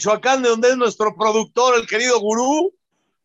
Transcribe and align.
Michoacán, 0.00 0.42
de 0.42 0.48
donde 0.48 0.70
es 0.70 0.76
nuestro 0.78 1.14
productor, 1.14 1.78
el 1.78 1.86
querido 1.86 2.18
gurú. 2.20 2.72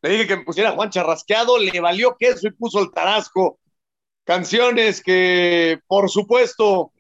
Le 0.02 0.10
dije 0.10 0.28
que 0.28 0.36
me 0.36 0.44
pusiera 0.44 0.74
Juan 0.74 0.90
Charrasqueado, 0.90 1.58
le 1.58 1.80
valió 1.80 2.18
queso 2.20 2.48
y 2.48 2.52
puso 2.52 2.82
el 2.82 2.92
tarasco. 2.92 3.60
Canciones 4.26 5.02
que, 5.02 5.80
por 5.88 6.10
supuesto, 6.10 6.92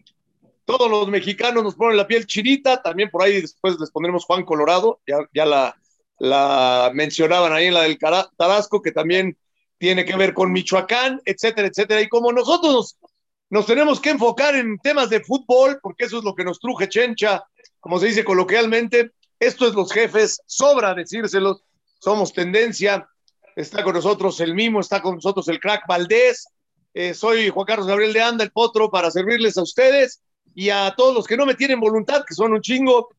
todos 0.63 0.89
los 0.89 1.09
mexicanos 1.09 1.61
nos 1.61 1.75
ponen 1.75 1.97
la 1.97 2.07
piel 2.07 2.25
chinita. 2.25 2.81
También 2.81 3.09
por 3.09 3.21
ahí 3.21 3.41
después 3.41 3.77
les 3.77 3.91
pondremos 3.91 4.23
Juan 4.23 4.45
Colorado, 4.45 5.01
ya, 5.33 5.45
la, 6.19 6.91
mencionaban 6.93 7.51
ahí 7.51 7.65
en 7.65 7.73
la 7.73 7.81
del 7.81 7.99
Tarasco, 7.99 8.81
que 8.81 8.93
también 8.93 9.37
tiene 9.77 10.05
que 10.05 10.15
ver 10.15 10.33
con 10.33 10.53
Michoacán, 10.53 11.21
etcétera, 11.25 11.67
etcétera. 11.67 11.99
Y 11.99 12.07
como 12.07 12.31
nosotros 12.31 12.73
nos, 12.73 12.97
nos 13.49 13.65
tenemos 13.65 13.99
que 13.99 14.11
enfocar 14.11 14.55
en 14.55 14.79
temas 14.79 15.09
de 15.09 15.19
fútbol, 15.19 15.79
porque 15.83 16.05
eso 16.05 16.19
es 16.19 16.23
lo 16.23 16.33
que 16.33 16.45
nos 16.45 16.59
truje 16.61 16.87
Chencha, 16.87 17.43
como 17.81 17.99
se 17.99 18.05
dice 18.05 18.23
coloquialmente, 18.23 19.11
esto 19.39 19.67
es 19.67 19.73
los 19.73 19.91
jefes, 19.91 20.41
sobra 20.45 20.93
decírselos, 20.93 21.61
somos 21.99 22.33
tendencia. 22.33 23.07
Está 23.55 23.83
con 23.83 23.93
nosotros 23.93 24.39
el 24.41 24.53
Mimo, 24.53 24.79
está 24.79 25.01
con 25.01 25.15
nosotros 25.15 25.47
el 25.47 25.59
crack 25.59 25.87
Valdés. 25.87 26.47
Eh, 26.93 27.13
soy 27.13 27.49
Juan 27.49 27.65
Carlos 27.65 27.87
Gabriel 27.87 28.13
de 28.13 28.21
Anda, 28.21 28.43
el 28.43 28.51
Potro, 28.51 28.89
para 28.89 29.11
servirles 29.11 29.57
a 29.57 29.63
ustedes 29.63 30.21
y 30.53 30.69
a 30.69 30.93
todos 30.95 31.13
los 31.13 31.27
que 31.27 31.37
no 31.37 31.45
me 31.45 31.55
tienen 31.55 31.79
voluntad, 31.79 32.23
que 32.25 32.33
son 32.33 32.53
un 32.53 32.61
chingo. 32.61 33.09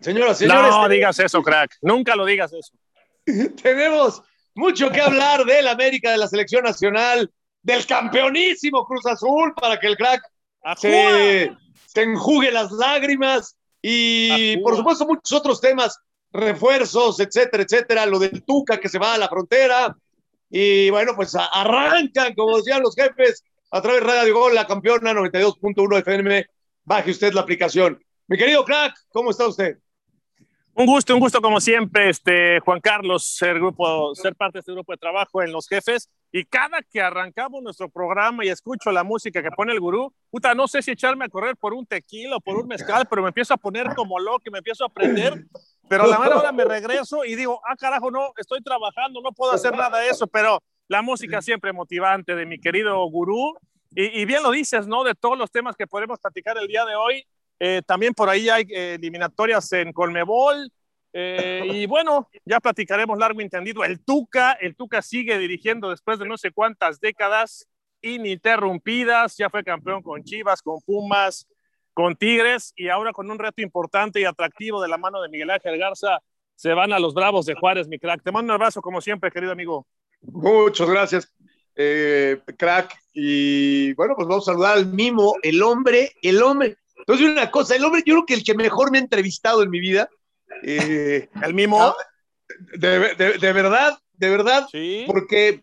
Señoras, 0.00 0.38
señores, 0.38 0.70
No 0.70 0.88
digas 0.88 1.18
eso, 1.18 1.42
crack. 1.42 1.76
Nunca 1.82 2.16
lo 2.16 2.24
digas 2.24 2.52
eso. 2.52 2.72
tenemos 3.62 4.22
mucho 4.54 4.90
que 4.90 5.00
hablar 5.00 5.44
del 5.44 5.68
América, 5.68 6.10
de 6.10 6.18
la 6.18 6.28
selección 6.28 6.64
nacional, 6.64 7.30
del 7.62 7.86
campeonísimo 7.86 8.86
Cruz 8.86 9.06
Azul, 9.06 9.52
para 9.54 9.78
que 9.78 9.86
el 9.86 9.96
crack 9.96 10.22
se, 10.76 11.54
se 11.86 12.02
enjugue 12.02 12.50
las 12.50 12.70
lágrimas 12.72 13.56
y, 13.82 14.52
Ajúa. 14.52 14.62
por 14.62 14.76
supuesto, 14.76 15.06
muchos 15.06 15.32
otros 15.32 15.60
temas, 15.60 15.98
refuerzos, 16.32 17.20
etcétera, 17.20 17.62
etcétera, 17.62 18.06
lo 18.06 18.18
del 18.18 18.42
Tuca 18.44 18.78
que 18.78 18.88
se 18.88 18.98
va 18.98 19.14
a 19.14 19.18
la 19.18 19.28
frontera. 19.28 19.96
Y 20.50 20.90
bueno, 20.90 21.12
pues 21.14 21.34
arrancan, 21.34 22.34
como 22.34 22.56
decían 22.56 22.82
los 22.82 22.94
jefes, 22.94 23.44
a 23.70 23.80
través 23.80 24.00
de 24.00 24.06
Radio 24.06 24.34
Gol, 24.34 24.54
la 24.54 24.66
campeona 24.66 25.12
92.1 25.12 25.98
FM. 25.98 26.46
Baje 26.84 27.10
usted 27.10 27.32
la 27.32 27.42
aplicación. 27.42 28.02
Mi 28.26 28.36
querido 28.36 28.64
crack, 28.64 28.94
¿cómo 29.10 29.30
está 29.30 29.46
usted? 29.46 29.78
Un 30.74 30.86
gusto, 30.86 31.14
un 31.14 31.20
gusto 31.20 31.40
como 31.40 31.60
siempre, 31.60 32.10
este, 32.10 32.60
Juan 32.60 32.80
Carlos, 32.80 33.24
ser, 33.24 33.56
grupo, 33.56 34.14
ser 34.14 34.34
parte 34.34 34.58
de 34.58 34.60
este 34.60 34.72
grupo 34.72 34.92
de 34.92 34.98
trabajo 34.98 35.42
en 35.42 35.52
Los 35.52 35.68
Jefes. 35.68 36.08
Y 36.32 36.44
cada 36.44 36.80
que 36.82 37.00
arrancamos 37.00 37.62
nuestro 37.62 37.88
programa 37.88 38.44
y 38.44 38.48
escucho 38.48 38.90
la 38.92 39.02
música 39.02 39.42
que 39.42 39.50
pone 39.50 39.72
el 39.72 39.80
gurú, 39.80 40.12
puta, 40.30 40.54
no 40.54 40.68
sé 40.68 40.80
si 40.80 40.92
echarme 40.92 41.24
a 41.24 41.28
correr 41.28 41.56
por 41.56 41.74
un 41.74 41.86
tequila 41.86 42.36
o 42.36 42.40
por 42.40 42.56
un 42.56 42.68
mezcal, 42.68 43.06
pero 43.08 43.22
me 43.22 43.28
empiezo 43.28 43.54
a 43.54 43.56
poner 43.56 43.94
como 43.94 44.18
loco 44.18 44.42
y 44.46 44.50
me 44.50 44.58
empiezo 44.58 44.84
a 44.84 44.86
aprender. 44.88 45.44
Pero 45.88 46.06
la 46.06 46.20
mera 46.20 46.38
hora 46.38 46.52
me 46.52 46.64
regreso 46.64 47.24
y 47.24 47.34
digo, 47.34 47.60
ah, 47.68 47.74
carajo, 47.74 48.12
no, 48.12 48.32
estoy 48.36 48.62
trabajando, 48.62 49.20
no 49.20 49.32
puedo 49.32 49.52
hacer 49.52 49.76
nada 49.76 49.98
de 49.98 50.08
eso, 50.08 50.28
pero 50.28 50.62
la 50.86 51.02
música 51.02 51.42
siempre 51.42 51.72
motivante 51.72 52.36
de 52.36 52.46
mi 52.46 52.60
querido 52.60 53.04
gurú. 53.06 53.54
Y, 53.92 54.20
y 54.20 54.24
bien 54.24 54.44
lo 54.44 54.52
dices, 54.52 54.86
¿no? 54.86 55.02
De 55.02 55.16
todos 55.16 55.36
los 55.36 55.50
temas 55.50 55.74
que 55.74 55.88
podemos 55.88 56.20
platicar 56.20 56.56
el 56.58 56.68
día 56.68 56.84
de 56.84 56.94
hoy, 56.94 57.26
eh, 57.62 57.82
también 57.86 58.14
por 58.14 58.28
ahí 58.30 58.48
hay 58.48 58.64
eh, 58.70 58.94
eliminatorias 58.94 59.70
en 59.72 59.92
Colmebol. 59.92 60.72
Eh, 61.12 61.62
y 61.72 61.86
bueno, 61.86 62.28
ya 62.44 62.60
platicaremos 62.60 63.18
largo 63.18 63.40
y 63.40 63.44
entendido. 63.44 63.84
El 63.84 64.00
Tuca, 64.04 64.52
el 64.52 64.76
Tuca 64.76 65.02
sigue 65.02 65.38
dirigiendo 65.38 65.90
después 65.90 66.18
de 66.18 66.26
no 66.26 66.36
sé 66.36 66.50
cuántas 66.52 67.00
décadas 67.00 67.68
ininterrumpidas. 68.02 69.36
Ya 69.36 69.50
fue 69.50 69.64
campeón 69.64 70.02
con 70.02 70.22
Chivas, 70.24 70.62
con 70.62 70.80
Pumas, 70.80 71.46
con 71.94 72.16
Tigres 72.16 72.72
y 72.76 72.88
ahora 72.88 73.12
con 73.12 73.30
un 73.30 73.38
reto 73.38 73.62
importante 73.62 74.20
y 74.20 74.24
atractivo 74.24 74.80
de 74.80 74.88
la 74.88 74.98
mano 74.98 75.20
de 75.20 75.28
Miguel 75.28 75.50
Ángel 75.50 75.78
Garza. 75.78 76.18
Se 76.54 76.74
van 76.74 76.92
a 76.92 76.98
los 76.98 77.14
Bravos 77.14 77.46
de 77.46 77.54
Juárez, 77.54 77.88
mi 77.88 77.98
crack. 77.98 78.22
Te 78.22 78.32
mando 78.32 78.52
un 78.52 78.60
abrazo 78.60 78.82
como 78.82 79.00
siempre, 79.00 79.30
querido 79.30 79.52
amigo. 79.52 79.86
Muchas 80.20 80.88
gracias, 80.90 81.34
eh, 81.74 82.38
crack. 82.58 82.94
Y 83.14 83.94
bueno, 83.94 84.14
pues 84.14 84.28
vamos 84.28 84.46
a 84.46 84.52
saludar 84.52 84.76
al 84.76 84.86
mimo, 84.86 85.36
el 85.42 85.62
hombre, 85.62 86.12
el 86.22 86.42
hombre. 86.42 86.76
Entonces, 86.98 87.26
una 87.30 87.50
cosa, 87.50 87.76
el 87.76 87.84
hombre, 87.84 88.02
yo 88.04 88.14
creo 88.14 88.26
que 88.26 88.34
el 88.34 88.44
que 88.44 88.54
mejor 88.54 88.90
me 88.90 88.98
ha 88.98 89.00
entrevistado 89.00 89.62
en 89.62 89.70
mi 89.70 89.80
vida. 89.80 90.10
Eh, 90.62 91.28
El 91.42 91.54
mimo. 91.54 91.80
Ah, 91.82 91.94
de, 92.72 93.14
de- 93.14 93.38
de 93.38 93.52
verdad, 93.52 93.98
de 94.14 94.30
verdad, 94.30 94.66
Sí. 94.70 95.04
porque 95.06 95.62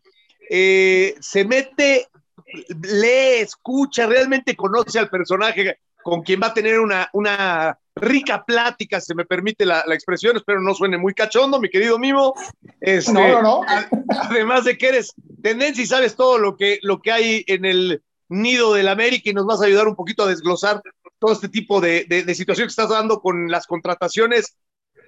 eh, 0.50 1.16
se 1.20 1.46
mete, 1.46 2.08
lee, 2.81 3.42
escucha, 3.42 4.06
realmente 4.08 4.56
conoce 4.56 5.00
al 5.00 5.09
personaje 5.09 5.80
con 6.03 6.22
quien 6.22 6.40
va 6.42 6.48
a 6.48 6.53
tener 6.53 6.80
una, 6.80 7.09
una 7.14 7.78
rica 7.96 8.46
plática, 8.46 9.02
se 9.02 9.14
me 9.14 9.25
permite 9.25 9.66
la, 9.66 9.84
la 9.86 9.94
expresión, 9.96 10.38
espero 10.38 10.62
no 10.62 10.74
suene 10.74 10.98
muy 10.98 11.14
cachondo, 11.14 11.59
mi 11.59 11.69
querido 11.69 12.00
Mimo. 12.00 12.34
Este, 12.80 13.12
No, 13.12 13.28
no, 13.28 13.42
no. 13.42 13.62
Además 14.22 14.64
de 14.64 14.78
que 14.78 14.88
eres 14.88 15.14
tendencia 15.44 15.84
y 15.84 15.88
sabes 15.88 16.16
todo 16.16 16.38
lo 16.38 16.56
que, 16.56 16.80
lo 16.81 17.02
que 17.02 17.12
hay 17.12 17.44
en 17.48 17.66
el 17.66 18.02
nido 18.30 18.74
del 18.74 18.88
América 18.88 19.30
y 19.30 19.34
nos 19.34 19.46
vas 19.46 19.62
a 19.62 19.66
ayudar 19.66 19.88
un 19.88 19.96
poquito 19.96 20.24
a 20.24 20.28
desglosar 20.28 20.81
todo 21.19 21.34
este 21.34 21.50
tipo 21.50 21.81
de, 21.81 22.06
de, 22.08 22.24
de 22.24 22.36
situación 22.36 22.68
que 22.68 22.72
estás 22.72 22.90
dando 22.90 23.19
con 23.19 23.50
las 23.50 23.66
contrataciones 23.68 24.56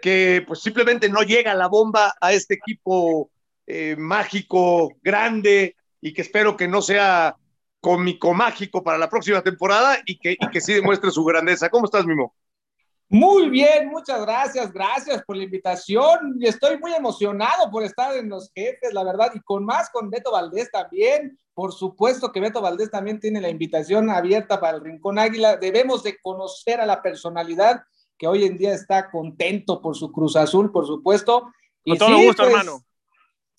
que 0.02 0.44
pues 0.48 0.60
simplemente 0.60 1.10
no 1.10 1.22
llega 1.22 1.54
la 1.54 1.68
bomba 1.68 2.14
a 2.20 2.34
este 2.34 2.56
equipo 2.56 3.30
eh, 3.68 3.96
mágico, 3.98 4.94
grande 5.02 5.76
y 6.02 6.14
que 6.14 6.22
espero 6.22 6.58
que 6.58 6.68
no 6.68 6.82
sea 6.82 7.36
cómico 7.82 8.34
mágico 8.34 8.84
para 8.84 8.98
la 8.98 9.10
próxima 9.10 9.42
temporada 9.42 10.00
y 10.06 10.18
que, 10.18 10.38
que 10.52 10.62
sí 10.62 10.74
demuestre 10.74 11.12
su 11.12 11.24
grandeza. 11.24 11.70
¿Cómo 11.70 11.86
estás, 11.86 12.06
Mimo? 12.06 12.34
Muy 13.12 13.50
bien, 13.50 13.90
muchas 13.90 14.22
gracias, 14.22 14.72
gracias 14.72 15.24
por 15.24 15.36
la 15.36 15.44
invitación. 15.44 16.38
Estoy 16.42 16.78
muy 16.78 16.94
emocionado 16.94 17.72
por 17.72 17.84
estar 17.84 18.16
en 18.16 18.30
los 18.30 18.52
jefes, 18.54 18.94
la 18.94 19.04
verdad, 19.04 19.32
y 19.34 19.40
con 19.40 19.66
más 19.66 19.90
con 19.90 20.12
Beto 20.12 20.32
Valdés 20.32 20.70
también. 20.70 21.36
Por 21.56 21.74
supuesto 21.74 22.32
que 22.32 22.40
Beto 22.40 22.62
Valdés 22.62 22.92
también 22.92 23.20
tiene 23.20 23.42
la 23.42 23.50
invitación 23.50 24.12
abierta 24.12 24.60
para 24.60 24.78
el 24.78 24.84
Rincón 24.84 25.18
Águila. 25.18 25.58
Debemos 25.58 26.04
de 26.04 26.20
conocer 26.22 26.80
a 26.82 26.86
la 26.86 27.02
personalidad 27.02 27.82
que 28.20 28.28
hoy 28.28 28.44
en 28.44 28.58
día 28.58 28.74
está 28.74 29.10
contento 29.10 29.82
por 29.82 29.96
su 29.96 30.12
Cruz 30.12 30.36
Azul, 30.36 30.72
por 30.72 30.86
supuesto. 30.86 31.52
Y 31.86 31.92
Con 31.92 31.98
todo 32.00 32.18
sí, 32.18 32.26
gusto, 32.28 32.44
pues, 32.44 32.54
hermano. 32.54 32.84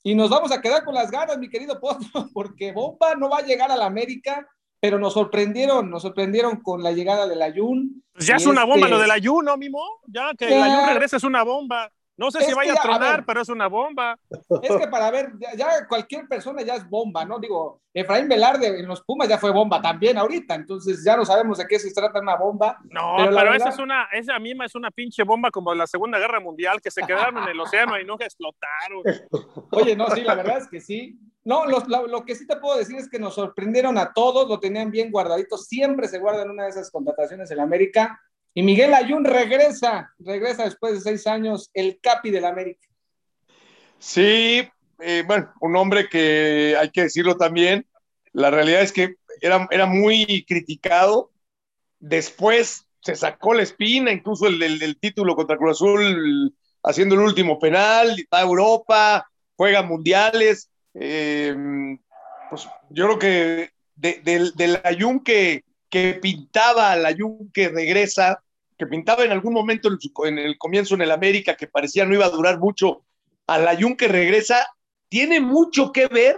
Y 0.03 0.15
nos 0.15 0.29
vamos 0.31 0.53
a 0.53 0.61
quedar 0.61 0.85
con 0.85 0.95
las 0.95 1.11
ganas, 1.11 1.39
mi 1.39 1.49
querido 1.49 1.81
Potro, 1.81 2.29
porque 2.35 2.71
Bomba 2.73 3.15
no 3.17 3.31
va 3.31 3.39
a 3.39 3.43
llegar 3.43 3.73
a 3.73 3.77
la 3.77 3.87
América, 3.87 4.47
pero 4.79 4.99
nos 4.99 5.15
sorprendieron, 5.15 5.91
nos 5.91 6.03
sorprendieron 6.03 6.61
con 6.61 6.83
la 6.83 6.93
llegada 6.93 7.27
del 7.27 7.41
Ayun. 7.43 8.05
Pues 8.13 8.27
ya 8.27 8.37
es 8.37 8.47
una 8.47 8.65
bomba 8.65 8.87
este- 8.87 8.91
lo 8.91 8.99
del 8.99 9.11
ayuno, 9.11 9.57
Mimo. 9.57 9.83
Ya 10.07 10.33
que 10.39 10.45
el 10.45 10.51
Ya. 10.51 10.65
ayuno 10.65 10.87
regresa 10.87 11.17
es 11.17 11.25
una 11.25 11.43
bomba. 11.43 11.91
No 12.21 12.31
sé 12.31 12.41
Es 12.41 12.47
si 12.49 12.53
vaya 12.53 12.75
a 12.75 12.77
a 12.77 12.83
tronar, 12.83 13.17
ver. 13.17 13.25
pero 13.25 13.41
es 13.41 13.49
una 13.49 13.67
bomba. 13.67 14.19
Es 14.63 14.77
que 14.77 14.89
para 14.89 15.11
ver, 15.11 15.33
ya, 15.39 15.55
ya 15.55 15.87
cualquier 15.89 16.29
persona 16.29 16.61
ya 16.61 16.75
es 16.75 16.87
bomba, 16.87 17.25
¿no? 17.25 17.39
Digo, 17.39 17.81
Efraín 17.95 18.29
Velarde 18.29 18.79
en 18.79 18.87
los 18.87 19.01
Pumas 19.03 19.27
ya 19.27 19.39
fue 19.39 19.51
bomba 19.53 19.81
también 19.81 20.19
ahorita, 20.19 20.55
entonces 20.55 21.03
ya 21.03 21.17
no 21.17 21.25
sabemos 21.25 21.57
de 21.57 21.67
qué 21.67 21.79
se 21.79 21.91
trata 21.95 22.21
una 22.21 22.37
bomba. 22.37 22.77
No, 22.91 23.15
Pero 23.17 23.31
pero, 23.31 23.31
la 23.31 23.41
esa 23.41 23.51
verdad- 23.53 23.69
es 23.69 23.79
una, 23.79 24.05
esa 24.13 24.39
misma 24.39 24.67
es 24.67 24.75
una 24.75 24.91
pinche 24.91 25.23
bomba 25.23 25.51
como 25.51 25.75
la 25.75 25.87
Segunda 25.87 26.19
Guerra 26.19 26.41
Mundial, 26.41 26.83
que 26.83 26.91
se 26.91 27.01
quedaron 27.03 27.39
en 27.43 27.49
el 27.49 27.59
océano 27.59 27.99
y 27.99 28.05
nunca 28.05 28.27
explotaron. 28.27 29.03
Oye, 29.73 29.97
no, 29.97 30.11
sí, 30.11 30.21
la 30.21 30.35
verdad 30.35 30.59
es 30.59 30.69
que 30.69 30.81
sí. 30.83 31.19
No, 31.43 31.65
los- 31.65 31.89
lo, 31.89 32.07
lo 32.07 32.27
que 32.27 32.35
sí 32.35 32.47
te 32.47 32.57
puedo 32.57 32.77
decir 32.77 32.97
es 32.97 33.09
que 33.09 33.19
nos 33.19 33.35
sorprendieron 33.35 33.97
a 33.97 34.13
todos, 34.13 34.47
lo 34.47 34.61
tenían 34.61 34.91
bien 34.91 35.11
guardadito, 35.11 35.57
siempre 35.57 36.07
se 36.07 36.19
guarda 36.19 36.43
en 36.43 36.51
una 36.51 36.65
de 36.65 36.69
esas 36.69 36.91
contrataciones 36.91 37.51
en 37.51 37.61
América. 37.61 38.21
Y 38.55 38.63
Miguel 38.63 38.95
Ayun 38.95 39.25
regresa, 39.25 40.13
regresa 40.19 40.65
después 40.65 40.95
de 40.95 41.01
seis 41.01 41.27
años, 41.27 41.71
el 41.73 42.01
capi 42.01 42.31
del 42.31 42.45
América. 42.45 42.89
Sí, 43.99 44.69
eh, 45.01 45.25
bueno, 45.27 45.53
un 45.61 45.77
hombre 45.77 46.09
que 46.09 46.77
hay 46.79 46.91
que 46.91 47.03
decirlo 47.03 47.37
también, 47.37 47.87
la 48.33 48.51
realidad 48.51 48.83
es 48.83 48.93
que 48.93 49.17
era, 49.41 49.69
era 49.71 49.87
muy 49.87 50.45
criticado, 50.49 51.31
después 51.99 52.87
se 53.03 53.17
sacó 53.17 53.55
la 53.55 53.63
espina, 53.63 54.13
incluso 54.13 54.47
el 54.47 54.59
del 54.59 54.99
título 54.99 55.37
contra 55.37 55.57
Cruz 55.57 55.79
Azul, 55.79 56.55
haciendo 56.83 57.15
el 57.15 57.23
último 57.23 57.59
penal, 57.59 58.17
va 58.33 58.39
a 58.39 58.43
Europa, 58.43 59.31
juega 59.57 59.83
mundiales, 59.83 60.71
eh, 60.95 61.55
pues 62.49 62.69
yo 62.91 63.07
creo 63.07 63.19
que 63.19 63.71
de- 63.95 64.21
del, 64.25 64.53
del 64.55 64.81
Ayun 64.85 65.21
que, 65.21 65.65
que 65.91 66.15
pintaba 66.23 66.93
al 66.93 67.07
Ayun 67.07 67.51
que 67.53 67.69
regresa, 67.69 68.43
que 68.79 68.87
pintaba 68.87 69.25
en 69.25 69.33
algún 69.33 69.53
momento 69.55 69.89
en, 69.89 70.01
su- 70.01 70.13
en 70.25 70.39
el 70.39 70.59
comienzo 70.59 70.95
en 70.95 71.03
el 71.03 71.11
América, 71.11 71.57
que 71.57 71.67
parecía 71.69 72.05
no 72.07 72.15
iba 72.15 72.27
a 72.27 72.31
durar 72.31 72.59
mucho, 72.59 73.05
al 73.47 73.67
Ayun 73.69 73.97
que 73.97 74.09
regresa, 74.09 74.67
tiene 75.09 75.41
mucho 75.41 75.93
que 75.93 76.07
ver 76.07 76.37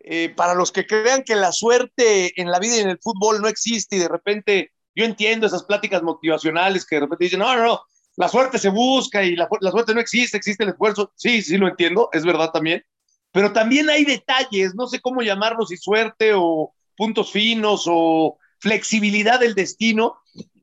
eh, 0.00 0.30
para 0.34 0.54
los 0.54 0.72
que 0.72 0.86
crean 0.86 1.22
que 1.24 1.36
la 1.36 1.52
suerte 1.52 2.32
en 2.40 2.50
la 2.50 2.58
vida 2.58 2.76
y 2.76 2.80
en 2.80 2.88
el 2.90 2.98
fútbol 3.00 3.40
no 3.42 3.48
existe 3.48 3.96
y 3.96 3.98
de 3.98 4.08
repente 4.08 4.72
yo 4.94 5.04
entiendo 5.04 5.46
esas 5.46 5.64
pláticas 5.64 6.02
motivacionales 6.02 6.86
que 6.86 6.96
de 6.96 7.00
repente 7.02 7.24
dicen, 7.24 7.40
no, 7.40 7.54
no, 7.56 7.62
no, 7.64 7.80
la 8.16 8.28
suerte 8.28 8.58
se 8.58 8.70
busca 8.70 9.22
y 9.22 9.36
la, 9.36 9.48
la 9.60 9.70
suerte 9.70 9.94
no 9.94 10.00
existe, 10.00 10.36
existe 10.36 10.64
el 10.64 10.70
esfuerzo. 10.70 11.12
Sí, 11.16 11.42
sí 11.42 11.56
lo 11.56 11.68
entiendo, 11.68 12.08
es 12.12 12.24
verdad 12.24 12.50
también. 12.50 12.84
Pero 13.32 13.52
también 13.52 13.88
hay 13.88 14.04
detalles, 14.04 14.74
no 14.74 14.88
sé 14.88 15.00
cómo 15.00 15.22
llamarlos, 15.22 15.68
si 15.68 15.76
suerte 15.76 16.32
o 16.34 16.74
puntos 16.96 17.30
finos 17.30 17.84
o 17.86 18.38
flexibilidad 18.60 19.40
del 19.40 19.54
destino. 19.54 20.18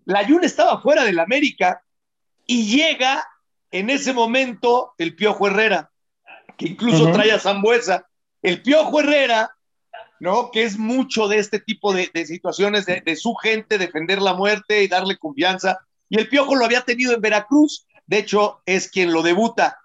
La 0.06 0.26
Jun 0.26 0.44
estaba 0.44 0.82
fuera 0.82 1.04
del 1.04 1.20
América 1.20 1.84
y 2.46 2.66
llega 2.66 3.28
en 3.72 3.90
ese 3.90 4.14
momento 4.14 4.94
el 4.98 5.16
Piojo 5.16 5.48
Herrera, 5.48 5.92
que 6.58 6.68
incluso 6.68 7.04
uh 7.04 7.08
-huh. 7.10 7.14
trae 7.14 7.32
a 7.32 7.40
Zambuesa. 7.40 8.06
El 8.42 8.62
Piojo 8.62 9.02
Herrera, 9.02 9.52
¿no? 10.20 10.52
Que 10.52 10.64
es 10.64 10.78
mucho 10.78 11.28
de 11.28 11.40
este 11.40 11.60
tipo 11.60 11.94
de, 11.94 12.10
de 12.14 12.26
situaciones 12.26 12.86
de, 12.86 13.02
de, 13.02 13.16
su 13.16 13.34
gente, 13.36 13.78
defender 13.78 14.22
la 14.22 14.34
muerte 14.34 14.84
y 14.84 14.88
darle 14.88 15.18
confianza. 15.18 15.80
Y 16.10 16.20
el 16.20 16.30
Piojo 16.30 16.56
lo 16.56 16.64
había 16.64 16.82
tenido 16.82 17.14
en 17.14 17.22
Veracruz, 17.22 17.86
de 18.06 18.20
hecho, 18.20 18.62
es 18.66 18.90
quien 18.90 19.12
lo 19.12 19.22
debuta. 19.22 19.80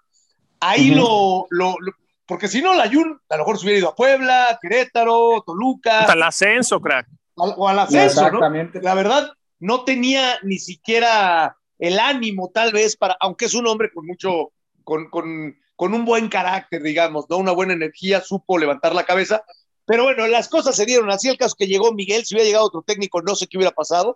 Ahí 0.61 0.91
uh 0.91 0.93
-huh. 0.93 0.97
lo, 0.97 1.47
lo, 1.49 1.75
lo, 1.79 1.91
porque 2.25 2.47
si 2.47 2.61
no, 2.61 2.73
la 2.73 2.89
Jun 2.89 3.19
a 3.29 3.35
lo 3.35 3.43
mejor 3.43 3.57
se 3.57 3.65
hubiera 3.65 3.79
ido 3.79 3.89
a 3.89 3.95
Puebla, 3.95 4.57
Querétaro, 4.61 5.43
Toluca. 5.45 6.01
Hasta 6.01 6.13
el 6.13 6.23
ascenso, 6.23 6.79
crack. 6.79 7.07
O 7.35 7.67
al 7.67 7.79
ascenso, 7.79 8.29
¿no? 8.31 8.39
La 8.81 8.93
verdad, 8.93 9.31
no 9.59 9.83
tenía 9.83 10.39
ni 10.43 10.59
siquiera 10.59 11.57
el 11.79 11.99
ánimo, 11.99 12.51
tal 12.53 12.71
vez, 12.71 12.95
para, 12.95 13.17
aunque 13.19 13.45
es 13.45 13.53
un 13.53 13.67
hombre 13.67 13.91
con 13.93 14.05
mucho, 14.05 14.51
con, 14.83 15.09
con, 15.09 15.57
con 15.75 15.93
un 15.93 16.05
buen 16.05 16.29
carácter, 16.29 16.81
digamos, 16.83 17.25
¿no? 17.29 17.37
Una 17.37 17.51
buena 17.51 17.73
energía, 17.73 18.21
supo 18.21 18.57
levantar 18.57 18.93
la 18.93 19.05
cabeza. 19.05 19.43
Pero 19.85 20.03
bueno, 20.03 20.27
las 20.27 20.47
cosas 20.47 20.75
se 20.75 20.85
dieron 20.85 21.09
así. 21.09 21.29
El 21.29 21.37
caso 21.37 21.55
que 21.57 21.67
llegó 21.67 21.91
Miguel, 21.91 22.25
si 22.25 22.35
hubiera 22.35 22.47
llegado 22.47 22.65
otro 22.65 22.83
técnico, 22.83 23.21
no 23.21 23.35
sé 23.35 23.47
qué 23.47 23.57
hubiera 23.57 23.73
pasado. 23.73 24.15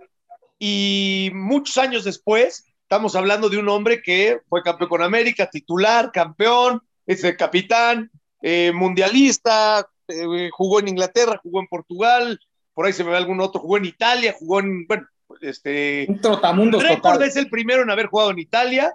Y 0.59 1.29
muchos 1.33 1.77
años 1.77 2.03
después, 2.03 2.65
estamos 2.83 3.15
hablando 3.15 3.49
de 3.49 3.57
un 3.57 3.69
hombre 3.69 4.01
que 4.01 4.39
fue 4.47 4.63
campeón 4.63 4.89
con 4.89 5.01
América, 5.01 5.49
titular, 5.49 6.11
campeón, 6.11 6.81
es 7.05 7.23
el 7.23 7.35
capitán, 7.37 8.11
eh, 8.41 8.71
mundialista, 8.73 9.87
eh, 10.07 10.49
jugó 10.51 10.79
en 10.79 10.87
Inglaterra, 10.87 11.39
jugó 11.43 11.59
en 11.59 11.67
Portugal, 11.67 12.39
por 12.77 12.85
ahí 12.85 12.93
se 12.93 13.03
me 13.03 13.09
ve 13.09 13.17
algún 13.17 13.41
otro, 13.41 13.59
jugó 13.59 13.77
en 13.77 13.85
Italia, 13.85 14.35
jugó 14.37 14.59
en, 14.59 14.85
bueno, 14.85 15.07
este... 15.41 16.05
Un 16.07 16.21
trotamundos 16.21 16.83
récord 16.83 17.19
es 17.23 17.35
el 17.35 17.49
primero 17.49 17.81
en 17.81 17.89
haber 17.89 18.05
jugado 18.05 18.29
en 18.29 18.37
Italia, 18.37 18.93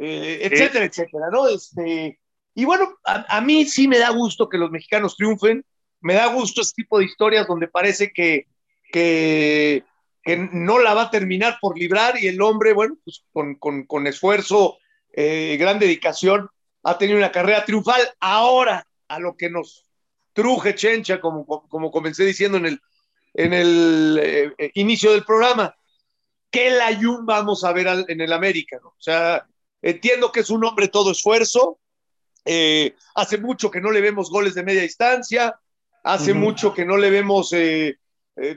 eh, 0.00 0.40
etcétera, 0.42 0.86
etcétera, 0.86 1.26
¿no? 1.30 1.46
Este, 1.46 2.18
y 2.56 2.64
bueno, 2.64 2.88
a, 3.04 3.36
a, 3.36 3.40
mí 3.40 3.66
sí 3.66 3.86
me 3.86 4.00
da 4.00 4.10
gusto 4.10 4.48
que 4.48 4.58
los 4.58 4.72
mexicanos 4.72 5.16
triunfen, 5.16 5.64
me 6.00 6.14
da 6.14 6.26
gusto 6.26 6.60
este 6.60 6.82
tipo 6.82 6.98
de 6.98 7.04
historias 7.04 7.46
donde 7.46 7.68
parece 7.68 8.12
que, 8.12 8.48
que, 8.92 9.84
que 10.24 10.36
no 10.36 10.80
la 10.80 10.94
va 10.94 11.02
a 11.02 11.10
terminar 11.12 11.58
por 11.60 11.78
librar 11.78 12.20
y 12.20 12.26
el 12.26 12.42
hombre, 12.42 12.72
bueno, 12.72 12.96
pues 13.04 13.22
con, 13.32 13.54
con, 13.54 13.84
con 13.84 14.08
esfuerzo, 14.08 14.78
eh, 15.12 15.56
gran 15.56 15.78
dedicación, 15.78 16.48
ha 16.82 16.98
tenido 16.98 17.16
una 17.16 17.30
carrera 17.30 17.64
triunfal. 17.64 18.00
Ahora, 18.18 18.84
a 19.06 19.20
lo 19.20 19.36
que 19.36 19.50
nos 19.50 19.86
truje 20.32 20.74
Chencha, 20.74 21.20
como, 21.20 21.46
como 21.46 21.92
comencé 21.92 22.24
diciendo 22.24 22.58
en 22.58 22.66
el, 22.66 22.80
en 23.34 23.52
el 23.52 24.20
eh, 24.22 24.70
inicio 24.74 25.12
del 25.12 25.24
programa, 25.24 25.74
¿qué 26.50 26.70
Layun 26.70 27.26
vamos 27.26 27.64
a 27.64 27.72
ver 27.72 27.88
al, 27.88 28.04
en 28.08 28.20
el 28.20 28.32
América? 28.32 28.78
¿no? 28.82 28.88
O 28.88 29.00
sea, 29.00 29.46
entiendo 29.82 30.32
que 30.32 30.40
es 30.40 30.50
un 30.50 30.64
hombre 30.64 30.88
todo 30.88 31.12
esfuerzo, 31.12 31.78
eh, 32.44 32.94
hace 33.14 33.38
mucho 33.38 33.70
que 33.70 33.80
no 33.80 33.90
le 33.90 34.00
vemos 34.00 34.30
goles 34.30 34.54
de 34.54 34.62
media 34.62 34.82
distancia, 34.82 35.58
hace 36.02 36.32
uh 36.32 36.34
-huh. 36.34 36.38
mucho 36.38 36.74
que 36.74 36.84
no 36.84 36.96
le 36.96 37.10
vemos 37.10 37.52
eh, 37.52 37.98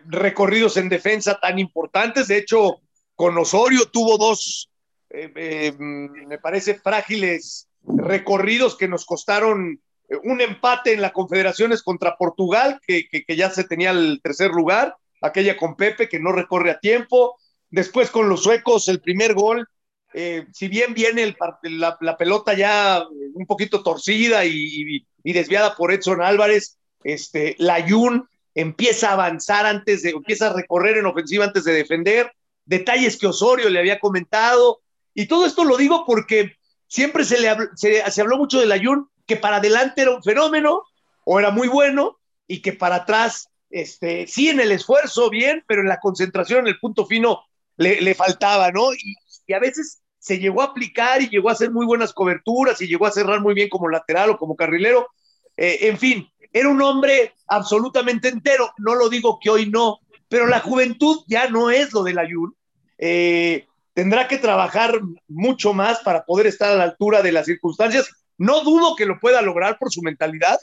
recorridos 0.05 0.77
en 0.77 0.89
defensa 0.89 1.39
tan 1.39 1.59
importantes, 1.59 2.27
de 2.27 2.37
hecho, 2.37 2.81
con 3.15 3.37
Osorio 3.37 3.85
tuvo 3.91 4.17
dos, 4.17 4.69
me 5.11 6.39
parece, 6.41 6.75
frágiles 6.75 7.67
recorridos 7.85 8.77
que 8.77 8.87
nos 8.87 9.05
costaron 9.05 9.81
un 10.23 10.41
empate 10.41 10.93
en 10.93 11.01
la 11.01 11.13
Confederaciones 11.13 11.81
contra 11.83 12.17
Portugal, 12.17 12.79
que, 12.85 13.07
que, 13.07 13.35
ya 13.35 13.49
se 13.49 13.63
tenía 13.63 13.91
el 13.91 14.19
tercer 14.21 14.51
lugar, 14.51 14.95
aquella 15.21 15.57
con 15.57 15.75
Pepe 15.75 16.09
que 16.09 16.19
no 16.19 16.31
recorre 16.31 16.71
a 16.71 16.79
tiempo, 16.79 17.37
después 17.69 18.09
con 18.09 18.29
los 18.29 18.43
suecos 18.43 18.87
el 18.87 19.01
primer 19.01 19.33
gol, 19.33 19.67
eh, 20.13 20.45
si 20.53 20.67
bien 20.67 20.93
viene 20.93 21.23
el, 21.23 21.35
la, 21.79 22.17
pelota 22.17 22.53
ya 22.53 23.03
un 23.33 23.45
poquito 23.47 23.81
torcida 23.81 24.45
y, 24.45 24.51
y, 24.51 25.07
y, 25.23 25.33
desviada 25.33 25.75
por 25.75 25.91
Edson 25.91 26.21
Álvarez, 26.21 26.77
este, 27.03 27.55
la 27.57 27.83
Jun 27.87 28.27
empieza 28.53 29.09
a 29.09 29.13
avanzar 29.13 29.65
antes 29.65 30.03
de, 30.03 30.11
empieza 30.11 30.47
a 30.47 30.53
recorrer 30.53 30.97
en 30.97 31.07
ofensiva 31.07 31.45
antes 31.45 31.63
de 31.63 31.73
defender, 31.73 32.31
detalles 32.65 33.17
que 33.17 33.27
Osorio 33.27 33.69
le 33.69 33.79
había 33.79 33.99
comentado, 33.99 34.81
y 35.15 35.25
todo 35.27 35.47
esto 35.47 35.63
lo 35.63 35.77
digo 35.77 36.05
porque 36.05 36.53
siempre 36.87 37.25
se, 37.25 37.39
le 37.39 37.49
habló, 37.49 37.69
se, 37.75 38.09
se 38.11 38.21
habló 38.21 38.37
mucho 38.37 38.59
de 38.59 38.67
la 38.67 38.77
Jun, 38.77 39.09
que 39.25 39.37
para 39.37 39.57
adelante 39.57 40.01
era 40.01 40.15
un 40.15 40.23
fenómeno 40.23 40.83
o 41.25 41.39
era 41.39 41.51
muy 41.51 41.67
bueno 41.67 42.19
y 42.47 42.61
que 42.61 42.73
para 42.73 42.95
atrás, 42.95 43.49
este, 43.69 44.27
sí 44.27 44.49
en 44.49 44.59
el 44.59 44.71
esfuerzo 44.71 45.29
bien, 45.29 45.63
pero 45.67 45.81
en 45.81 45.87
la 45.87 45.99
concentración, 45.99 46.61
en 46.61 46.67
el 46.67 46.79
punto 46.79 47.05
fino, 47.05 47.43
le, 47.77 48.01
le 48.01 48.15
faltaba, 48.15 48.71
¿no? 48.71 48.93
Y, 48.93 49.15
a 49.53 49.59
veces 49.59 50.01
se 50.19 50.39
llegó 50.39 50.61
a 50.61 50.67
aplicar 50.67 51.21
y 51.21 51.29
llegó 51.29 51.49
a 51.49 51.51
hacer 51.51 51.69
muy 51.69 51.85
buenas 51.85 52.13
coberturas 52.13 52.81
y 52.81 52.87
llegó 52.87 53.05
a 53.05 53.11
cerrar 53.11 53.41
muy 53.41 53.53
bien 53.53 53.67
como 53.67 53.89
lateral 53.89 54.29
o 54.29 54.37
como 54.37 54.55
carrilero. 54.55 55.09
Eh, 55.57 55.79
en 55.81 55.97
fin, 55.97 56.29
era 56.53 56.69
un 56.69 56.81
hombre 56.81 57.33
absolutamente 57.47 58.29
entero, 58.29 58.71
no 58.77 58.95
lo 58.95 59.09
digo 59.09 59.37
que 59.41 59.49
hoy 59.49 59.69
no, 59.69 59.99
pero 60.29 60.47
la 60.47 60.61
juventud 60.61 61.23
ya 61.27 61.49
no 61.49 61.69
es 61.71 61.91
lo 61.91 62.03
del 62.03 62.19
Ayun. 62.19 62.55
Eh, 62.97 63.67
tendrá 63.93 64.27
que 64.27 64.37
trabajar 64.37 65.01
mucho 65.27 65.73
más 65.73 65.99
para 65.99 66.23
poder 66.23 66.47
estar 66.47 66.71
a 66.71 66.75
la 66.75 66.85
altura 66.85 67.21
de 67.21 67.33
las 67.33 67.45
circunstancias 67.45 68.09
no 68.43 68.61
dudo 68.61 68.95
que 68.95 69.05
lo 69.05 69.19
pueda 69.19 69.41
lograr 69.41 69.77
por 69.79 69.89
su 69.89 70.01
mentalidad, 70.01 70.59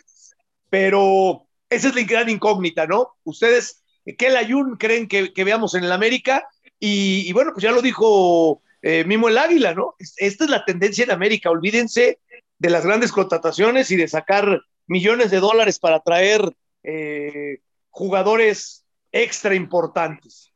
pero 0.69 1.47
esa 1.71 1.89
es 1.89 1.95
la 1.95 2.03
gran 2.03 2.29
incógnita, 2.29 2.87
¿no? 2.87 3.17
Ustedes, 3.25 3.83
¿qué 4.19 4.29
Layun 4.29 4.77
creen 4.77 5.09
que, 5.09 5.33
veamos 5.45 5.75
en 5.75 5.85
el 5.85 5.93
América? 5.93 6.47
Y, 6.79 7.27
y, 7.27 7.33
bueno, 7.33 7.53
pues 7.53 7.63
ya 7.63 7.73
lo 7.73 7.81
dijo 7.81 8.63
eh, 8.83 9.05
Mimo 9.05 9.31
el 9.31 9.39
Águila, 9.39 9.73
¿no? 9.73 9.95
Esta 9.99 10.45
es 10.45 10.51
la 10.51 10.65
tendencia 10.67 11.05
en 11.05 11.11
América. 11.11 11.51
Olvídense 11.51 12.21
de 12.59 12.71
las 12.71 12.85
grandes 12.85 13.13
contrataciones 13.13 13.91
y 13.91 13.97
de 13.97 14.09
sacar 14.09 14.61
millones 14.87 15.31
de 15.31 15.41
dólares 15.41 15.79
para 15.79 16.01
traer 16.01 16.55
eh, 16.83 17.61
jugadores 17.89 18.85
extra 19.11 19.55
importantes. 19.55 20.50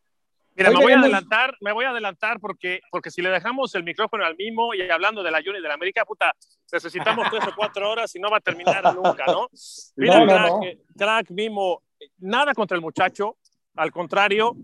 Mira, 0.57 0.71
Oye, 0.71 0.79
me 0.79 0.85
voy 0.85 0.93
a 0.93 0.99
adelantar, 1.01 1.57
me 1.61 1.73
voy 1.73 1.85
a 1.85 1.91
adelantar 1.91 2.39
porque, 2.39 2.81
porque 2.91 3.11
si 3.11 3.21
le 3.23 3.31
dejamos 3.31 3.75
el 3.75 3.83
micrófono 3.83 4.25
al 4.25 4.37
mismo 4.37 4.73
y 4.73 4.83
hablando 4.89 5.23
de 5.23 5.31
la 5.31 5.43
Juni 5.45 5.61
de 5.61 5.69
la 5.69 5.75
América, 5.75 6.05
puta, 6.05 6.33
necesitamos 6.73 7.29
tres 7.29 7.45
o 7.49 7.55
cuatro 7.57 7.91
horas 7.91 8.15
y 8.15 8.21
no 8.21 8.31
va 8.31 8.37
a 8.37 8.41
terminar 8.41 8.95
nunca, 8.95 9.25
¿no? 9.27 9.49
Mira, 9.97 10.21
no, 10.21 10.27
no, 10.27 10.33
crack, 10.33 10.51
no. 10.51 10.61
crack, 10.97 11.31
Mimo, 11.31 11.83
nada 12.19 12.55
contra 12.55 12.77
el 12.77 12.83
muchacho, 12.83 13.37
al 13.75 13.91
contrario, 13.91 14.55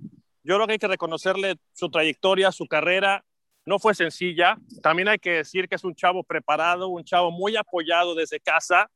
yo 0.44 0.54
creo 0.54 0.66
que 0.66 0.74
hay 0.74 0.78
que 0.78 0.88
reconocerle 0.88 1.56
su 1.72 1.90
trayectoria, 1.90 2.52
su 2.52 2.66
carrera, 2.66 3.24
no 3.66 3.78
fue 3.78 3.94
sencilla, 3.94 4.56
también 4.82 5.08
hay 5.08 5.18
que 5.18 5.32
decir 5.32 5.68
que 5.68 5.74
es 5.74 5.84
un 5.84 5.94
chavo 5.94 6.22
preparado, 6.22 6.88
un 6.88 7.04
chavo 7.04 7.30
muy 7.30 7.56
apoyado 7.56 8.14
desde 8.14 8.38
casa, 8.40 8.90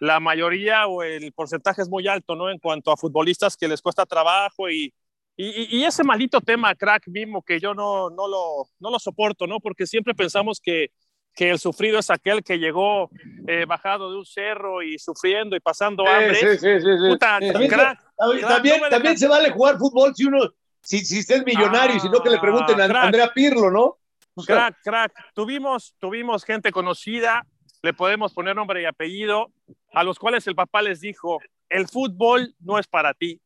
la 0.00 0.18
mayoría 0.18 0.86
o 0.86 1.02
el 1.02 1.32
porcentaje 1.32 1.82
es 1.82 1.88
muy 1.88 2.08
alto, 2.08 2.34
¿no? 2.34 2.50
En 2.50 2.58
cuanto 2.58 2.90
a 2.90 2.96
futbolistas 2.96 3.56
que 3.56 3.68
les 3.68 3.82
cuesta 3.82 4.06
trabajo 4.06 4.68
y 4.68 4.92
y, 5.36 5.78
y, 5.78 5.84
ese 5.84 6.04
maldito 6.04 6.40
tema, 6.40 6.74
crack 6.74 7.08
mismo, 7.08 7.42
que 7.42 7.58
yo 7.58 7.72
no, 7.72 8.10
no, 8.10 8.28
lo, 8.28 8.68
no 8.78 8.90
lo 8.90 8.98
soporto, 8.98 9.46
¿no? 9.46 9.58
Porque 9.58 9.86
siempre 9.86 10.14
pensamos 10.14 10.60
que, 10.62 10.90
que 11.34 11.50
el 11.50 11.58
sufrido 11.58 11.98
es 11.98 12.10
aquel 12.10 12.42
que 12.42 12.58
llegó 12.58 13.10
eh, 13.46 13.64
bajado 13.66 14.10
de 14.10 14.18
un 14.18 14.26
cerro 14.26 14.82
y 14.82 14.98
sufriendo 14.98 15.56
y 15.56 15.60
pasando 15.60 16.06
hambre. 16.06 16.34
Sí, 16.34 16.58
sí, 16.58 16.80
sí. 16.80 17.08
Puta, 17.08 17.38
también, 17.40 17.70
crack, 17.70 17.98
también, 18.18 18.40
crack, 18.40 18.54
también, 18.54 18.80
no 18.82 18.88
también 18.90 19.18
se 19.18 19.28
vale 19.28 19.50
jugar 19.50 19.78
fútbol 19.78 20.14
si 20.14 20.26
uno, 20.26 20.40
si, 20.82 20.98
si 21.04 21.20
usted 21.20 21.36
es 21.36 21.44
millonario, 21.46 21.96
ah, 21.96 22.00
si 22.00 22.08
no 22.10 22.20
que 22.20 22.30
le 22.30 22.38
pregunten 22.38 22.80
a 22.80 22.86
crack, 22.86 23.04
Andrea 23.04 23.32
Pirlo, 23.32 23.70
¿no? 23.70 23.96
O 24.34 24.42
sea, 24.42 24.56
crack, 24.56 24.82
crack. 24.82 25.12
Tuvimos, 25.34 25.94
tuvimos 25.98 26.44
gente 26.44 26.70
conocida, 26.70 27.46
le 27.82 27.94
podemos 27.94 28.34
poner 28.34 28.56
nombre 28.56 28.82
y 28.82 28.84
apellido, 28.84 29.50
a 29.92 30.04
los 30.04 30.18
cuales 30.18 30.46
el 30.46 30.54
papá 30.54 30.82
les 30.82 31.00
dijo, 31.00 31.38
el 31.70 31.88
fútbol 31.88 32.54
no 32.58 32.78
es 32.78 32.86
para 32.86 33.14
ti 33.14 33.40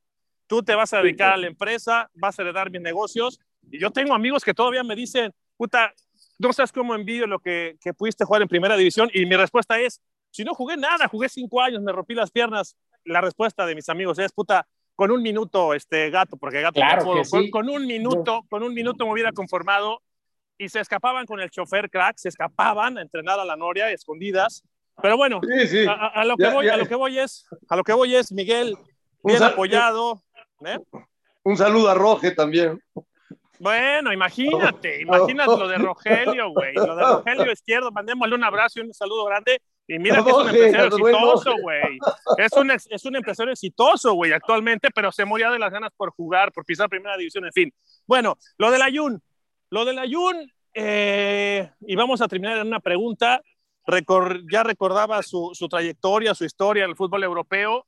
tú 0.55 0.63
te 0.63 0.77
vas 0.77 0.93
a 0.93 1.03
dedicar 1.03 1.33
a 1.33 1.37
la 1.37 1.49
empresa, 1.49 2.09
vas 2.15 2.39
a 2.39 2.43
heredar 2.43 2.71
mis 2.71 2.81
negocios. 2.81 3.41
Y 3.73 3.81
yo 3.81 3.91
tengo 3.91 4.15
amigos 4.15 4.45
que 4.45 4.55
todavía 4.55 4.85
me 4.85 4.95
dicen, 4.95 5.33
puta, 5.57 5.93
no 6.39 6.53
sabes 6.53 6.71
cómo 6.71 6.95
envidio 6.95 7.27
lo 7.27 7.41
que, 7.41 7.77
que 7.81 7.93
pudiste 7.93 8.25
jugar 8.25 8.43
en 8.43 8.47
primera 8.49 8.77
división. 8.77 9.11
Y 9.13 9.27
mi 9.27 9.35
respuesta 9.35 9.81
es, 9.81 10.01
si 10.31 10.45
no 10.45 10.55
jugué 10.55 10.77
nada, 10.77 11.09
jugué 11.09 11.29
cinco 11.29 11.61
años, 11.61 11.83
me 11.83 11.91
rompí 11.91 12.15
las 12.15 12.31
piernas. 12.31 12.77
La 13.05 13.21
respuesta 13.21 13.67
de 13.67 13.75
mis 13.75 13.89
amigos 13.89 14.17
es, 14.21 14.31
puta, 14.33 14.65
con 14.95 15.11
un 15.11 15.23
minuto, 15.23 15.75
este 15.75 16.11
gato, 16.11 16.37
porque 16.37 16.61
gato 16.61 16.75
claro 16.75 17.05
puedo, 17.05 17.25
sí. 17.25 17.31
con, 17.31 17.51
con, 17.51 17.69
un 17.69 17.85
minuto, 17.85 18.43
con 18.49 18.63
un 18.63 18.73
minuto 18.73 19.05
me 19.07 19.13
hubiera 19.13 19.33
conformado 19.33 20.03
y 20.57 20.69
se 20.69 20.79
escapaban 20.79 21.27
con 21.27 21.41
el 21.41 21.51
chofer 21.51 21.91
crack, 21.91 22.17
se 22.17 22.29
escapaban 22.29 22.97
a 22.97 23.03
entrenar 23.03 23.41
a 23.41 23.45
la 23.45 23.57
noria, 23.57 23.91
escondidas. 23.91 24.63
Pero 25.03 25.17
bueno, 25.17 25.41
sí, 25.43 25.67
sí. 25.67 25.87
A, 25.89 25.95
a, 25.95 26.25
lo 26.25 26.37
que 26.37 26.45
ya, 26.45 26.55
voy, 26.55 26.67
ya. 26.67 26.75
a 26.75 26.77
lo 26.77 26.87
que 26.87 26.95
voy 26.95 27.19
es, 27.19 27.45
a 27.69 27.75
lo 27.75 27.83
que 27.83 27.93
voy 27.93 28.15
es, 28.15 28.31
Miguel, 28.31 28.77
bien 29.25 29.43
apoyado, 29.43 30.24
¿Eh? 30.67 30.79
Un 31.45 31.57
saludo 31.57 31.91
a 31.91 31.95
Roge 31.95 32.33
también. 32.33 32.81
Bueno, 33.59 34.13
imagínate, 34.13 35.03
imagínate 35.03 35.57
lo 35.57 35.69
de 35.69 35.79
Rogelio, 35.79 36.51
güey. 36.51 36.75
Lo 36.75 36.97
de 36.97 37.03
Rogelio 37.03 37.53
Izquierdo, 37.53 37.93
mandémosle 37.93 38.35
un 38.35 38.45
abrazo 38.45 38.81
y 38.81 38.83
un 38.83 38.93
saludo 38.93 39.25
grande. 39.27 39.61
Y 39.87 39.99
mira 39.99 40.25
que 40.25 40.31
es 40.31 40.37
un 40.37 40.49
empresario 40.49 40.87
exitoso, 40.87 41.55
güey. 41.61 41.99
Es 42.39 42.53
un, 42.53 42.71
es 42.71 43.05
un 43.05 43.17
empresario 43.17 43.53
exitoso, 43.53 44.15
güey, 44.15 44.33
actualmente, 44.33 44.89
pero 44.95 45.13
se 45.13 45.25
moría 45.25 45.51
de 45.51 45.59
las 45.59 45.71
ganas 45.71 45.93
por 45.97 46.11
jugar, 46.11 46.53
por 46.53 46.65
pisar 46.65 46.89
primera 46.89 47.17
división, 47.17 47.45
en 47.45 47.53
fin. 47.53 47.75
Bueno, 48.07 48.37
lo 48.59 48.71
del 48.71 48.83
Ayun. 48.83 49.23
Lo 49.71 49.85
del 49.85 49.99
Ayun, 49.99 50.51
eh, 50.73 51.71
y 51.81 51.97
vamos 51.97 52.21
a 52.21 52.29
terminar 52.29 52.59
en 52.59 52.67
una 52.67 52.81
pregunta. 52.81 53.43
ya 54.51 54.63
recordaba 54.63 55.23
su, 55.23 55.51
su 55.53 55.69
trayectoria, 55.69 56.35
su 56.35 56.45
historia 56.45 56.85
en 56.85 56.91
el 56.91 56.97
fútbol 56.97 57.23
europeo. 57.23 57.87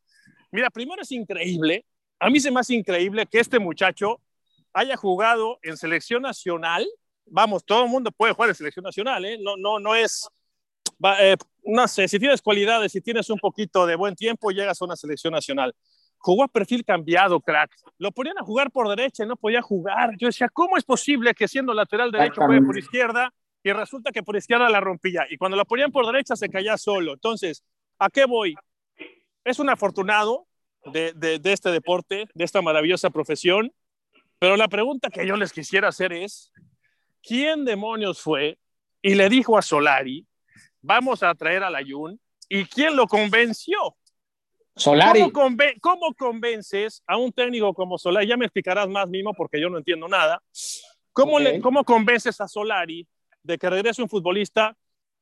Mira, 0.52 0.70
primero 0.70 1.02
es 1.02 1.12
increíble, 1.12 1.84
a 2.18 2.30
mí 2.30 2.40
se 2.40 2.50
me 2.50 2.60
hace 2.60 2.74
increíble 2.74 3.26
que 3.26 3.40
este 3.40 3.58
muchacho 3.58 4.20
haya 4.72 4.96
jugado 4.96 5.58
en 5.62 5.76
selección 5.76 6.22
nacional. 6.22 6.86
Vamos, 7.26 7.64
todo 7.64 7.84
el 7.84 7.90
mundo 7.90 8.10
puede 8.12 8.32
jugar 8.32 8.50
en 8.50 8.54
selección 8.54 8.84
nacional, 8.84 9.24
¿eh? 9.24 9.38
No, 9.40 9.56
no, 9.56 9.78
no 9.78 9.94
es, 9.94 10.28
eh, 11.18 11.36
no 11.64 11.88
sé, 11.88 12.08
si 12.08 12.18
tienes 12.18 12.40
cualidades, 12.40 12.92
si 12.92 13.00
tienes 13.00 13.28
un 13.30 13.38
poquito 13.38 13.86
de 13.86 13.96
buen 13.96 14.14
tiempo, 14.14 14.50
llegas 14.50 14.80
a 14.80 14.84
una 14.84 14.96
selección 14.96 15.32
nacional. 15.32 15.74
Jugó 16.18 16.44
a 16.44 16.48
perfil 16.48 16.84
cambiado, 16.84 17.40
crack. 17.40 17.70
Lo 17.98 18.10
ponían 18.12 18.38
a 18.38 18.42
jugar 18.42 18.70
por 18.70 18.88
derecha 18.88 19.24
y 19.24 19.26
no 19.26 19.36
podía 19.36 19.62
jugar. 19.62 20.16
Yo 20.18 20.28
decía, 20.28 20.48
¿cómo 20.48 20.76
es 20.76 20.84
posible 20.84 21.34
que 21.34 21.46
siendo 21.46 21.74
lateral 21.74 22.10
derecho 22.10 22.42
juegue 22.42 22.62
por 22.62 22.78
izquierda 22.78 23.32
y 23.62 23.72
resulta 23.72 24.12
que 24.12 24.22
por 24.22 24.36
izquierda 24.36 24.68
la 24.70 24.80
rompía? 24.80 25.26
Y 25.28 25.36
cuando 25.36 25.56
lo 25.56 25.64
ponían 25.64 25.92
por 25.92 26.06
derecha 26.06 26.34
se 26.34 26.48
caía 26.48 26.76
solo. 26.78 27.12
Entonces, 27.12 27.62
¿a 27.98 28.08
qué 28.08 28.24
voy? 28.24 28.54
Es 29.44 29.58
un 29.58 29.68
afortunado 29.68 30.46
de, 30.92 31.12
de, 31.14 31.38
de 31.38 31.52
este 31.52 31.70
deporte, 31.70 32.26
de 32.34 32.44
esta 32.44 32.62
maravillosa 32.62 33.10
profesión 33.10 33.72
pero 34.38 34.56
la 34.56 34.68
pregunta 34.68 35.08
que 35.08 35.26
yo 35.26 35.36
les 35.36 35.52
quisiera 35.52 35.88
hacer 35.88 36.12
es, 36.12 36.52
¿quién 37.22 37.64
demonios 37.64 38.20
fue 38.20 38.58
y 39.00 39.14
le 39.14 39.28
dijo 39.28 39.56
a 39.56 39.62
Solari, 39.62 40.26
vamos 40.82 41.22
a 41.22 41.34
traer 41.34 41.62
a 41.62 41.68
Ayun? 41.68 42.20
¿Y 42.48 42.64
quién 42.66 42.96
lo 42.96 43.06
convenció? 43.06 43.96
Solari. 44.76 45.30
¿Cómo, 45.80 46.14
convences 46.14 47.02
a 47.06 47.16
un 47.16 47.32
técnico 47.32 47.72
como 47.72 47.96
Solari? 47.96 48.26
Ya 48.26 48.36
me 48.36 48.44
explicarás 48.44 48.88
más, 48.88 49.08
Mimo, 49.08 49.32
porque 49.32 49.60
yo 49.60 49.70
no 49.70 49.78
entiendo 49.78 50.06
nada. 50.06 50.42
¿Cómo, 51.12 51.38
le, 51.38 51.60
¿Cómo 51.60 51.82
convences 51.82 52.40
a 52.42 52.46
Solari 52.46 53.08
de 53.42 53.56
que 53.56 53.70
regrese 53.70 54.02
un 54.02 54.08
futbolista? 54.08 54.76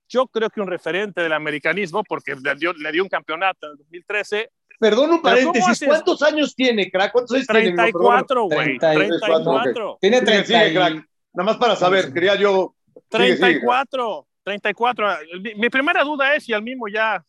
Yo 0.09 0.27
creo 0.27 0.51
que 0.51 0.61
un 0.61 0.67
referente 0.67 1.23
del 1.23 1.33
americanismo, 1.33 2.03
porque 2.03 2.35
le 2.35 2.55
dio, 2.57 2.73
le 2.73 2.91
dio 2.91 3.05
un 3.05 3.09
campeonato 3.09 3.67
en 3.67 3.73
el 3.73 3.79
2013, 3.79 4.51
Perdón 4.79 5.11
un 5.13 5.23
paréntesis, 5.23 5.85
¿cuántos 5.87 6.23
años 6.23 6.55
tiene, 6.55 6.91
crack? 6.91 7.13
¿Cuántos 7.13 7.37
años 7.37 7.47
34, 7.47 8.45
güey. 8.45 8.79
34. 8.79 9.99
Tiene 10.01 10.21
34. 10.21 10.73
crack. 10.73 11.09
Nada 11.33 11.45
más 11.51 11.57
para 11.57 11.77
saber, 11.77 12.13
quería 12.13 12.35
yo. 12.35 12.75
34, 13.09 14.27
34. 14.43 15.09
Mi 15.57 15.69
primera 15.69 16.03
duda 16.03 16.35
es, 16.35 16.49
y 16.49 16.53
al 16.53 16.63
mismo 16.63 16.89
ya 16.89 17.25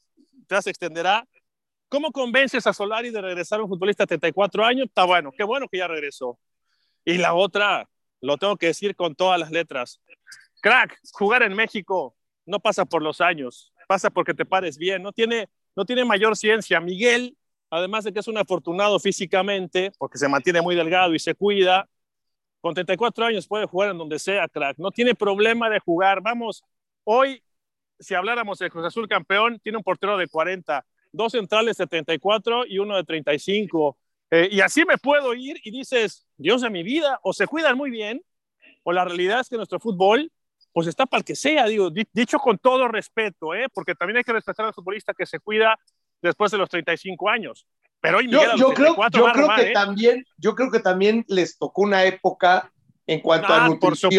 ya 0.49 0.61
se 0.61 0.69
extenderá, 0.69 1.27
¿cómo 1.89 2.11
convences 2.11 2.65
a 2.67 2.73
Solari 2.73 3.09
de 3.09 3.21
regresar 3.21 3.59
a 3.59 3.63
un 3.63 3.69
futbolista 3.69 4.03
de 4.03 4.07
34 4.07 4.65
años? 4.65 4.87
Está 4.87 5.05
bueno, 5.05 5.31
qué 5.31 5.43
bueno 5.43 5.67
que 5.67 5.77
ya 5.79 5.87
regresó. 5.87 6.39
Y 7.03 7.17
la 7.17 7.33
otra, 7.33 7.87
lo 8.21 8.37
tengo 8.37 8.57
que 8.57 8.67
decir 8.67 8.95
con 8.95 9.15
todas 9.15 9.39
las 9.39 9.51
letras. 9.51 10.01
Crack, 10.61 10.99
jugar 11.13 11.43
en 11.43 11.53
México 11.53 12.15
no 12.45 12.59
pasa 12.59 12.85
por 12.85 13.01
los 13.01 13.21
años, 13.21 13.73
pasa 13.87 14.09
porque 14.09 14.33
te 14.33 14.45
pares 14.45 14.77
bien, 14.77 15.01
no 15.01 15.11
tiene 15.11 15.49
no 15.75 15.86
tiene 15.86 16.05
mayor 16.05 16.36
ciencia. 16.38 16.79
Miguel, 16.79 17.38
además 17.70 18.03
de 18.03 18.13
que 18.13 18.20
es 18.20 18.27
un 18.27 18.38
afortunado 18.38 19.00
físicamente, 19.00 19.91
porque 19.98 20.17
se 20.17 20.27
mantiene 20.27 20.62
muy 20.62 20.75
delgado 20.75 21.13
y 21.13 21.20
se 21.20 21.36
cuida, 21.36 21.88
con 22.62 22.74
34 22.74 23.25
años 23.25 23.48
puede 23.48 23.65
jugar 23.67 23.91
en 23.91 23.98
donde 23.98 24.17
sea, 24.17 24.48
crack. 24.48 24.77
No 24.79 24.89
tiene 24.89 25.13
problema 25.13 25.70
de 25.70 25.79
jugar. 25.79 26.22
Vamos, 26.22 26.63
hoy, 27.03 27.44
si 28.00 28.15
habláramos 28.15 28.58
de 28.58 28.72
Cruz 28.72 28.86
Azul 28.86 29.08
campeón, 29.08 29.60
tiene 29.60 29.77
un 29.77 29.84
portero 29.84 30.17
de 30.17 30.27
40, 30.27 30.84
dos 31.12 31.34
centrales 31.34 31.77
de 31.77 31.86
34 31.86 32.65
y 32.65 32.79
uno 32.79 32.96
de 32.96 33.03
35. 33.03 33.98
Eh, 34.32 34.50
y 34.51 34.62
así 34.62 34.84
me 34.84 34.98
puedo 34.98 35.36
ir 35.36 35.58
y 35.63 35.70
dices, 35.70 36.25
Dios 36.38 36.62
de 36.62 36.72
mi 36.72 36.82
vida, 36.82 37.20
o 37.22 37.34
se 37.34 37.46
cuidan 37.46 37.77
muy 37.77 37.91
bien, 37.91 38.24
o 38.84 38.91
la 38.91 39.05
realidad 39.05 39.41
es 39.41 39.50
que 39.50 39.58
nuestro 39.58 39.79
fútbol 39.79 40.32
pues 40.75 40.88
está 40.88 41.05
para 41.05 41.20
el 41.20 41.24
que 41.24 41.38
sea, 41.38 41.67
digo, 41.67 41.89
dicho 41.89 42.38
con 42.38 42.58
todo 42.58 42.89
respeto, 42.89 43.55
¿eh? 43.55 43.67
porque 43.74 43.96
también 43.96 44.17
hay 44.17 44.25
que 44.25 44.34
respetar 44.34 44.65
al 44.65 44.74
futbolista 44.74 45.13
que 45.13 45.25
se 45.25 45.39
cuida 45.39 45.79
después 46.22 46.51
de 46.51 46.58
los 46.58 46.70
35 46.70 47.29
años. 47.29 47.65
Pero 48.01 48.17
hoy 48.17 48.25
Miguel 48.27 48.50
yo, 48.58 48.74
creo, 48.74 48.94
yo 49.10 49.32
creo 49.32 49.48
que 49.55 49.70
¿eh? 49.70 49.74
también, 49.74 50.25
yo 50.38 50.53
creo 50.53 50.70
que 50.70 50.82
también 50.82 51.24
les 51.29 51.58
tocó 51.58 51.84
una 51.84 52.03
época 52.03 52.74
en 53.08 53.22
cuanto 53.22 53.53
a 53.53 53.63
ah, 53.63 53.70
nutrición, 53.70 54.12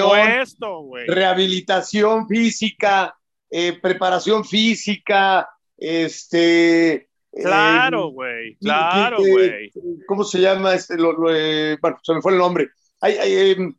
rehabilitación 1.06 2.26
física, 2.26 3.14
eh, 3.50 3.78
preparación 3.78 4.42
física, 4.42 5.50
este. 5.76 7.10
Claro, 7.34 8.08
güey, 8.12 8.56
claro, 8.56 9.18
güey. 9.18 9.70
¿Cómo 10.06 10.24
se 10.24 10.40
llama? 10.40 10.72
Este, 10.72 10.96
lo, 10.96 11.18
bueno, 11.18 11.98
se 12.02 12.14
me 12.14 12.22
fue 12.22 12.32
el 12.32 12.38
nombre. 12.38 12.70
Hay, 13.02 13.18
hay 13.18 13.74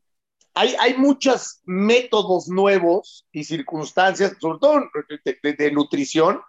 em, 0.64 0.76
hay, 0.80 0.98
muchos 0.98 1.62
métodos 1.66 2.48
nuevos 2.48 3.28
y 3.32 3.44
circunstancias, 3.44 4.36
sobre 4.40 4.60
todo 4.60 4.84
de, 5.24 5.72
nutrición, 5.72 6.42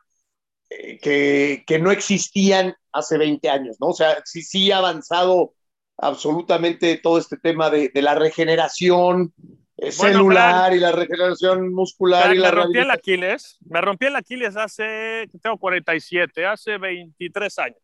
eh, 0.70 1.64
que, 1.66 1.78
no 1.78 1.90
existían 1.90 2.74
hace 2.92 3.18
20 3.18 3.48
años, 3.48 3.76
¿no? 3.80 3.88
O 3.88 3.94
sea, 3.94 4.22
sí, 4.24 4.42
sí 4.42 4.70
ha 4.70 4.78
avanzado 4.78 5.54
absolutamente 5.96 6.96
todo 6.98 7.18
este 7.18 7.36
tema 7.36 7.70
de, 7.70 7.90
la 7.94 8.14
regeneración 8.14 9.32
eh, 9.76 9.92
celular 9.92 10.74
y 10.74 10.80
la 10.80 10.92
regeneración 10.92 11.72
muscular. 11.72 12.34
y 12.34 12.38
la 12.38 12.50
me 12.50 12.62
rompí 12.62 12.78
el 12.78 12.90
Aquiles, 12.90 13.58
me 13.64 13.80
rompí 13.80 14.06
el 14.06 14.16
Aquiles 14.16 14.56
hace, 14.56 15.28
tengo 15.40 15.56
47, 15.56 16.46
hace 16.46 16.78
23 16.78 17.58
años. 17.58 17.78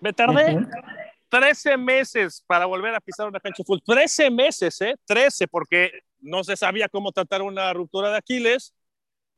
Me 0.00 0.12
tardé 0.12 0.58
13 1.32 1.78
meses 1.78 2.44
para 2.46 2.66
volver 2.66 2.94
a 2.94 3.00
pisar 3.00 3.26
una 3.26 3.40
cancha 3.40 3.62
de 3.62 3.64
fútbol. 3.64 3.82
13 3.86 4.30
meses, 4.30 4.78
¿eh? 4.82 4.96
13, 5.06 5.48
porque 5.48 5.90
no 6.20 6.44
se 6.44 6.56
sabía 6.56 6.90
cómo 6.90 7.10
tratar 7.10 7.40
una 7.40 7.72
ruptura 7.72 8.10
de 8.10 8.18
Aquiles. 8.18 8.74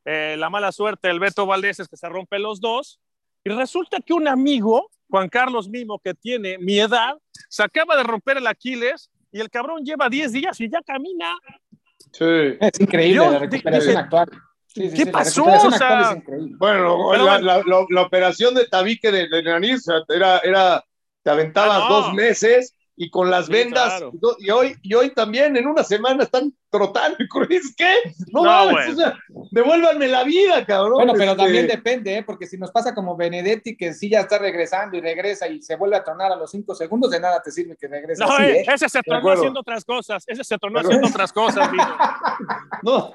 Eh, 0.04 0.34
la 0.36 0.50
mala 0.50 0.72
suerte 0.72 1.06
del 1.06 1.20
Beto 1.20 1.46
Valdés 1.46 1.78
es 1.78 1.86
que 1.86 1.96
se 1.96 2.08
rompen 2.08 2.42
los 2.42 2.60
dos. 2.60 3.00
Y 3.44 3.50
resulta 3.50 3.98
que 4.00 4.12
un 4.12 4.26
amigo, 4.26 4.90
Juan 5.08 5.28
Carlos 5.28 5.68
Mimo, 5.68 6.00
que 6.00 6.14
tiene 6.14 6.58
mi 6.58 6.80
edad, 6.80 7.16
se 7.48 7.62
acaba 7.62 7.96
de 7.96 8.02
romper 8.02 8.38
el 8.38 8.48
Aquiles 8.48 9.08
y 9.30 9.38
el 9.38 9.48
cabrón 9.48 9.84
lleva 9.84 10.08
10 10.08 10.32
días 10.32 10.60
y 10.60 10.68
ya 10.68 10.82
camina. 10.82 11.38
Sí. 12.10 12.56
Es 12.60 12.80
increíble 12.80 13.30
la 13.30 13.38
recuperación 13.38 13.96
actual. 13.98 14.28
¿Qué 14.74 15.06
pasó? 15.06 15.44
bueno, 16.58 17.14
la, 17.38 18.02
operación 18.02 18.52
de 18.52 18.66
tabique 18.66 19.12
de, 19.12 19.28
de 19.28 19.42
nariz 19.44 19.84
era, 20.08 20.38
era 20.40 20.84
te 21.24 21.30
aventabas 21.30 21.82
ah, 21.82 21.88
dos 21.88 22.14
meses 22.14 22.76
y 22.96 23.10
con 23.10 23.28
las 23.28 23.48
vendas, 23.48 24.04
y, 24.38 24.50
hoy, 24.50 24.76
y 24.82 24.94
hoy 24.94 25.10
también 25.10 25.56
en 25.56 25.66
una 25.66 25.82
semana 25.82 26.22
están 26.22 26.54
trotando. 26.70 27.16
¿Qué? 27.76 27.94
No, 28.32 28.44
no 28.44 28.78
devuélvanme 29.50 30.06
la 30.06 30.22
vida, 30.22 30.64
cabrón. 30.64 30.94
Bueno, 30.94 31.12
pero 31.14 31.32
este 31.32 31.42
también 31.42 31.66
depende, 31.66 32.18
¿eh? 32.18 32.22
porque 32.22 32.46
si 32.46 32.56
nos 32.56 32.70
pasa 32.70 32.94
como 32.94 33.16
Benedetti, 33.16 33.76
que 33.76 33.94
sí 33.94 34.10
ya 34.10 34.20
está 34.20 34.38
regresando 34.38 34.96
y 34.96 35.00
regresa 35.00 35.48
y 35.48 35.60
se 35.60 35.74
vuelve 35.74 35.96
a 35.96 36.04
tronar 36.04 36.30
a 36.30 36.36
los 36.36 36.52
cinco 36.52 36.74
segundos, 36.74 37.10
de 37.10 37.18
nada 37.18 37.42
te 37.42 37.50
sirve 37.50 37.76
que 37.76 37.88
regrese. 37.88 38.24
No, 38.24 38.38
eh, 38.38 38.60
¿eh? 38.60 38.64
ese 38.72 38.88
se 38.88 39.02
tronó 39.02 39.30
haciendo 39.30 39.60
otras 39.60 39.84
cosas, 39.84 40.24
ese 40.28 40.44
se 40.44 40.58
tronó 40.58 40.78
haciendo 40.78 41.08
otras 41.08 41.32
cosas, 41.32 41.68
No, 42.82 43.14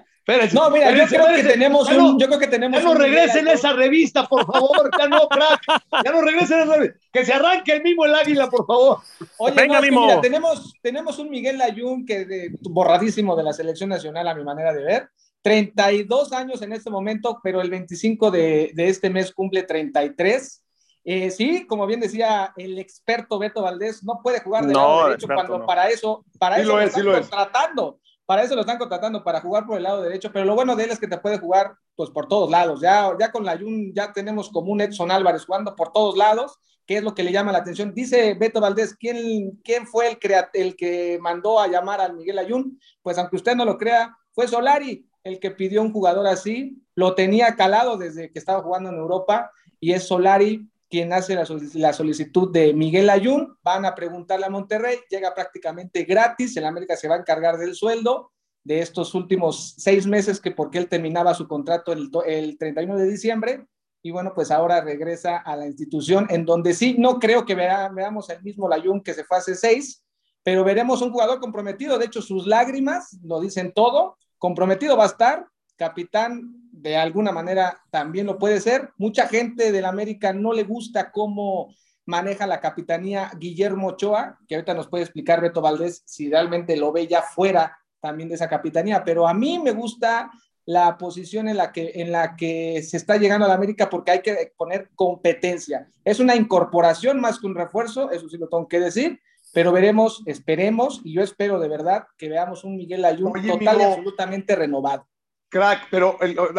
no, 0.54 0.70
mira, 0.70 0.92
yo, 0.92 1.06
creo 1.08 1.36
que 1.36 1.44
tenemos 1.44 1.90
un, 1.90 2.20
yo 2.20 2.28
creo 2.28 2.40
que 2.40 2.48
tenemos 2.48 2.82
ya 2.82 2.88
no 2.88 2.94
regresen 2.94 3.48
a 3.48 3.54
esa 3.54 3.74
revista, 3.74 4.28
por 4.28 4.46
favor. 4.46 4.90
Ya 4.98 5.08
no, 5.08 5.28
crack. 5.28 5.62
Ya 6.04 6.12
no 6.12 6.22
regresen 6.22 6.60
a 6.60 6.64
esa 6.64 6.76
revista. 6.76 7.00
Que 7.12 7.26
se 7.26 7.34
arranque 7.34 7.74
el 7.74 7.84
mismo 7.84 8.06
el 8.06 8.16
águila, 8.16 8.50
por 8.50 8.66
favor. 8.66 9.00
Oye, 9.38 9.56
Venga, 9.56 9.82
mira, 9.82 10.22
tenemos, 10.22 10.74
tenemos 10.82 11.20
un 11.20 11.30
Miguel 11.30 11.58
Layún 11.58 12.06
que 12.06 12.26
de, 12.26 12.52
borradísimo 12.62 13.36
de 13.36 13.44
la 13.44 13.54
selección 13.54 13.90
nacional, 13.90 14.28
a 14.28 14.36
mi 14.36 14.44
manera 14.44 14.74
de 14.74 14.84
ver. 14.84 15.10
32 15.42 16.34
años 16.34 16.62
en 16.62 16.74
este 16.74 16.90
momento, 16.90 17.40
pero 17.42 17.62
el 17.62 17.70
25 17.70 18.30
de, 18.30 18.72
de 18.74 18.90
este 18.90 19.10
mes 19.10 19.32
cumple 19.32 19.64
33. 19.64 20.64
Eh, 21.06 21.32
sí, 21.32 21.66
como 21.66 21.88
bien 21.88 22.02
decía 22.02 22.54
el 22.58 22.78
experto 22.78 23.40
Beto 23.40 23.62
Valdés, 23.62 24.04
no 24.04 24.20
puede 24.22 24.42
jugar 24.42 24.68
de 24.68 24.74
lado 24.74 25.08
derecho 25.08 25.28
cuando 25.34 25.66
para 25.66 25.90
eso, 25.90 26.26
para 26.38 26.60
eso 26.60 26.74
lo, 26.76 26.82
están 26.82 27.04
contratando. 27.04 28.00
Para 28.30 28.44
eso 28.44 28.54
lo 28.54 28.62
están 28.62 28.78
contratando, 28.78 29.24
para 29.24 29.42
jugar 29.42 29.66
por 29.66 29.78
el 29.78 29.82
lado 29.82 30.04
derecho, 30.04 30.30
pero 30.32 30.46
lo 30.46 30.54
bueno 30.54 30.76
de 30.76 30.84
él 30.84 30.92
es 30.92 31.00
que 31.00 31.08
te 31.08 31.18
puede 31.18 31.40
jugar 31.40 31.74
pues 31.96 32.12
por 32.12 32.28
todos 32.28 32.48
lados. 32.48 32.80
Ya, 32.80 33.12
ya 33.20 33.32
con 33.32 33.44
la 33.44 33.58
Jun 33.58 33.92
ya 33.92 34.14
tenemos 34.14 34.52
como 34.52 34.72
un 34.72 34.82
Edson 34.82 35.10
Álvarez 35.10 35.48
jugando 35.48 35.76
por 35.76 35.92
todos 35.92 36.16
lados, 36.16 36.60
que 36.86 36.98
es 36.98 37.04
lo 37.04 37.16
que 37.16 37.24
le 37.24 37.32
llama 37.32 37.52
la 37.52 37.58
atención. 37.58 37.92
Dice 37.92 38.36
Beto 38.36 38.62
Valdés, 38.62 38.94
¿quién, 38.94 39.60
quién 39.64 39.88
fue 39.88 40.10
el, 40.10 40.20
el 40.54 40.76
que 40.76 41.18
mandó 41.20 41.60
a 41.60 41.70
llamar 41.70 42.02
al 42.02 42.14
Miguel 42.14 42.38
Ayun? 42.38 42.80
Pues 43.02 43.18
aunque 43.18 43.36
usted 43.36 43.56
no 43.56 43.66
lo 43.66 43.80
crea, 43.80 44.16
fue 44.32 44.48
Solari 44.48 45.10
el 45.24 45.40
que 45.40 45.50
pidió 45.50 45.82
un 45.82 45.92
jugador 45.92 46.28
así, 46.28 46.84
lo 46.94 47.16
tenía 47.16 47.56
calado 47.56 47.98
desde 47.98 48.32
que 48.32 48.38
estaba 48.38 48.62
jugando 48.62 48.90
en 48.90 48.98
Europa 48.98 49.50
y 49.80 49.94
es 49.94 50.08
Solari 50.08 50.70
quien 50.90 51.14
hace 51.14 51.36
la, 51.36 51.94
solicitud 51.94 52.52
de 52.52 52.74
Miguel 52.74 53.10
Ayun, 53.10 53.58
van 53.62 53.86
a 53.86 53.94
preguntarle 53.94 54.48
a 54.48 54.50
Monterrey, 54.50 54.98
llega 55.10 55.36
prácticamente 55.36 56.04
gratis, 56.04 56.58
el 56.58 56.66
América 56.66 56.96
se 56.96 57.08
va 57.08 57.16
a 57.16 57.20
encargar 57.20 57.58
del 57.58 57.76
sueldo 57.76 58.32
de 58.64 58.82
estos 58.82 59.14
últimos 59.14 59.76
seis 59.78 60.08
meses 60.08 60.42
que 60.42 60.52
porque 60.52 60.80
él 60.80 60.90
terminaba 60.90 61.34
su 61.34 61.48
contrato 61.48 61.94
el, 61.94 62.10
el 62.26 62.58
31 62.58 62.98
de 62.98 63.08
diciembre, 63.08 63.66
y 64.02 64.12
bueno, 64.12 64.32
pues 64.34 64.50
ahora 64.50 64.82
regresa 64.82 65.38
a 65.38 65.56
la 65.56 65.68
institución 65.68 66.26
en 66.30 66.46
donde 66.46 66.74
sí, 66.74 66.96
no 66.98 67.20
creo 67.20 67.46
que 67.46 67.56
veamos 67.56 68.30
el 68.30 68.42
mismo 68.42 68.68
Layun 68.68 69.02
que 69.02 69.14
se 69.14 69.24
fue 69.24 69.38
hace 69.38 69.56
seis, 69.56 70.04
pero 70.44 70.64
veremos 70.64 71.02
un 71.02 71.12
jugador 71.12 71.40
comprometido, 71.40 72.00
de 72.00 72.06
hecho 72.06 72.22
sus 72.22 72.48
lágrimas 72.48 73.18
lo 73.24 73.40
dicen 73.40 73.74
todo, 73.74 74.18
comprometido 74.38 74.98
va 74.98 75.04
a 75.04 75.08
estar, 75.08 75.46
capitán 75.76 76.69
de 76.82 76.96
alguna 76.96 77.32
manera 77.32 77.82
también 77.92 78.26
lo 78.26 78.38
puede 78.38 78.62
ser, 78.62 78.92
mucha 78.98 79.28
gente 79.28 79.72
del 79.72 79.86
América 79.86 80.34
no 80.34 80.54
le 80.54 80.64
gusta 80.64 81.12
cómo 81.12 81.76
maneja 82.06 82.48
la 82.48 82.60
capitanía 82.60 83.32
Guillermo 83.38 83.90
Ochoa, 83.90 84.40
que 84.48 84.56
ahorita 84.56 84.74
nos 84.74 84.88
puede 84.88 85.04
explicar 85.04 85.42
Beto 85.42 85.62
Valdés 85.62 86.02
si 86.06 86.30
realmente 86.30 86.76
lo 86.78 86.92
ve 86.92 87.08
ya 87.08 87.22
fuera 87.22 87.78
también 88.00 88.30
de 88.30 88.36
esa 88.36 88.48
capitanía, 88.48 89.04
pero 89.04 89.28
a 89.28 89.34
mí 89.34 89.60
me 89.60 89.72
gusta 89.72 90.32
la 90.66 90.98
posición 90.98 91.48
en 91.50 91.58
la 91.58 91.72
que, 91.72 91.92
en 91.96 92.12
la 92.12 92.36
que 92.36 92.82
se 92.84 92.98
está 92.98 93.18
llegando 93.18 93.46
a 93.46 93.50
la 93.50 93.56
América 93.56 93.90
porque 93.90 94.12
hay 94.12 94.22
que 94.22 94.54
poner 94.56 94.90
competencia. 94.96 95.88
Es 96.06 96.20
una 96.20 96.36
incorporación 96.36 97.20
más 97.20 97.40
que 97.40 97.48
un 97.48 97.56
refuerzo, 97.56 98.12
eso 98.12 98.30
sí 98.30 98.38
lo 98.38 98.48
tengo 98.48 98.68
que 98.68 98.80
decir, 98.80 99.20
pero 99.52 99.72
veremos, 99.72 100.22
esperemos, 100.26 101.02
y 101.04 101.14
yo 101.14 101.24
espero 101.24 101.60
de 101.60 101.68
verdad 101.68 102.06
que 102.18 102.30
veamos 102.30 102.64
un 102.64 102.78
Miguel 102.78 103.04
Ayun 103.04 103.34
total 103.34 103.80
y 103.80 103.84
absolutamente 103.84 104.56
renovado. 104.56 105.08
Crack, 105.50 105.88
pero 105.90 106.18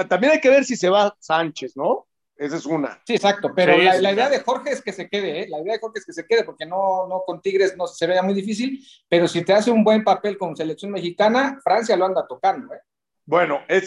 también 0.09 0.33
hay 0.33 0.41
que 0.41 0.51
ver 0.51 0.65
si 0.65 0.77
se 0.77 0.89
va 0.89 1.17
Sánchez, 1.19 1.77
¿no? 1.77 2.07
Esa 2.37 2.57
es 2.57 2.65
una. 2.65 3.01
Sí, 3.07 3.15
exacto, 3.15 3.53
pero 3.55 3.77
la, 3.77 4.13
idea 4.13 4.31
de 4.31 4.41
Jorge 4.41 4.71
es 4.71 4.81
que 4.81 4.93
se 4.93 5.11
quede, 5.11 5.43
¿eh? 5.43 5.49
La 5.51 5.61
idea 5.61 5.75
de 5.75 5.79
Jorge 5.79 5.99
es 5.99 6.07
que 6.07 6.15
se 6.15 6.27
quede, 6.27 6.43
porque 6.43 6.65
no, 6.65 7.07
no 7.07 7.23
con 7.27 7.43
Tigres 7.43 7.77
no 7.77 7.87
se 7.87 8.07
vea 8.07 8.23
muy 8.23 8.33
difícil, 8.33 8.83
pero 9.11 9.29
si 9.29 9.45
te 9.45 9.53
hace 9.53 9.71
un 9.71 9.85
buen 9.85 10.03
papel 10.03 10.39
con 10.39 10.57
selección 10.57 10.91
mexicana, 10.91 11.61
Francia 11.63 11.97
lo 11.97 12.07
anda 12.07 12.27
tocando, 12.27 12.73
¿eh? 12.73 12.81
Bueno, 13.27 13.61
eh, 13.69 13.83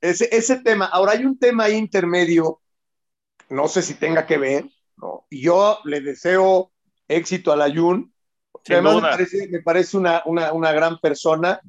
ese, 0.00 0.28
ese 0.30 0.62
tema, 0.62 0.86
ahora 0.86 1.12
hay 1.12 1.24
un 1.24 1.36
tema 1.38 1.68
intermedio, 1.68 2.60
no 3.50 3.66
sé 3.66 3.82
si 3.82 3.94
tenga 3.94 4.24
que 4.24 4.38
ver, 4.38 4.66
¿no? 4.96 5.26
Y 5.28 5.42
yo 5.42 5.80
le 5.84 6.00
deseo 6.00 6.70
éxito 7.08 7.52
a 7.52 7.56
la 7.56 7.68
Jun, 7.74 8.14
además 8.70 8.94
me 8.94 9.00
parece, 9.02 9.48
me 9.48 9.62
parece 9.62 9.96
una, 9.96 10.22
una, 10.26 10.52
una, 10.52 10.72
gran 10.72 10.98
persona, 10.98 11.60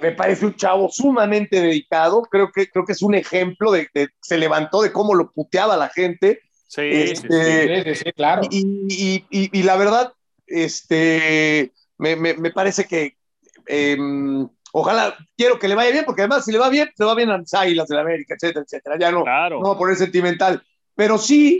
me 0.00 0.12
parece 0.12 0.46
un 0.46 0.56
chavo 0.56 0.88
sumamente 0.90 1.60
dedicado, 1.60 2.22
creo 2.22 2.50
que, 2.52 2.68
creo 2.68 2.84
que 2.84 2.92
es 2.92 3.02
un 3.02 3.14
ejemplo 3.14 3.72
de, 3.72 3.88
que 3.92 4.08
se 4.20 4.38
levantó 4.38 4.82
de 4.82 4.92
cómo 4.92 5.14
lo 5.14 5.32
puteaba 5.32 5.76
la 5.76 5.88
gente. 5.88 6.40
Sí, 6.66 6.82
este, 6.82 7.84
sí, 7.84 8.04
sí, 8.04 8.12
claro. 8.12 8.42
Y, 8.50 9.24
y, 9.30 9.58
y, 9.58 9.62
la 9.62 9.76
verdad, 9.76 10.12
este, 10.46 11.72
me, 11.98 12.16
me, 12.16 12.34
me 12.34 12.50
parece 12.50 12.84
que 12.84 13.16
eh, 13.66 13.96
Ojalá, 14.72 15.16
quiero 15.36 15.58
que 15.58 15.68
le 15.68 15.74
vaya 15.74 15.90
bien, 15.90 16.04
porque 16.04 16.22
además 16.22 16.44
si 16.44 16.52
le 16.52 16.58
va 16.58 16.68
bien, 16.68 16.88
se 16.94 17.04
va 17.04 17.14
bien 17.14 17.30
a 17.30 17.38
las 17.38 17.54
Águilas 17.54 17.88
de 17.88 17.96
la 17.96 18.02
América, 18.02 18.34
etcétera, 18.34 18.64
etcétera. 18.64 18.96
Ya 18.98 19.10
no, 19.10 19.24
no 19.24 19.62
va 19.62 19.72
a 19.72 19.78
poner 19.78 19.96
sentimental. 19.96 20.62
Pero 20.94 21.18
sí, 21.18 21.58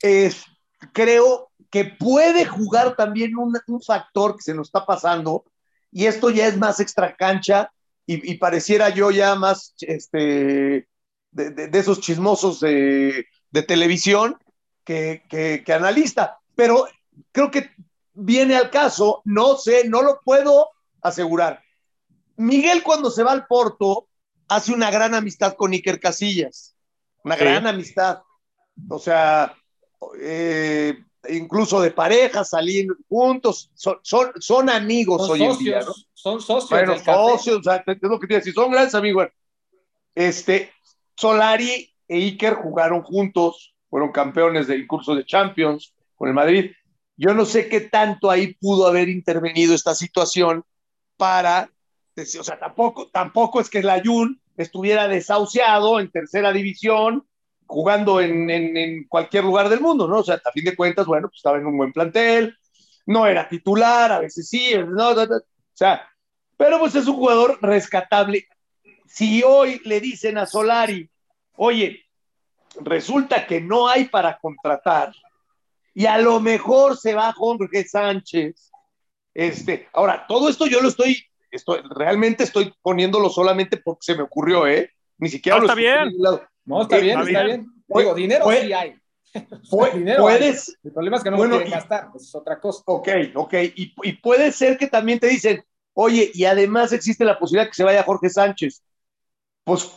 es, 0.00 0.44
creo 0.92 1.50
que 1.70 1.84
puede 1.84 2.44
jugar 2.44 2.94
también 2.94 3.36
un, 3.36 3.56
un, 3.66 3.82
factor 3.82 4.36
que 4.36 4.42
se 4.42 4.54
nos 4.54 4.68
está 4.68 4.84
pasando, 4.84 5.44
y 5.92 6.06
esto 6.06 6.30
ya 6.30 6.46
es 6.46 6.56
más 6.56 6.80
extra 6.80 7.14
cancha, 7.16 7.70
y, 8.06 8.32
y 8.32 8.36
pareciera 8.36 8.90
yo 8.90 9.10
ya 9.10 9.34
más 9.34 9.74
este, 9.80 10.88
de, 11.30 11.50
de, 11.50 11.68
de 11.68 11.78
esos 11.78 12.00
chismosos 12.00 12.60
de, 12.60 13.26
de 13.50 13.62
televisión 13.62 14.38
que, 14.84 15.24
que, 15.28 15.62
que 15.64 15.72
analista. 15.72 16.38
Pero 16.54 16.86
creo 17.32 17.50
que 17.50 17.70
viene 18.14 18.56
al 18.56 18.70
caso, 18.70 19.22
no 19.24 19.56
sé, 19.56 19.88
no 19.88 20.02
lo 20.02 20.20
puedo 20.24 20.70
asegurar 21.02 21.62
Miguel 22.36 22.82
cuando 22.82 23.10
se 23.10 23.22
va 23.22 23.32
al 23.32 23.46
Porto 23.46 24.08
hace 24.48 24.72
una 24.72 24.90
gran 24.90 25.14
amistad 25.14 25.54
con 25.54 25.72
Iker 25.72 25.98
Casillas, 25.98 26.76
una 27.24 27.36
sí. 27.36 27.40
gran 27.40 27.66
amistad. 27.66 28.22
O 28.88 28.98
sea, 28.98 29.54
eh, 30.20 31.02
incluso 31.30 31.80
de 31.80 31.90
pareja, 31.90 32.44
salir 32.44 32.88
juntos, 33.08 33.70
son, 33.74 33.98
son, 34.02 34.32
son 34.38 34.70
amigos 34.70 35.26
son 35.26 35.32
hoy 35.32 35.38
socios, 35.38 35.58
en 35.58 35.64
día, 35.64 35.80
¿no? 35.80 35.94
Son 36.12 36.40
socios. 36.40 36.70
Bueno, 36.70 36.98
socios, 36.98 37.58
o 37.58 37.62
sea, 37.62 37.84
es 37.86 37.96
lo 38.02 38.18
que 38.20 38.26
te 38.26 38.34
decir, 38.34 38.54
son 38.54 38.70
grandes 38.70 38.94
amigos. 38.94 39.28
Este, 40.14 40.72
Solari 41.16 41.92
e 42.08 42.16
Iker 42.16 42.54
jugaron 42.54 43.02
juntos, 43.02 43.74
fueron 43.88 44.12
campeones 44.12 44.66
del 44.66 44.86
curso 44.86 45.14
de 45.14 45.24
Champions 45.24 45.94
con 46.14 46.28
el 46.28 46.34
Madrid. 46.34 46.72
Yo 47.16 47.34
no 47.34 47.44
sé 47.44 47.68
qué 47.68 47.80
tanto 47.80 48.30
ahí 48.30 48.54
pudo 48.54 48.86
haber 48.86 49.08
intervenido 49.08 49.74
esta 49.74 49.94
situación 49.94 50.64
para 51.16 51.70
o 52.16 52.44
sea, 52.44 52.58
tampoco, 52.58 53.08
tampoco 53.08 53.60
es 53.60 53.68
que 53.68 53.78
el 53.78 53.90
Ayun 53.90 54.40
estuviera 54.56 55.06
desahuciado 55.06 56.00
en 56.00 56.10
tercera 56.10 56.52
división, 56.52 57.26
jugando 57.66 58.20
en, 58.20 58.48
en, 58.50 58.76
en, 58.76 59.04
cualquier 59.08 59.44
lugar 59.44 59.68
del 59.68 59.80
mundo, 59.80 60.06
¿no? 60.06 60.18
O 60.18 60.24
sea, 60.24 60.40
a 60.44 60.52
fin 60.52 60.64
de 60.64 60.76
cuentas, 60.76 61.06
bueno, 61.06 61.28
pues 61.28 61.38
estaba 61.38 61.58
en 61.58 61.66
un 61.66 61.76
buen 61.76 61.92
plantel, 61.92 62.56
no 63.06 63.26
era 63.26 63.48
titular, 63.48 64.12
a 64.12 64.20
veces 64.20 64.48
sí, 64.48 64.74
no, 64.76 65.14
no, 65.14 65.26
no, 65.26 65.36
o 65.36 65.40
sea, 65.74 66.08
pero 66.56 66.78
pues 66.78 66.94
es 66.94 67.06
un 67.06 67.16
jugador 67.16 67.58
rescatable. 67.62 68.46
Si 69.06 69.42
hoy 69.42 69.80
le 69.84 70.00
dicen 70.00 70.38
a 70.38 70.46
Solari, 70.46 71.08
oye, 71.56 72.04
resulta 72.80 73.46
que 73.46 73.60
no 73.60 73.88
hay 73.88 74.06
para 74.06 74.38
contratar, 74.38 75.12
y 75.94 76.06
a 76.06 76.18
lo 76.18 76.40
mejor 76.40 76.96
se 76.96 77.14
va 77.14 77.32
Jorge 77.32 77.84
Sánchez, 77.84 78.70
este, 79.34 79.88
ahora, 79.92 80.24
todo 80.26 80.48
esto 80.48 80.66
yo 80.66 80.80
lo 80.80 80.88
estoy 80.88 81.26
Estoy, 81.50 81.80
realmente 81.90 82.44
estoy 82.44 82.72
poniéndolo 82.82 83.30
solamente 83.30 83.76
porque 83.78 84.04
se 84.04 84.14
me 84.14 84.22
ocurrió, 84.22 84.66
¿eh? 84.66 84.90
Ni 85.18 85.28
siquiera 85.28 85.56
no, 85.56 85.64
lo 85.64 85.68
está 85.68 85.74
bien. 85.74 86.12
No, 86.66 86.82
está, 86.82 86.98
bien, 86.98 87.20
está 87.20 87.42
bien. 87.44 87.66
Digo, 87.88 88.14
dinero 88.14 88.44
puede, 88.44 88.66
sí 88.66 88.72
hay. 88.72 88.96
Dinero 89.94 90.22
puedes. 90.22 90.68
Hay. 90.68 90.74
El 90.84 90.92
problema 90.92 91.16
es 91.16 91.22
que 91.22 91.30
no 91.30 91.36
bueno, 91.36 91.58
gastar, 91.68 92.10
pues 92.10 92.24
es 92.24 92.34
otra 92.34 92.60
cosa. 92.60 92.82
Ok, 92.86 93.08
ok. 93.34 93.54
Y, 93.74 93.94
y, 94.02 94.12
puede 94.14 94.52
ser 94.52 94.76
que 94.76 94.88
también 94.88 95.18
te 95.20 95.28
dicen, 95.28 95.64
oye, 95.94 96.30
y 96.34 96.44
además 96.44 96.92
existe 96.92 97.24
la 97.24 97.38
posibilidad 97.38 97.68
que 97.68 97.74
se 97.74 97.84
vaya 97.84 98.02
Jorge 98.02 98.28
Sánchez. 98.28 98.82
Pues 99.64 99.90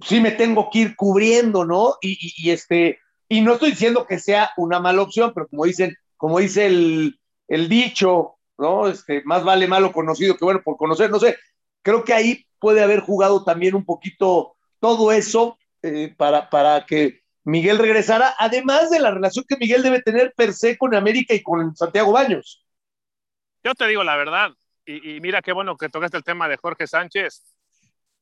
sí 0.00 0.20
me 0.20 0.32
tengo 0.32 0.68
que 0.70 0.80
ir 0.80 0.96
cubriendo, 0.96 1.64
¿no? 1.64 1.96
Y, 2.00 2.12
y, 2.12 2.48
y 2.48 2.50
este, 2.50 2.98
y 3.28 3.40
no 3.40 3.54
estoy 3.54 3.70
diciendo 3.70 4.06
que 4.06 4.18
sea 4.18 4.50
una 4.56 4.78
mala 4.78 5.02
opción, 5.02 5.32
pero 5.34 5.48
como 5.48 5.64
dicen, 5.64 5.96
como 6.18 6.38
dice 6.38 6.66
el, 6.66 7.18
el 7.48 7.68
dicho, 7.68 8.34
¿no? 8.58 8.88
Este, 8.88 9.22
más 9.24 9.44
vale 9.44 9.66
malo 9.66 9.92
conocido 9.92 10.36
que 10.36 10.44
bueno 10.44 10.62
por 10.62 10.76
conocer, 10.76 11.10
no 11.10 11.18
sé. 11.18 11.36
Creo 11.82 12.04
que 12.04 12.12
ahí 12.12 12.46
puede 12.58 12.82
haber 12.82 13.00
jugado 13.00 13.42
también 13.44 13.74
un 13.74 13.84
poquito 13.84 14.54
todo 14.78 15.12
eso 15.12 15.56
eh, 15.82 16.14
para, 16.16 16.48
para 16.48 16.86
que 16.86 17.22
Miguel 17.44 17.78
regresara, 17.78 18.34
además 18.38 18.90
de 18.90 19.00
la 19.00 19.10
relación 19.10 19.44
que 19.48 19.56
Miguel 19.56 19.82
debe 19.82 20.00
tener 20.02 20.32
per 20.36 20.52
se 20.52 20.78
con 20.78 20.94
América 20.94 21.34
y 21.34 21.42
con 21.42 21.74
Santiago 21.74 22.12
Baños. 22.12 22.64
Yo 23.64 23.74
te 23.74 23.86
digo 23.86 24.04
la 24.04 24.16
verdad, 24.16 24.50
y, 24.86 25.16
y 25.16 25.20
mira 25.20 25.42
qué 25.42 25.52
bueno 25.52 25.76
que 25.76 25.88
tocaste 25.88 26.16
el 26.16 26.24
tema 26.24 26.48
de 26.48 26.56
Jorge 26.56 26.86
Sánchez. 26.86 27.44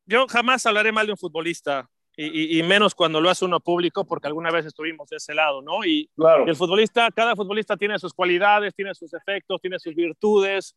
Yo 0.06 0.26
jamás 0.26 0.64
hablaré 0.66 0.92
mal 0.92 1.06
de 1.06 1.12
un 1.12 1.18
futbolista, 1.18 1.88
y, 2.16 2.58
y, 2.58 2.62
menos 2.62 2.94
cuando 2.94 3.20
lo 3.20 3.30
hace 3.30 3.44
uno 3.44 3.60
público, 3.60 4.04
porque 4.04 4.26
alguna 4.26 4.50
vez 4.50 4.66
estuvimos 4.66 5.08
de 5.08 5.16
ese 5.16 5.32
lado, 5.32 5.62
¿no? 5.62 5.84
Y, 5.84 6.10
claro. 6.14 6.44
y, 6.46 6.50
el 6.50 6.56
futbolista, 6.56 7.08
cada 7.10 7.34
futbolista 7.34 7.76
tiene 7.76 7.98
sus 7.98 8.12
cualidades, 8.12 8.74
tiene 8.74 8.94
sus 8.94 9.14
efectos, 9.14 9.60
tiene 9.60 9.78
sus 9.78 9.94
virtudes. 9.94 10.76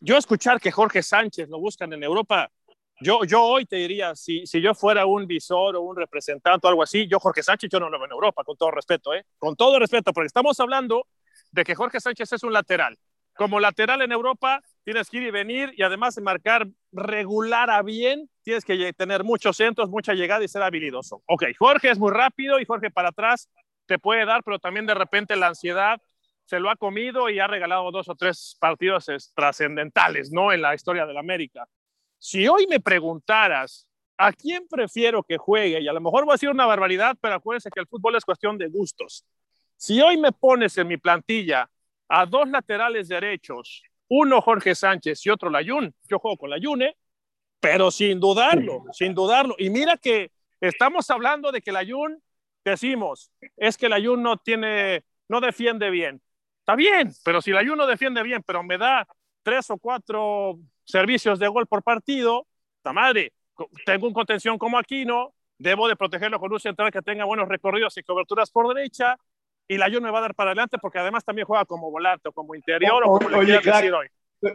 Yo 0.00 0.16
escuchar 0.18 0.60
que 0.60 0.70
Jorge 0.70 1.02
Sánchez 1.02 1.48
lo 1.48 1.58
buscan 1.58 1.92
en 1.92 2.02
Europa, 2.02 2.50
yo, 3.00 3.24
yo 3.24 3.42
hoy 3.42 3.66
te 3.66 3.76
diría, 3.76 4.14
si, 4.14 4.46
si 4.46 4.60
yo 4.60 4.74
fuera 4.74 5.06
un 5.06 5.26
visor 5.26 5.76
o 5.76 5.82
un 5.82 5.96
representante 5.96 6.66
o 6.66 6.70
algo 6.70 6.82
así, 6.82 7.06
yo 7.08 7.18
Jorge 7.18 7.42
Sánchez 7.42 7.70
yo 7.70 7.80
no 7.80 7.88
lo 7.88 7.98
veo 7.98 8.06
en 8.06 8.12
Europa, 8.12 8.44
con 8.44 8.56
todo 8.56 8.70
respeto, 8.70 9.14
¿eh? 9.14 9.24
Con 9.38 9.56
todo 9.56 9.78
respeto, 9.78 10.12
porque 10.12 10.26
estamos 10.26 10.58
hablando 10.60 11.06
de 11.50 11.64
que 11.64 11.74
Jorge 11.74 12.00
Sánchez 12.00 12.32
es 12.32 12.42
un 12.42 12.52
lateral. 12.52 12.98
Como 13.34 13.58
lateral 13.58 14.02
en 14.02 14.12
Europa, 14.12 14.60
tienes 14.84 15.08
que 15.08 15.18
ir 15.18 15.22
y 15.24 15.30
venir 15.30 15.72
y 15.76 15.82
además 15.82 16.14
de 16.14 16.22
marcar 16.22 16.66
regular 16.92 17.70
a 17.70 17.82
bien, 17.82 18.28
tienes 18.42 18.64
que 18.64 18.92
tener 18.92 19.24
muchos 19.24 19.56
centros, 19.56 19.88
mucha 19.88 20.12
llegada 20.12 20.44
y 20.44 20.48
ser 20.48 20.62
habilidoso. 20.62 21.22
Ok, 21.26 21.44
Jorge 21.58 21.90
es 21.90 21.98
muy 21.98 22.10
rápido 22.10 22.60
y 22.60 22.66
Jorge 22.66 22.90
para 22.90 23.08
atrás 23.08 23.48
te 23.86 23.98
puede 23.98 24.26
dar, 24.26 24.42
pero 24.44 24.58
también 24.58 24.86
de 24.86 24.94
repente 24.94 25.36
la 25.36 25.48
ansiedad 25.48 26.00
se 26.44 26.60
lo 26.60 26.68
ha 26.68 26.76
comido 26.76 27.30
y 27.30 27.38
ha 27.38 27.46
regalado 27.46 27.90
dos 27.90 28.08
o 28.08 28.14
tres 28.14 28.56
partidos 28.60 29.06
trascendentales, 29.34 30.30
¿no? 30.32 30.52
En 30.52 30.60
la 30.60 30.74
historia 30.74 31.06
del 31.06 31.16
América. 31.16 31.66
Si 32.20 32.46
hoy 32.46 32.66
me 32.68 32.78
preguntaras 32.78 33.88
a 34.16 34.32
quién 34.32 34.68
prefiero 34.68 35.24
que 35.24 35.38
juegue, 35.38 35.80
y 35.80 35.88
a 35.88 35.92
lo 35.92 36.00
mejor 36.00 36.28
va 36.28 36.34
a 36.34 36.38
ser 36.38 36.50
una 36.50 36.66
barbaridad, 36.66 37.16
pero 37.20 37.34
acuérdense 37.34 37.70
que 37.70 37.80
el 37.80 37.88
fútbol 37.88 38.14
es 38.14 38.24
cuestión 38.24 38.56
de 38.58 38.68
gustos. 38.68 39.24
Si 39.76 40.00
hoy 40.00 40.18
me 40.18 40.30
pones 40.30 40.76
en 40.78 40.86
mi 40.86 40.98
plantilla 40.98 41.68
a 42.08 42.26
dos 42.26 42.48
laterales 42.48 43.08
derechos 43.08 43.82
uno 44.12 44.40
Jorge 44.40 44.74
Sánchez 44.74 45.24
y 45.24 45.30
otro 45.30 45.50
Layun. 45.50 45.94
Yo 46.08 46.18
juego 46.18 46.36
con 46.36 46.50
Layun, 46.50 46.82
¿eh? 46.82 46.96
pero 47.60 47.90
sin 47.90 48.18
dudarlo, 48.18 48.82
sin 48.92 49.14
dudarlo. 49.14 49.54
Y 49.56 49.70
mira 49.70 49.96
que 49.96 50.32
estamos 50.60 51.08
hablando 51.10 51.52
de 51.52 51.62
que 51.62 51.70
Layun, 51.70 52.20
decimos, 52.64 53.30
es 53.56 53.78
que 53.78 53.88
Layun 53.88 54.22
no 54.22 54.36
tiene 54.36 55.04
no 55.28 55.40
defiende 55.40 55.90
bien. 55.90 56.20
Está 56.58 56.74
bien, 56.74 57.12
pero 57.24 57.40
si 57.40 57.52
la 57.52 57.62
Juve 57.62 57.76
no 57.76 57.86
defiende 57.86 58.22
bien, 58.22 58.42
pero 58.44 58.62
me 58.62 58.76
da 58.76 59.06
tres 59.42 59.70
o 59.70 59.78
cuatro 59.78 60.58
servicios 60.90 61.38
de 61.38 61.48
gol 61.48 61.66
por 61.66 61.82
partido, 61.82 62.46
está 62.76 62.92
madre, 62.92 63.32
tengo 63.84 64.06
un 64.06 64.12
contención 64.12 64.58
como 64.58 64.78
Aquino, 64.78 65.32
debo 65.58 65.88
de 65.88 65.96
protegerlo 65.96 66.40
con 66.40 66.52
un 66.52 66.60
central 66.60 66.90
que 66.90 67.02
tenga 67.02 67.24
buenos 67.24 67.48
recorridos 67.48 67.96
y 67.98 68.02
coberturas 68.02 68.50
por 68.50 68.74
derecha, 68.74 69.16
y 69.68 69.76
la 69.76 69.86
Juve 69.86 70.00
me 70.00 70.10
va 70.10 70.18
a 70.18 70.22
dar 70.22 70.34
para 70.34 70.50
adelante 70.50 70.78
porque 70.78 70.98
además 70.98 71.24
también 71.24 71.46
juega 71.46 71.64
como 71.64 71.90
volante 71.90 72.28
o 72.28 72.32
como 72.32 72.54
interior 72.54 73.02
o, 73.06 73.18
como 73.18 73.42
le 73.42 73.60
decir 73.60 73.92
hoy. 73.92 74.08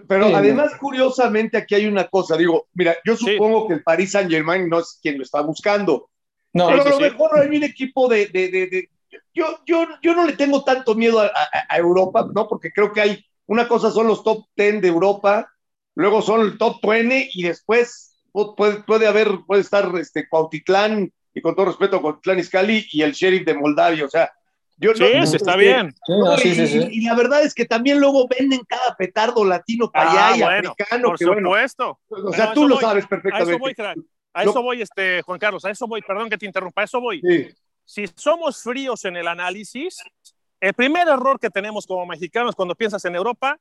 Pero 0.08 0.36
además, 0.36 0.76
curiosamente, 0.80 1.58
aquí 1.58 1.76
hay 1.76 1.86
una 1.86 2.08
cosa. 2.08 2.36
Digo, 2.36 2.68
mira, 2.74 2.96
yo 3.06 3.16
supongo 3.16 3.68
que 3.68 3.76
el 3.76 3.84
Paris 3.84 4.12
Saint 4.12 4.32
Germain 4.32 4.68
no 4.68 4.80
es 4.80 5.00
quien 5.02 5.18
lo 5.18 5.24
está 5.24 5.42
buscando. 5.42 6.10
No, 6.54 6.68
pero 6.68 6.82
a 6.82 6.90
lo 6.90 7.00
mejor 7.00 7.40
hay 7.40 7.56
un 7.56 7.64
equipo 7.64 8.10
de, 8.10 8.26
de, 8.28 8.50
de, 8.50 8.90
yo, 9.34 9.60
yo, 9.66 9.86
yo 10.02 10.16
no 10.16 10.26
le 10.26 10.34
tengo 10.34 10.64
tanto 10.64 10.96
miedo 10.96 11.20
a, 11.20 11.32
a, 11.70 11.78
Europa, 11.78 12.28
¿no? 12.34 12.48
Porque 12.48 12.72
creo 12.72 12.92
que 12.92 13.02
hay 13.02 13.26
una 13.46 13.68
cosa 13.68 13.92
son 13.92 14.08
los 14.08 14.24
top 14.24 14.46
10 14.56 14.82
de 14.82 14.88
Europa, 14.88 15.52
luego 15.96 16.22
son 16.22 16.42
el 16.42 16.58
top 16.58 16.86
20 16.86 17.30
y 17.34 17.44
después 17.44 18.16
puede, 18.32 18.84
puede 18.84 19.08
haber, 19.08 19.40
puede 19.48 19.62
estar 19.62 19.92
este 19.98 20.28
Cuautitlán, 20.28 21.12
y 21.34 21.42
con 21.42 21.56
todo 21.56 21.68
respeto, 21.68 22.02
Cuautitlán 22.02 22.40
Izcalli 22.40 22.88
y 22.92 23.02
el 23.02 23.14
sheriff 23.14 23.46
de 23.46 23.56
Moldavia, 23.56 24.06
o 24.06 24.10
sea, 24.10 24.32
yo, 24.78 24.94
sí, 24.94 25.06
está 25.06 25.56
bien. 25.56 25.96
y, 26.44 27.06
la 27.06 27.16
verdad 27.16 27.44
es 27.44 27.54
que 27.54 27.66
también 27.66 27.98
luego 27.98 28.28
venden 28.28 28.62
cada 28.68 28.94
petardo 28.98 29.46
latino 29.46 29.90
para 29.90 30.12
allá 30.12 30.28
ah, 30.28 30.38
y 30.38 30.42
africano. 30.42 31.08
Por 31.10 31.18
supuesto. 31.18 32.00
o 32.10 32.34
sea, 32.34 32.54
tú 32.54 32.68
lo 32.68 32.78
sabes 32.82 33.08
perfectamente. 33.08 33.52
A 33.52 33.56
eso 33.56 33.60
voy, 33.60 33.76
a 34.34 34.44
eso 34.44 34.62
voy 34.62 34.82
este, 34.82 35.22
Juan 35.22 35.40
Carlos, 35.40 35.64
a 35.64 35.70
eso 35.70 35.88
voy, 35.88 36.02
perdón 36.02 36.30
que 36.30 36.38
te 36.38 36.46
interrumpa, 36.46 36.82
a 36.82 36.84
eso 36.84 37.00
voy. 37.00 37.22
Si 37.86 38.06
somos 38.16 38.62
fríos 38.62 39.06
en 39.06 39.16
el 39.16 39.30
análisis, 39.30 40.04
el 40.60 40.74
primer 40.74 41.08
error 41.08 41.40
que 41.40 41.50
tenemos 41.50 41.88
como 41.88 42.06
mexicanos 42.06 42.54
cuando 42.54 42.76
piensas 42.76 43.06
en 43.06 43.16
Europa 43.16 43.58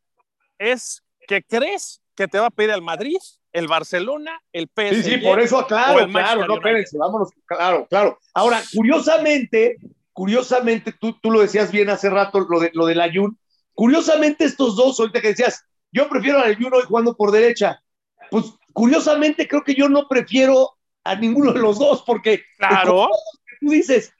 es 0.59 1.05
que 1.29 1.43
crees 1.45 2.03
que 2.15 2.29
te 2.29 2.39
va 2.39 2.47
a 2.47 2.51
pedir 2.51 2.71
el 2.71 2.83
Madrid, 2.83 3.17
el 3.53 3.69
Barcelona, 3.69 4.41
el 4.53 4.69
PSG. 4.69 4.95
Sí, 4.95 5.03
sí, 5.03 5.17
por 5.19 5.41
eso, 5.41 5.67
claro, 5.67 6.07
claro, 6.09 6.47
no, 6.47 6.55
espérense, 6.55 6.99
vámonos, 6.99 7.31
claro, 7.47 7.87
claro. 7.89 8.19
Ahora, 8.33 8.63
curiosamente, 8.73 9.77
curiosamente, 10.13 10.93
tú, 10.93 11.19
tú 11.21 11.31
lo 11.31 11.41
decías 11.41 11.71
bien 11.71 11.91
hace 11.91 12.11
rato, 12.11 12.41
lo 12.41 12.61
de, 12.61 12.71
lo 12.75 12.87
del 12.87 13.01
Ayun, 13.01 13.39
curiosamente 13.75 14.45
estos 14.45 14.77
dos, 14.77 14.99
ahorita 14.99 15.21
que 15.21 15.29
decías, 15.29 15.65
yo 15.93 16.09
prefiero 16.09 16.39
al 16.39 16.51
Ayun 16.51 16.75
hoy 16.75 16.83
jugando 16.83 17.17
por 17.17 17.31
derecha, 17.31 17.83
pues 18.31 18.47
curiosamente 18.73 19.47
creo 19.47 19.63
que 19.63 19.75
yo 19.75 19.89
no 19.89 20.09
prefiero 20.09 20.71
a 21.05 21.15
ninguno 21.15 21.53
de 21.53 21.61
los 21.61 21.79
dos, 21.79 22.03
porque 22.07 22.43
claro. 22.59 23.09
tú 23.61 23.71
dices, 23.71 24.13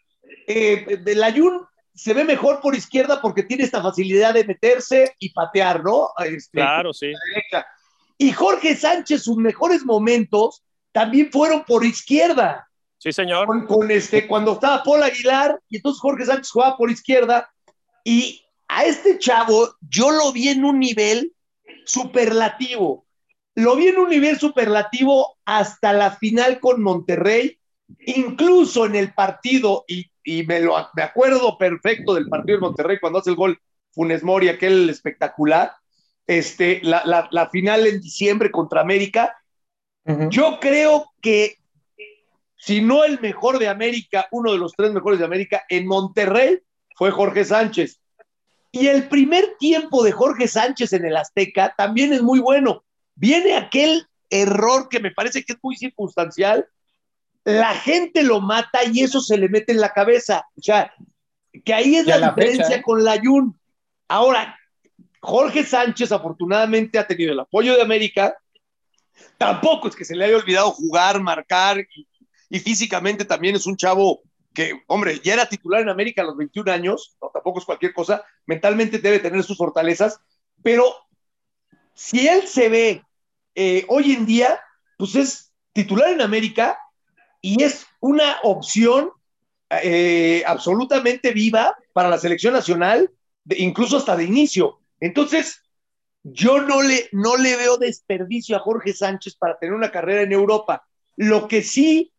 eh, 0.47 0.99
del 1.03 1.23
Ayun 1.23 1.67
se 1.95 2.13
ve 2.13 2.25
mejor 2.25 2.61
por 2.61 2.75
izquierda 2.75 3.21
porque 3.23 3.45
tiene 3.45 3.65
esta 3.65 3.83
facilidad 3.83 4.35
de 4.35 4.45
meterse 4.45 5.15
y 5.19 5.33
patear, 5.33 5.83
¿no? 5.83 6.11
Este, 6.25 6.59
claro, 6.59 6.93
sí. 6.93 7.13
Y 8.19 8.33
Jorge 8.33 8.77
Sánchez, 8.77 9.23
sus 9.23 9.37
mejores 9.37 9.85
momentos 9.85 10.63
también 10.93 11.31
fueron 11.33 11.65
por 11.65 11.85
izquierda. 11.85 12.69
Sí, 12.99 13.13
señor. 13.13 13.67
Con, 13.67 13.91
este, 13.91 14.27
cuando 14.27 14.53
estaba 14.53 14.83
Paul 14.83 15.03
Aguilar, 15.03 15.61
y 15.69 15.77
entonces 15.77 16.01
Jorge 16.01 16.25
Sánchez 16.25 16.51
jugaba 16.51 16.77
por 16.77 16.91
izquierda, 16.91 17.51
y 18.05 18.43
a 18.69 18.85
este 18.85 19.19
chavo 19.19 19.75
yo 19.81 20.11
lo 20.11 20.33
vi 20.33 20.49
en 20.49 20.65
un 20.65 20.79
nivel 20.79 21.33
superlativo. 21.85 23.05
Lo 23.57 23.77
vi 23.77 23.89
en 23.89 23.99
un 23.99 24.09
nivel 24.09 24.39
superlativo 24.39 25.37
hasta 25.45 25.93
la 25.93 26.13
final 26.13 26.61
con 26.61 26.83
Monterrey, 26.83 27.59
incluso 28.07 28.87
en 28.87 28.95
el 28.95 29.13
partido, 29.13 29.85
y, 29.87 30.07
y 30.25 30.45
me, 30.45 30.61
lo, 30.61 30.75
me 30.95 31.03
acuerdo 31.03 31.59
perfecto 31.59 32.15
del 32.15 32.29
partido 32.29 32.59
de 32.59 32.63
Monterrey 32.63 32.99
cuando 33.01 33.19
hace 33.19 33.31
el 33.31 33.37
gol 33.37 33.61
Funes 33.93 34.23
Mori, 34.23 34.49
aquel 34.49 34.89
espectacular, 34.91 35.75
este, 36.27 36.81
la, 36.83 37.03
la, 37.05 37.29
la 37.31 37.51
final 37.51 37.87
en 37.87 38.01
diciembre 38.01 38.51
contra 38.51 38.81
América. 38.81 39.37
Yo 40.29 40.59
creo 40.61 41.11
que 41.23 41.57
si 42.57 42.81
no 42.81 43.05
el 43.05 43.21
mejor 43.21 43.59
de 43.59 43.69
América, 43.69 44.27
uno 44.31 44.53
de 44.53 44.59
los 44.59 44.73
tres 44.73 44.93
mejores 44.93 45.19
de 45.19 45.25
América, 45.25 45.65
en 45.69 45.87
Monterrey 45.87 46.61
fue 46.95 47.11
Jorge 47.11 47.45
Sánchez. 47.45 48.01
Y 48.73 48.89
el 48.89 49.09
primer 49.09 49.57
tiempo 49.59 50.03
de 50.03 50.13
Jorge 50.13 50.49
Sánchez 50.49 50.93
en 50.95 51.05
el 51.05 51.17
Azteca 51.17 51.75
también 51.77 52.13
es 52.13 52.23
muy 52.23 52.41
bueno. 52.41 52.85
Viene 53.15 53.57
aquel 53.57 54.07
error 54.31 54.89
que 54.89 55.01
me 55.01 55.11
parece 55.11 55.45
que 55.45 55.53
es 55.53 55.59
muy 55.63 55.77
circunstancial. 55.77 56.67
La 57.45 57.75
gente 57.75 58.23
lo 58.23 58.41
mata 58.41 58.81
y 58.85 59.03
eso 59.03 59.21
se 59.21 59.39
le 59.39 59.49
mete 59.49 59.73
en 59.73 59.81
la 59.81 59.91
cabeza. 59.91 60.47
O 60.57 60.63
sea, 60.63 60.93
que 61.65 61.75
ahí 61.75 61.97
es 61.97 62.07
la, 62.07 62.31
diferencia 62.31 62.77
¿eh? 62.77 62.83
con 62.83 63.05
la 63.05 63.21
Jun. 63.23 63.59
Ahora, 64.09 64.59
Jorge 65.25 65.65
Sánchez 65.65 66.13
afortunadamente 66.13 66.99
ha 66.99 67.07
tenido 67.07 67.33
el 67.33 67.41
apoyo 67.41 67.75
de 67.75 67.83
América. 67.83 68.37
Tampoco 69.39 69.89
es 69.89 69.97
que 69.97 70.05
se 70.05 70.15
le 70.15 70.27
haya 70.27 70.37
olvidado 70.37 70.71
jugar, 70.71 71.21
marcar 71.21 71.79
y, 72.51 72.59
físicamente 72.61 73.25
también 73.25 73.57
es 73.57 73.67
un 73.67 73.77
chavo 73.77 74.23
que, 74.53 74.83
hombre, 74.87 75.21
ya 75.25 75.33
era 75.33 75.49
titular 75.49 75.81
en 75.81 75.89
América 75.89 76.23
a 76.23 76.27
los 76.27 76.37
21 76.37 76.71
años, 76.71 77.17
no, 77.21 77.31
tampoco 77.33 77.59
es 77.59 77.65
cualquier 77.65 77.93
cosa, 77.93 78.23
mentalmente 78.47 78.99
debe 78.99 79.19
tener 79.19 79.43
sus 79.43 79.57
fortalezas, 79.57 80.21
pero 80.63 80.85
si 81.95 82.29
él 82.29 82.47
se 82.47 82.69
ve 82.69 83.03
eh, 83.57 83.85
hoy 83.89 84.13
en 84.13 84.27
día, 84.27 84.61
pues 84.97 85.17
es 85.17 85.53
titular 85.73 86.11
en 86.11 86.21
América 86.21 86.79
y 87.41 87.65
es 87.65 87.87
una 87.99 88.37
opción 88.45 89.11
eh, 89.71 90.45
absolutamente 90.47 91.33
viva 91.33 91.77
para 91.93 92.09
la 92.09 92.19
selección 92.19 92.53
nacional, 92.53 93.11
incluso 93.57 93.97
hasta 93.97 94.17
de 94.17 94.25
inicio. 94.25 94.81
Entonces, 95.01 95.63
yo 96.23 96.61
no 96.63 96.83
le, 96.83 97.09
no 97.13 97.37
le 97.37 97.57
veo 97.57 97.77
desperdicio 97.77 98.57
a 98.57 98.61
Jorge 98.61 98.93
Sánchez 98.93 99.37
para 99.37 99.59
tener 99.59 99.75
una 99.75 99.91
carrera 99.91 100.23
en 100.23 100.33
Europa. 100.33 100.85
Lo 101.17 101.47
que 101.49 101.63
sí 101.63 102.15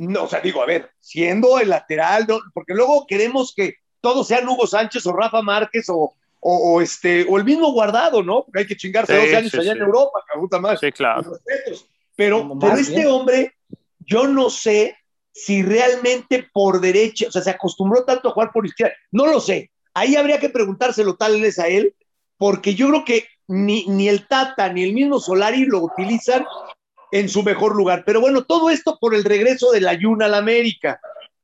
no, 0.00 0.24
o 0.24 0.28
sea, 0.28 0.40
digo, 0.40 0.62
a 0.62 0.66
ver, 0.66 0.90
siendo 0.98 1.58
el 1.58 1.68
lateral, 1.68 2.26
porque 2.54 2.72
luego 2.72 3.06
queremos 3.06 3.52
que 3.54 3.74
todos 4.00 4.26
sean 4.26 4.48
Hugo 4.48 4.66
Sánchez 4.66 5.04
o 5.04 5.12
Rafa 5.12 5.42
Márquez 5.42 5.90
o, 5.90 6.14
o, 6.40 6.80
este, 6.80 7.26
o 7.28 7.36
el 7.36 7.44
mismo 7.44 7.70
guardado, 7.72 8.22
¿no? 8.22 8.44
Porque 8.44 8.60
hay 8.60 8.66
que 8.66 8.78
chingarse 8.78 9.14
dos 9.14 9.34
años 9.34 9.54
allá 9.54 9.72
en 9.72 9.82
Europa, 9.82 10.24
cabuta 10.26 10.58
más. 10.58 10.80
Sí, 10.80 10.90
claro. 10.90 11.38
Pero, 12.16 12.58
pero 12.58 12.76
este 12.76 13.06
hombre, 13.06 13.54
yo 13.98 14.26
no 14.26 14.48
sé 14.48 14.96
si 15.32 15.62
realmente 15.62 16.48
por 16.50 16.80
derecha, 16.80 17.26
o 17.28 17.30
sea, 17.30 17.42
se 17.42 17.50
acostumbró 17.50 18.04
tanto 18.04 18.28
a 18.30 18.32
jugar 18.32 18.52
por 18.52 18.64
izquierda, 18.64 18.94
no 19.12 19.26
lo 19.26 19.38
sé. 19.38 19.70
Ahí 19.92 20.16
habría 20.16 20.40
que 20.40 20.48
preguntárselo 20.48 21.16
tal 21.16 21.38
vez 21.42 21.58
a 21.58 21.68
él, 21.68 21.94
porque 22.40 22.74
yo 22.74 22.88
creo 22.88 23.04
que 23.04 23.28
ni, 23.48 23.84
ni 23.86 24.08
el 24.08 24.26
Tata 24.26 24.72
ni 24.72 24.82
el 24.82 24.94
mismo 24.94 25.20
Solari 25.20 25.66
lo 25.66 25.82
utilizan 25.82 26.46
en 27.12 27.28
su 27.28 27.42
mejor 27.42 27.76
lugar. 27.76 28.02
Pero 28.06 28.22
bueno, 28.22 28.44
todo 28.44 28.70
esto 28.70 28.96
por 28.98 29.14
el 29.14 29.24
regreso 29.24 29.72
de 29.72 29.82
la 29.82 29.92
Yuna 29.92 30.24
a 30.24 30.28
la 30.28 30.38
América 30.38 30.98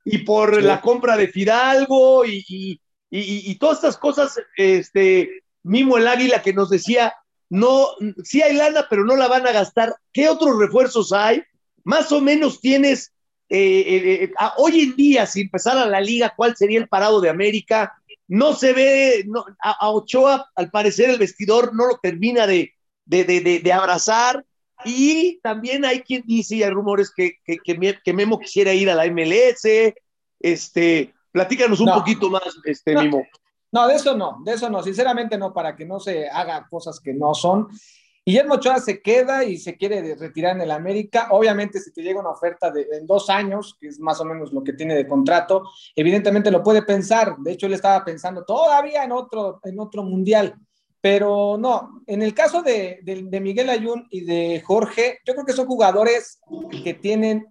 y 0.07 0.19
por 0.19 0.63
la 0.63 0.81
compra 0.81 1.19
de 1.19 1.29
Fidalgo 1.29 2.25
y, 2.25 2.81
y, 3.11 3.55
todas 3.57 3.77
estas 3.77 3.99
cosas, 3.99 4.41
este, 4.57 5.43
Mimo 5.65 5.99
el 5.99 6.09
Águila 6.09 6.41
que 6.41 6.55
nos 6.55 6.71
decía, 6.71 7.13
no, 7.51 7.89
sí 8.25 8.41
hay 8.41 8.57
lana, 8.57 8.87
pero 8.89 9.05
no 9.05 9.17
la 9.17 9.29
van 9.29 9.47
a 9.47 9.53
gastar. 9.53 9.95
¿Qué 10.15 10.31
otros 10.31 10.59
refuerzos 10.59 11.13
hay? 11.13 11.43
Más 11.85 12.11
o 12.11 12.23
menos 12.23 12.63
tienes, 12.63 13.13
eh, 13.51 13.59
eh, 13.59 14.25
eh, 14.25 14.33
hoy 14.57 14.81
en 14.81 14.97
día, 14.97 15.27
si 15.27 15.43
empezara 15.43 15.85
la 15.85 16.01
liga, 16.01 16.33
¿cuál 16.35 16.57
sería 16.57 16.79
el 16.79 16.89
parado 16.89 17.21
de 17.21 17.29
América? 17.29 17.93
No 18.29 18.55
se 18.55 18.73
ve, 18.73 19.27
a, 19.63 19.91
Ochoa, 19.91 20.51
al 20.55 20.71
parecer, 20.71 21.11
el 21.11 21.19
vestidor 21.19 21.75
no 21.75 21.87
lo 21.87 21.99
termina 22.03 22.47
de, 22.47 22.73
de, 23.05 23.25
de, 23.25 23.61
de 23.61 23.73
abrazar. 23.73 24.45
Y 24.85 25.39
también 25.43 25.85
hay 25.85 26.01
quien 26.01 26.23
dice, 26.27 26.57
y 26.57 26.63
hay 26.63 26.71
rumores 26.71 27.13
que, 27.15 27.35
que, 27.45 28.13
Memo 28.13 28.39
quisiera 28.39 28.73
ir 28.73 28.91
a 28.91 28.95
la 28.95 29.07
MLS. 29.07 29.95
Este, 30.41 31.15
platícanos 31.33 31.81
un 31.81 31.93
poquito 31.93 32.29
más, 32.31 32.43
este, 32.65 32.95
no, 32.95 33.03
Memo. 33.03 33.27
No, 33.73 33.89
de 33.89 33.95
eso 33.95 34.17
no, 34.17 34.39
de 34.45 34.53
eso 34.53 34.71
no, 34.71 34.83
sinceramente 34.83 35.37
no, 35.37 35.53
para 35.53 35.77
que 35.77 35.85
no 35.85 36.01
se 36.01 36.29
haga 36.29 36.67
cosas 36.69 37.01
que 37.01 37.13
no 37.13 37.35
son. 37.35 37.69
Guillermo 38.29 38.55
Ochoa 38.55 38.81
se 38.81 39.01
queda 39.01 39.45
y 39.45 39.57
se 39.57 39.77
quiere 39.77 40.17
retirar 40.17 40.57
en 40.57 40.63
el 40.63 40.73
América. 40.73 41.29
Obviamente, 41.31 41.79
si 41.79 41.93
te 41.93 42.03
llega 42.03 42.19
una 42.19 42.31
oferta 42.31 42.73
de 42.73 42.85
en 42.91 43.07
dos 43.07 43.31
años, 43.31 43.77
que 43.81 43.87
es 43.87 44.01
más 44.01 44.21
o 44.21 44.25
menos 44.25 44.53
lo 44.53 44.65
que 44.65 44.73
tiene 44.73 44.97
de 44.97 45.07
contrato, 45.07 45.63
evidentemente 45.95 46.51
lo 46.51 46.61
puede 46.61 46.83
pensar. 46.83 47.37
De 47.39 47.53
hecho, 47.53 47.67
él 47.67 47.75
estaba 47.75 48.05
pensando 48.05 48.45
todavía 48.45 49.05
en 49.05 49.13
otro, 49.13 49.61
en 49.63 49.79
otro 49.79 50.03
mundial. 50.03 50.57
Pero 51.01 51.57
no, 51.57 52.03
en 52.09 52.21
el 52.21 52.35
caso 52.35 52.63
de, 52.63 53.01
Miguel 53.41 53.71
Ayun 53.71 54.09
y 54.11 54.25
de 54.25 54.61
Jorge, 54.67 55.21
yo 55.25 55.35
creo 55.35 55.47
que 55.47 55.53
son 55.53 55.69
jugadores 55.69 56.41
que 56.83 56.95
tienen 56.95 57.47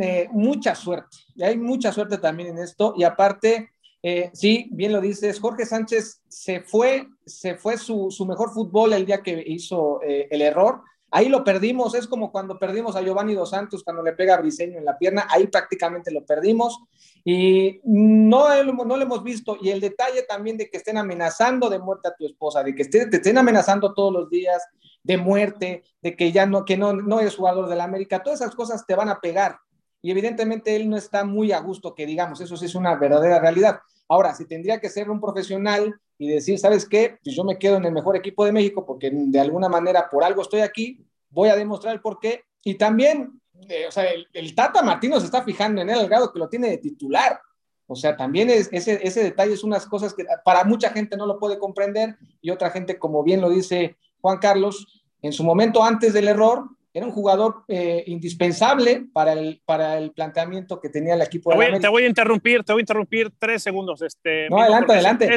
eh, 0.00 0.28
mucha 0.32 0.74
suerte. 0.74 1.18
Y 1.36 1.44
hay 1.44 1.56
mucha 1.56 1.92
suerte 1.92 2.18
también 2.18 2.48
en 2.48 2.58
esto. 2.58 2.94
Y 2.96 3.04
aparte, 3.04 3.70
eh, 4.08 4.30
sí, 4.32 4.68
bien 4.70 4.92
lo 4.92 5.00
dices, 5.00 5.40
Jorge 5.40 5.66
Sánchez 5.66 6.22
se 6.28 6.60
fue, 6.60 7.08
se 7.24 7.56
fue 7.56 7.76
su, 7.76 8.08
mejor 8.24 8.52
fútbol 8.52 8.92
el 8.92 9.04
día 9.04 9.20
que 9.20 9.42
hizo 9.44 10.00
eh, 10.00 10.28
el 10.30 10.42
error. 10.42 10.82
Ahí 11.10 11.28
lo 11.28 11.42
perdimos, 11.42 11.92
es 11.96 12.06
como 12.06 12.30
cuando 12.30 12.56
perdimos 12.56 12.94
a 12.94 13.02
Giovanni 13.02 13.34
Dos 13.34 13.50
Santos 13.50 13.82
cuando 13.82 14.04
le 14.04 14.12
pega 14.12 14.34
a 14.34 14.40
Briseño 14.40 14.78
en 14.78 14.84
la 14.84 14.96
pierna, 14.96 15.26
ahí 15.28 15.48
prácticamente 15.48 16.12
lo 16.12 16.24
perdimos 16.24 16.78
y 17.24 17.80
no, 17.82 18.62
no 18.62 18.96
lo 18.96 19.02
hemos 19.02 19.24
visto. 19.24 19.58
Y 19.60 19.70
el 19.70 19.80
detalle 19.80 20.22
también 20.22 20.56
de 20.56 20.70
que 20.70 20.76
estén 20.76 20.98
amenazando 20.98 21.68
de 21.68 21.80
muerte 21.80 22.06
a 22.06 22.14
tu 22.14 22.26
esposa, 22.26 22.62
de 22.62 22.76
que 22.76 22.84
te 22.84 23.16
estén 23.16 23.38
amenazando 23.38 23.92
todos 23.92 24.12
los 24.12 24.30
días 24.30 24.62
de 25.02 25.16
muerte, 25.16 25.82
de 26.00 26.14
que 26.14 26.30
ya 26.30 26.46
no, 26.46 26.64
que 26.64 26.76
no, 26.76 26.92
no 26.92 27.18
eres 27.18 27.34
jugador 27.34 27.68
de 27.68 27.74
la 27.74 27.82
América, 27.82 28.22
todas 28.22 28.40
esas 28.40 28.54
cosas 28.54 28.86
te 28.86 28.94
van 28.94 29.08
a 29.08 29.18
pegar. 29.18 29.58
Y 30.00 30.12
evidentemente 30.12 30.76
él 30.76 30.88
no 30.88 30.96
está 30.96 31.24
muy 31.24 31.50
a 31.50 31.58
gusto 31.58 31.92
que 31.92 32.06
digamos, 32.06 32.40
eso 32.40 32.56
sí 32.56 32.66
es 32.66 32.76
una 32.76 32.94
verdadera 32.94 33.40
realidad. 33.40 33.80
Ahora, 34.08 34.34
si 34.34 34.46
tendría 34.46 34.80
que 34.80 34.88
ser 34.88 35.10
un 35.10 35.20
profesional 35.20 35.94
y 36.18 36.28
decir, 36.28 36.58
¿sabes 36.58 36.88
qué? 36.88 37.18
Pues 37.22 37.34
yo 37.34 37.44
me 37.44 37.58
quedo 37.58 37.76
en 37.76 37.84
el 37.84 37.92
mejor 37.92 38.16
equipo 38.16 38.44
de 38.44 38.52
México 38.52 38.84
porque 38.86 39.10
de 39.12 39.40
alguna 39.40 39.68
manera 39.68 40.08
por 40.10 40.24
algo 40.24 40.42
estoy 40.42 40.60
aquí, 40.60 41.04
voy 41.30 41.48
a 41.48 41.56
demostrar 41.56 41.94
el 41.94 42.00
por 42.00 42.18
qué. 42.18 42.44
Y 42.64 42.74
también, 42.74 43.40
eh, 43.68 43.86
o 43.86 43.90
sea, 43.90 44.04
el, 44.10 44.54
Tata 44.54 44.82
Martino 44.82 45.18
se 45.20 45.26
está 45.26 45.42
fijando 45.42 45.82
en 45.82 45.90
él 45.90 45.98
al 45.98 46.08
grado 46.08 46.32
que 46.32 46.38
lo 46.38 46.48
tiene 46.48 46.70
de 46.70 46.78
titular. 46.78 47.40
O 47.86 47.94
sea, 47.94 48.16
también 48.16 48.50
es, 48.50 48.68
ese, 48.72 49.00
ese 49.06 49.22
detalle 49.22 49.54
es 49.54 49.62
unas 49.62 49.86
cosas 49.86 50.14
que 50.14 50.24
para 50.44 50.64
mucha 50.64 50.90
gente 50.90 51.16
no 51.16 51.26
lo 51.26 51.38
puede 51.38 51.58
comprender 51.58 52.16
y 52.40 52.50
otra 52.50 52.70
gente, 52.70 52.98
como 52.98 53.22
bien 53.22 53.40
lo 53.40 53.48
dice 53.48 53.96
Juan 54.20 54.38
Carlos, 54.38 55.04
en 55.22 55.32
su 55.32 55.44
momento 55.44 55.84
antes 55.84 56.12
del 56.12 56.28
error, 56.28 56.64
era 56.96 57.04
un 57.04 57.12
jugador 57.12 57.62
eh, 57.68 58.04
indispensable 58.06 59.04
para 59.12 59.34
el, 59.34 59.60
para 59.66 59.98
el 59.98 60.12
planteamiento 60.12 60.80
que 60.80 60.88
tenía 60.88 61.12
el 61.12 61.20
equipo. 61.20 61.50
Te 61.50 61.56
voy, 61.56 61.70
de 61.70 61.78
te 61.78 61.88
voy 61.88 62.04
a 62.04 62.08
interrumpir, 62.08 62.64
te 62.64 62.72
voy 62.72 62.80
a 62.80 62.84
interrumpir 62.84 63.30
tres 63.38 63.62
segundos. 63.62 64.00
Este, 64.00 64.48
no, 64.48 64.62
adelante, 64.62 64.94
adelante. 64.94 65.36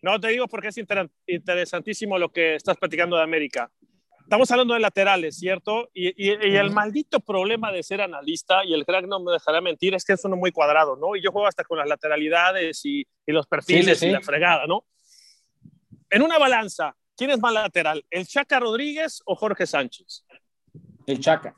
no, 0.00 0.20
te 0.20 0.28
digo 0.28 0.46
porque 0.46 0.68
es 0.68 0.76
interesantísimo 1.26 2.20
lo 2.20 2.30
que 2.30 2.54
estás 2.54 2.76
platicando 2.76 3.16
de 3.16 3.24
América. 3.24 3.68
Estamos 4.20 4.48
hablando 4.52 4.74
de 4.74 4.80
laterales, 4.80 5.36
¿cierto? 5.36 5.90
Y, 5.92 6.24
y, 6.24 6.30
el 6.30 6.70
maldito 6.70 7.18
problema 7.18 7.72
de 7.72 7.82
ser 7.82 8.00
analista, 8.00 8.64
y 8.64 8.72
el 8.72 8.86
crack 8.86 9.08
no 9.08 9.18
me 9.18 9.32
dejará 9.32 9.60
mentir, 9.60 9.94
es 9.94 10.04
que 10.04 10.12
es 10.12 10.24
uno 10.24 10.36
muy 10.36 10.52
cuadrado, 10.52 10.94
¿no? 10.94 11.16
Y 11.16 11.20
yo 11.20 11.32
juego 11.32 11.48
hasta 11.48 11.64
con 11.64 11.78
las 11.78 11.88
lateralidades 11.88 12.80
y, 12.84 13.04
y 13.26 13.32
los 13.32 13.48
perfiles 13.48 14.00
y 14.04 14.10
la 14.10 14.20
fregada, 14.20 14.68
¿no? 14.68 14.86
En 16.10 16.22
una 16.22 16.38
balanza, 16.38 16.94
¿quién 17.16 17.30
es 17.30 17.40
más 17.40 17.52
lateral? 17.52 18.06
¿El 18.08 18.24
Chaca 18.24 18.60
Rodríguez 18.60 19.20
o 19.24 19.34
Jorge 19.34 19.66
Sánchez? 19.66 20.24
El 21.06 21.20
Chaca. 21.20 21.54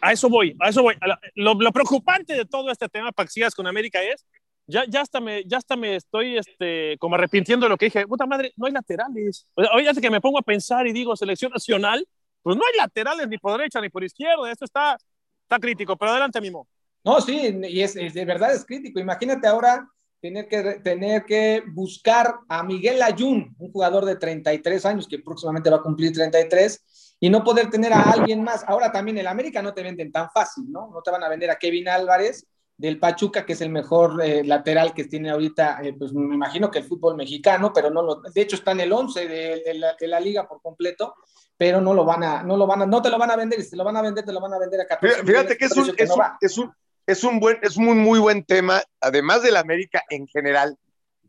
A 0.00 0.12
eso 0.12 0.28
voy, 0.28 0.56
a 0.60 0.68
eso 0.68 0.82
voy. 0.82 0.94
Lo, 1.34 1.56
preocupante 1.72 2.34
de 2.34 2.44
todo 2.44 2.70
este 2.70 2.88
tema 2.88 3.12
para 3.12 3.26
que 3.26 3.32
sigas 3.32 3.54
con 3.54 3.66
América 3.66 4.02
es, 4.02 4.26
ya, 4.66 4.84
ya, 4.88 5.00
hasta, 5.00 5.20
me, 5.20 5.44
ya 5.44 5.58
hasta 5.58 5.76
me 5.76 5.96
estoy 5.96 6.38
este, 6.38 6.96
como 6.98 7.14
arrepintiendo 7.14 7.66
de 7.66 7.70
lo 7.70 7.76
que 7.76 7.86
dije. 7.86 8.06
Puta 8.06 8.26
madre, 8.26 8.52
no 8.56 8.66
hay 8.66 8.72
laterales. 8.72 9.46
Hoy 9.54 9.86
hace 9.86 10.00
que 10.00 10.10
me 10.10 10.20
pongo 10.20 10.38
a 10.38 10.42
pensar 10.42 10.86
y 10.86 10.92
digo, 10.92 11.16
selección 11.16 11.52
nacional, 11.52 12.06
pues 12.42 12.56
no 12.56 12.62
hay 12.66 12.78
laterales 12.78 13.28
ni 13.28 13.38
por 13.38 13.56
derecha 13.56 13.80
ni 13.80 13.90
por 13.90 14.02
izquierda. 14.02 14.50
Esto 14.50 14.64
está, 14.64 14.96
está 15.42 15.58
crítico, 15.60 15.96
pero 15.96 16.10
adelante, 16.10 16.40
Mimo. 16.40 16.66
No, 17.04 17.20
sí, 17.20 17.56
y 17.62 17.80
es, 17.80 17.94
de 17.94 18.24
verdad 18.24 18.54
es 18.54 18.64
crítico. 18.64 19.00
Imagínate 19.00 19.46
ahora 19.46 19.88
tener 20.22 20.46
que, 20.46 20.62
tener 20.84 21.24
que 21.24 21.64
buscar 21.66 22.36
a 22.48 22.62
Miguel 22.62 23.02
Ayun, 23.02 23.56
un 23.58 23.72
jugador 23.72 24.04
de 24.04 24.14
33 24.14 24.86
años 24.86 25.08
que 25.08 25.18
próximamente 25.18 25.68
va 25.68 25.78
a 25.78 25.82
cumplir 25.82 26.12
33, 26.12 27.16
y 27.18 27.28
no 27.28 27.42
poder 27.42 27.68
tener 27.70 27.92
a 27.92 28.02
alguien 28.02 28.42
más. 28.42 28.64
Ahora 28.68 28.92
también 28.92 29.18
el 29.18 29.26
América 29.26 29.60
no 29.62 29.74
te 29.74 29.82
venden 29.82 30.12
tan 30.12 30.30
fácil, 30.30 30.70
¿no? 30.70 30.90
No 30.92 31.02
te 31.02 31.10
van 31.10 31.24
a 31.24 31.28
vender 31.28 31.50
a 31.50 31.56
Kevin 31.56 31.88
Álvarez 31.88 32.46
del 32.76 33.00
Pachuca, 33.00 33.44
que 33.44 33.52
es 33.52 33.60
el 33.60 33.70
mejor 33.70 34.22
eh, 34.24 34.44
lateral 34.44 34.94
que 34.94 35.04
tiene 35.04 35.30
ahorita, 35.30 35.80
eh, 35.82 35.94
pues 35.98 36.12
me 36.12 36.34
imagino 36.34 36.70
que 36.70 36.78
el 36.78 36.84
fútbol 36.84 37.16
mexicano, 37.16 37.72
pero 37.72 37.90
no 37.90 38.02
lo, 38.02 38.20
de 38.20 38.40
hecho 38.40 38.56
está 38.56 38.72
en 38.72 38.80
el 38.80 38.92
11 38.92 39.28
de, 39.28 39.74
la, 40.00 40.20
liga 40.20 40.48
por 40.48 40.62
completo, 40.62 41.14
pero 41.56 41.80
no 41.80 41.94
lo 41.94 42.04
van 42.04 42.24
a, 42.24 42.42
no 42.42 42.56
lo 42.56 42.66
van 42.66 42.82
a, 42.82 42.86
no 42.86 43.02
te 43.02 43.10
lo 43.10 43.18
van 43.18 43.30
a 43.30 43.36
vender, 43.36 43.58
y 43.58 43.62
si 43.62 43.70
te 43.70 43.76
lo 43.76 43.84
van 43.84 43.96
a 43.96 44.02
vender, 44.02 44.24
te 44.24 44.32
lo 44.32 44.40
van 44.40 44.54
a 44.54 44.58
vender 44.58 44.80
a 44.80 44.86
14 44.86 45.24
Fíjate 45.24 45.56
que 45.56 45.64
es 45.66 45.76
un, 45.76 45.94
es, 45.96 46.10
un, 46.10 46.22
es, 46.40 46.58
un, 46.58 46.72
es 47.12 47.24
un 47.24 47.40
buen, 47.40 47.58
es 47.62 47.76
un 47.76 47.98
muy 47.98 48.18
buen 48.18 48.44
tema, 48.44 48.82
además 49.00 49.42
del 49.42 49.56
América 49.56 50.02
en 50.10 50.26
general. 50.26 50.78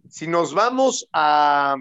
Si 0.09 0.27
nos 0.27 0.53
vamos 0.53 1.07
a, 1.13 1.75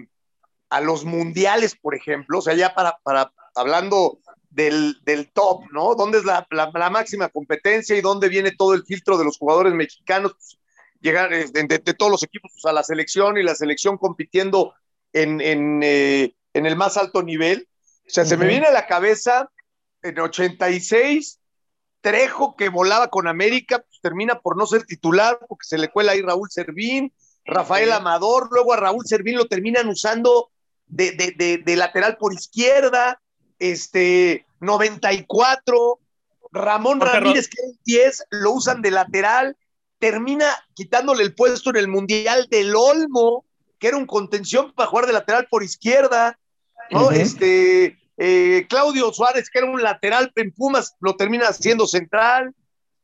a 0.69 0.81
los 0.81 1.05
mundiales, 1.05 1.75
por 1.75 1.95
ejemplo, 1.95 2.39
o 2.39 2.41
sea, 2.41 2.53
ya 2.53 2.73
para, 2.73 2.97
para 3.03 3.31
hablando 3.55 4.19
del, 4.49 4.97
del, 5.03 5.31
top, 5.31 5.63
¿no? 5.71 5.95
¿Dónde 5.95 6.19
es 6.19 6.25
la, 6.25 6.45
la, 6.51 6.89
máxima 6.89 7.29
competencia 7.29 7.95
y 7.95 8.01
dónde 8.01 8.29
viene 8.29 8.51
todo 8.51 8.73
el 8.73 8.83
filtro 8.83 9.17
de 9.17 9.25
los 9.25 9.37
jugadores 9.37 9.73
mexicanos? 9.73 10.33
Pues, 10.33 10.57
llegar 10.99 11.33
eh, 11.33 11.45
de, 11.51 11.63
de, 11.63 11.93
todos 11.93 12.11
los 12.11 12.23
equipos 12.23 12.51
pues, 12.53 12.65
a 12.65 12.73
la 12.73 12.83
selección 12.83 13.37
y 13.37 13.43
la 13.43 13.55
selección 13.55 13.97
compitiendo 13.97 14.73
en, 15.11 15.41
en, 15.41 15.81
eh, 15.83 16.35
en 16.53 16.65
el 16.65 16.75
más 16.75 16.97
alto 16.97 17.23
nivel. 17.23 17.67
O 18.07 18.09
sea, 18.09 18.25
se 18.25 18.37
me 18.37 18.47
viene 18.47 18.67
a 18.67 18.71
la 18.71 18.87
cabeza 18.87 19.49
en 20.01 20.19
86, 20.19 21.39
Trejo 22.03 22.57
que 22.57 22.67
volaba 22.67 23.07
con 23.07 23.29
América, 23.29 23.79
pues, 23.79 24.01
termina 24.01 24.39
por 24.39 24.57
no 24.57 24.67
ser 24.67 24.83
titular 24.83 25.39
porque 25.47 25.65
se 25.65 25.77
le 25.77 25.89
cuela 25.89 26.11
ahí 26.11 26.21
Raúl 26.21 26.51
Servín, 26.51 27.13
Rafael 27.45 27.93
Amador, 27.93 28.49
luego 28.51 28.73
a 28.73 28.77
Raúl 28.77 29.05
Servín 29.05 29.37
lo 29.37 29.45
terminan 29.45 29.87
usando 29.87 30.51
de, 30.85 31.13
de, 31.13 31.57
de 31.57 31.75
lateral 31.77 32.17
por 32.17 32.33
izquierda, 32.33 33.21
este, 33.57 34.45
94, 34.59 35.99
Ramón 36.51 36.99
Ramírez, 36.99 37.47
que 37.47 37.61
es 37.61 37.83
10, 37.85 38.23
lo 38.31 38.51
usan 38.51 38.81
de 38.81 38.91
lateral, 38.91 39.55
termina 39.97 40.45
quitándole 40.73 41.23
el 41.23 41.33
puesto 41.33 41.69
en 41.69 41.77
el 41.77 41.87
Mundial 41.87 42.47
del 42.49 42.75
Olmo, 42.75 43.45
que 43.79 43.87
era 43.87 43.97
un 43.97 44.05
contención 44.05 44.73
para 44.73 44.89
jugar 44.89 45.07
de 45.07 45.13
lateral 45.13 45.47
por 45.49 45.63
izquierda, 45.63 46.37
¿no? 46.91 47.11
Este, 47.11 47.97
eh, 48.17 48.65
Claudio 48.69 49.11
Suárez, 49.11 49.49
que 49.49 49.59
era 49.59 49.69
un 49.69 49.81
lateral 49.81 50.31
en 50.35 50.51
Pumas, 50.51 50.95
lo 50.99 51.15
termina 51.15 51.47
haciendo 51.47 51.87
central. 51.87 52.53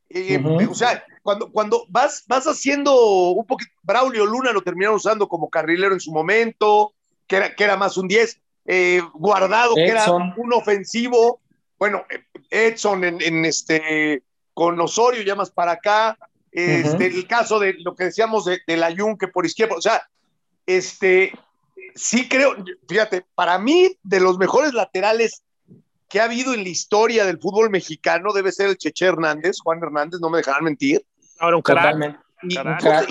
Eh, 0.08 0.42
o 0.68 0.74
sea, 0.74 1.04
cuando, 1.22 1.50
cuando 1.52 1.86
vas, 1.88 2.24
vas 2.26 2.46
haciendo 2.46 3.30
un 3.30 3.46
poquito, 3.46 3.70
Braulio 3.82 4.26
Luna 4.26 4.52
lo 4.52 4.62
terminaron 4.62 4.96
usando 4.96 5.28
como 5.28 5.50
carrilero 5.50 5.94
en 5.94 6.00
su 6.00 6.12
momento, 6.12 6.94
que 7.26 7.36
era, 7.36 7.54
que 7.54 7.64
era 7.64 7.76
más 7.76 7.96
un 7.96 8.08
10. 8.08 8.40
Eh, 8.66 9.00
guardado, 9.14 9.74
que 9.74 9.88
era 9.88 10.10
un 10.10 10.52
ofensivo. 10.52 11.40
Bueno, 11.78 12.04
Edson 12.50 13.04
en, 13.04 13.44
este, 13.44 14.22
con 14.54 14.80
Osorio, 14.80 15.22
llamas 15.22 15.50
para 15.50 15.72
acá. 15.72 16.16
Este, 16.52 17.06
El 17.06 17.26
caso 17.26 17.58
de 17.58 17.74
lo 17.74 17.94
que 17.94 18.04
decíamos 18.04 18.44
de, 18.44 18.60
de 18.66 18.76
la 18.76 18.94
que 19.18 19.28
por 19.28 19.46
izquierda, 19.46 19.76
o 19.76 19.80
sea, 19.80 20.02
este, 20.66 21.32
sí 21.94 22.28
creo, 22.28 22.56
fíjate, 22.88 23.24
para 23.34 23.58
mí, 23.58 23.96
de 24.02 24.20
los 24.20 24.38
mejores 24.38 24.74
laterales 24.74 25.42
que 26.08 26.20
ha 26.20 26.24
habido 26.24 26.54
en 26.54 26.64
la 26.64 26.68
historia 26.68 27.24
del 27.24 27.38
fútbol 27.38 27.70
mexicano 27.70 28.32
debe 28.32 28.52
ser 28.52 28.68
el 28.68 28.76
Cheche 28.76 29.06
Hernández, 29.06 29.58
Juan 29.62 29.80
Hernández, 29.82 30.20
no 30.20 30.28
me 30.28 30.38
dejarán 30.38 30.64
mentir. 30.64 31.04
Ahora 31.38 31.56
un 31.56 31.62
crack. 31.62 32.20
Y, 32.42 32.54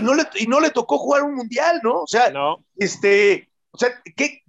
no 0.01 0.15
le, 0.15 0.23
y, 0.35 0.47
no 0.47 0.59
le, 0.59 0.71
tocó 0.71 0.97
jugar 0.97 1.21
un 1.21 1.35
mundial, 1.35 1.79
¿no? 1.83 2.01
O 2.01 2.07
sea, 2.07 2.33
este, 2.77 3.47
o 3.69 3.77
sea, 3.77 3.89
¿qué, 4.15 4.43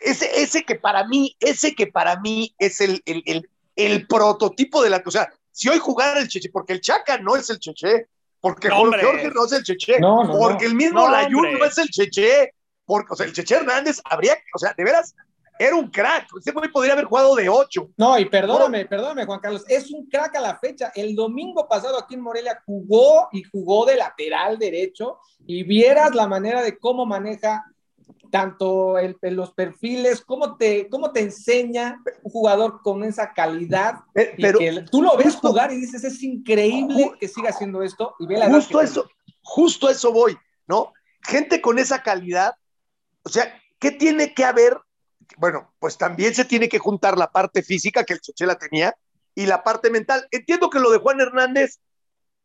ese, 0.00 0.42
ese 0.42 0.64
que 0.64 0.76
para 0.76 1.06
mí, 1.06 1.36
ese 1.38 1.74
que 1.74 1.86
para 1.86 2.18
mí 2.20 2.54
es 2.58 2.80
el, 2.80 3.02
el, 3.04 3.48
el, 3.76 4.06
prototipo 4.06 4.82
de 4.82 4.90
la. 4.90 5.02
O 5.04 5.10
sea, 5.10 5.30
si 5.50 5.68
hoy 5.68 5.78
jugara 5.78 6.18
el 6.18 6.28
Cheche, 6.28 6.50
porque 6.50 6.72
el 6.72 6.80
Chaca 6.80 7.18
no 7.18 7.36
es 7.36 7.50
el 7.50 7.58
Cheche, 7.58 8.06
porque 8.40 8.70
Jorge 8.70 9.30
no 9.34 9.44
es 9.44 9.52
el 9.52 9.62
Cheche, 9.62 9.98
porque 10.00 10.64
el 10.64 10.74
mismo 10.74 11.08
Layun 11.08 11.58
no 11.58 11.64
es 11.64 11.78
el 11.78 11.88
Cheche, 11.88 12.54
porque, 12.84 13.12
o 13.12 13.16
sea, 13.16 13.26
el 13.26 13.32
Cheche 13.32 13.56
Hernández 13.56 14.00
habría, 14.04 14.36
o 14.54 14.58
sea, 14.58 14.74
de 14.76 14.84
veras, 14.84 15.14
era 15.58 15.76
un 15.76 15.90
crack. 15.90 16.28
Ese 16.38 16.52
güey 16.52 16.70
podría 16.70 16.94
haber 16.94 17.04
jugado 17.04 17.34
de 17.36 17.48
ocho. 17.48 17.90
No, 17.96 18.18
y 18.18 18.24
perdóname, 18.24 18.86
perdóname, 18.86 19.26
Juan 19.26 19.40
Carlos, 19.40 19.64
es 19.68 19.90
un 19.90 20.06
crack 20.08 20.36
a 20.36 20.40
la 20.40 20.58
fecha. 20.58 20.90
El 20.94 21.14
domingo 21.14 21.68
pasado 21.68 21.98
aquí 21.98 22.14
en 22.14 22.22
Morelia 22.22 22.62
jugó 22.66 23.28
y 23.32 23.42
jugó 23.44 23.86
de 23.86 23.96
lateral 23.96 24.58
derecho 24.58 25.18
y 25.46 25.62
vieras 25.62 26.14
la 26.14 26.26
manera 26.26 26.62
de 26.62 26.78
cómo 26.78 27.06
maneja 27.06 27.64
tanto 28.32 28.98
el, 28.98 29.16
los 29.20 29.52
perfiles, 29.52 30.22
cómo 30.22 30.56
te, 30.56 30.88
cómo 30.88 31.12
te 31.12 31.20
enseña 31.20 32.02
un 32.22 32.32
jugador 32.32 32.80
con 32.82 33.04
esa 33.04 33.32
calidad. 33.32 33.96
Eh, 34.14 34.34
pero 34.38 34.58
tú 34.90 35.02
lo 35.02 35.16
ves 35.18 35.36
jugar 35.36 35.70
y 35.70 35.76
dices, 35.76 36.02
es 36.02 36.22
increíble 36.22 37.12
que 37.20 37.28
siga 37.28 37.50
haciendo 37.50 37.82
esto. 37.82 38.14
Y 38.18 38.26
ve 38.26 38.38
la 38.38 38.48
justo 38.48 38.80
eso, 38.80 39.06
justo 39.42 39.90
eso 39.90 40.12
voy, 40.12 40.36
¿no? 40.66 40.92
Gente 41.20 41.60
con 41.60 41.78
esa 41.78 42.02
calidad, 42.02 42.54
o 43.24 43.28
sea, 43.28 43.60
¿qué 43.78 43.90
tiene 43.90 44.34
que 44.34 44.44
haber? 44.44 44.78
Bueno, 45.36 45.72
pues 45.78 45.96
también 45.96 46.34
se 46.34 46.44
tiene 46.44 46.68
que 46.68 46.78
juntar 46.78 47.16
la 47.16 47.30
parte 47.30 47.62
física 47.62 48.04
que 48.04 48.14
el 48.14 48.20
Choche 48.20 48.46
la 48.46 48.58
tenía 48.58 48.94
y 49.34 49.46
la 49.46 49.62
parte 49.62 49.90
mental. 49.90 50.26
Entiendo 50.30 50.70
que 50.70 50.80
lo 50.80 50.90
de 50.90 50.98
Juan 50.98 51.20
Hernández 51.20 51.78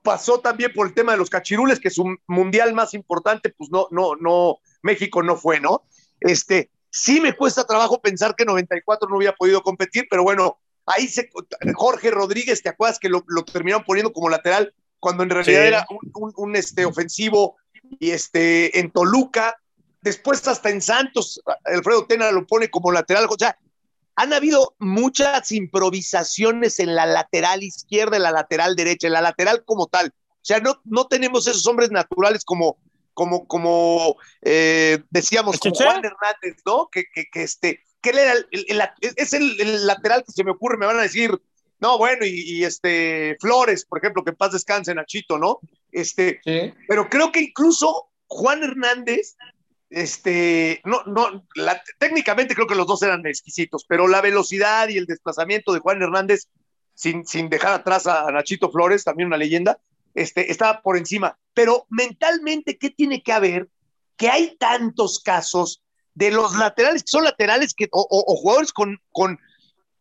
pasó 0.04 0.40
también 0.40 0.72
por 0.74 0.88
el 0.88 0.94
tema 0.94 1.12
de 1.12 1.18
los 1.18 1.30
cachirules, 1.30 1.80
que 1.80 1.90
es 1.90 1.98
un 1.98 2.18
mundial 2.28 2.74
más 2.74 2.94
importante, 2.94 3.54
pues 3.58 3.70
no, 3.72 3.88
no, 3.92 4.16
no, 4.16 4.60
México 4.82 5.22
no 5.22 5.36
fue, 5.36 5.60
¿no? 5.60 5.84
Este, 6.22 6.72
sí 6.90 7.20
me 7.20 7.36
cuesta 7.36 7.66
trabajo 7.66 8.02
pensar 8.02 8.36
que 8.36 8.46
94 8.46 9.10
no 9.10 9.18
hubiera 9.18 9.36
podido 9.36 9.62
competir, 9.62 10.08
pero 10.10 10.24
bueno, 10.24 10.60
ahí 10.86 11.08
se, 11.08 11.30
Jorge 11.76 12.12
Rodríguez, 12.12 12.62
¿te 12.63 12.70
acuerdas 12.70 13.00
que 13.00 13.10
lo, 13.10 13.24
terminaron 13.52 13.84
poniendo 13.84 14.13
como 14.13 14.30
lateral 14.30 14.74
cuando 15.00 15.24
en 15.24 15.30
realidad 15.30 15.68
era 15.68 15.88
un, 16.38 16.56
este, 16.56 16.86
ofensivo 16.86 17.58
y 18.00 18.12
este, 18.12 18.80
en 18.80 18.92
Toluca, 18.92 19.58
después 20.02 20.48
hasta 20.48 20.70
en 20.70 20.82
Santos, 20.82 21.42
Alfredo 21.66 22.06
Tena 22.06 22.32
lo 22.32 22.46
pone 22.46 22.70
como 22.70 22.92
lateral, 22.92 23.28
o 23.30 23.36
sea, 23.38 23.58
han 24.16 24.34
habido 24.34 24.76
muchas 24.80 25.52
improvisaciones 25.52 26.80
en 26.80 26.96
la 26.96 27.06
lateral 27.06 27.62
izquierda, 27.62 28.18
en 28.18 28.24
la 28.24 28.32
lateral 28.32 28.76
derecha, 28.76 29.08
en 29.08 29.14
la 29.14 29.22
lateral 29.22 29.64
como 29.64 29.86
tal. 29.86 30.08
O 30.08 30.46
sea, 30.48 30.60
no, 30.60 30.82
no 30.86 31.06
tenemos 31.08 31.46
esos 31.46 31.68
hombres 31.68 31.92
naturales 31.92 32.44
como, 32.44 32.78
como, 33.14 33.48
como 33.48 34.16
eh, 34.42 35.04
decíamos, 35.12 35.60
como 35.60 35.76
Juan 35.76 36.04
Hernández, 36.04 36.64
¿no? 36.66 36.90
Que, 36.92 37.06
que, 37.14 37.26
que 37.32 37.44
este, 37.44 37.84
que 38.02 38.10
él 38.10 38.18
era 38.18 38.34
el, 38.34 38.48
el, 38.52 38.82
es 39.02 39.34
el, 39.34 39.86
lateral 39.86 40.24
que 40.26 40.32
se 40.32 40.44
me 40.44 40.52
ocurre, 40.52 40.78
me 40.78 40.88
van 40.88 40.98
a 40.98 41.04
decir, 41.04 41.40
no, 41.80 42.00
bueno, 42.00 42.26
y, 42.26 42.42
y, 42.42 42.64
este 42.64 43.38
Flores, 43.40 43.86
por 43.86 44.00
ejemplo, 44.00 44.24
que 44.24 44.34
paz 44.34 44.52
descanse 44.52 44.96
Nachito, 44.96 45.38
¿no? 45.38 45.60
Este, 45.92 46.42
sí. 46.44 46.74
pero 46.88 47.08
creo 47.08 47.32
que 47.32 47.42
incluso 47.42 48.10
Juan 48.28 48.64
Hernández, 48.64 49.36
este, 49.89 50.82
no, 50.84 51.04
no, 51.06 51.45
técnicamente 51.97 52.56
creo 52.56 52.67
que 52.67 52.76
los 52.76 52.88
dos 52.88 53.02
eran 53.04 53.26
exquisitos, 53.26 53.86
pero 53.88 54.08
la 54.08 54.21
velocidad 54.21 54.89
y 54.89 54.97
el 54.97 55.06
desplazamiento 55.06 55.73
de 55.73 55.80
Juan 55.80 56.02
Hernández, 56.02 56.47
sin, 56.93 57.26
sin 57.26 57.50
dejar 57.50 57.73
atrás 57.73 58.08
a, 58.08 58.30
Nachito 58.32 58.69
Flores, 58.69 59.04
también 59.04 59.28
una 59.28 59.38
leyenda, 59.38 59.80
este, 60.13 60.52
estaba 60.52 60.82
por 60.82 60.97
encima. 60.97 61.38
Pero 61.54 61.86
mentalmente, 61.89 62.78
¿qué 62.78 62.89
tiene 62.89 63.21
que 63.21 63.34
haber? 63.34 63.69
Que 64.17 64.30
hay 64.30 64.58
tantos 64.58 65.19
casos 65.19 65.84
de 66.15 66.32
los 66.32 66.56
laterales 66.58 67.04
que 67.04 67.12
son 67.12 67.23
laterales 67.23 67.73
que, 67.73 67.88
o, 67.91 68.02
o, 68.02 68.34
o 68.34 68.36
jugadores 68.36 68.73
con, 68.73 69.00
con, 69.12 69.39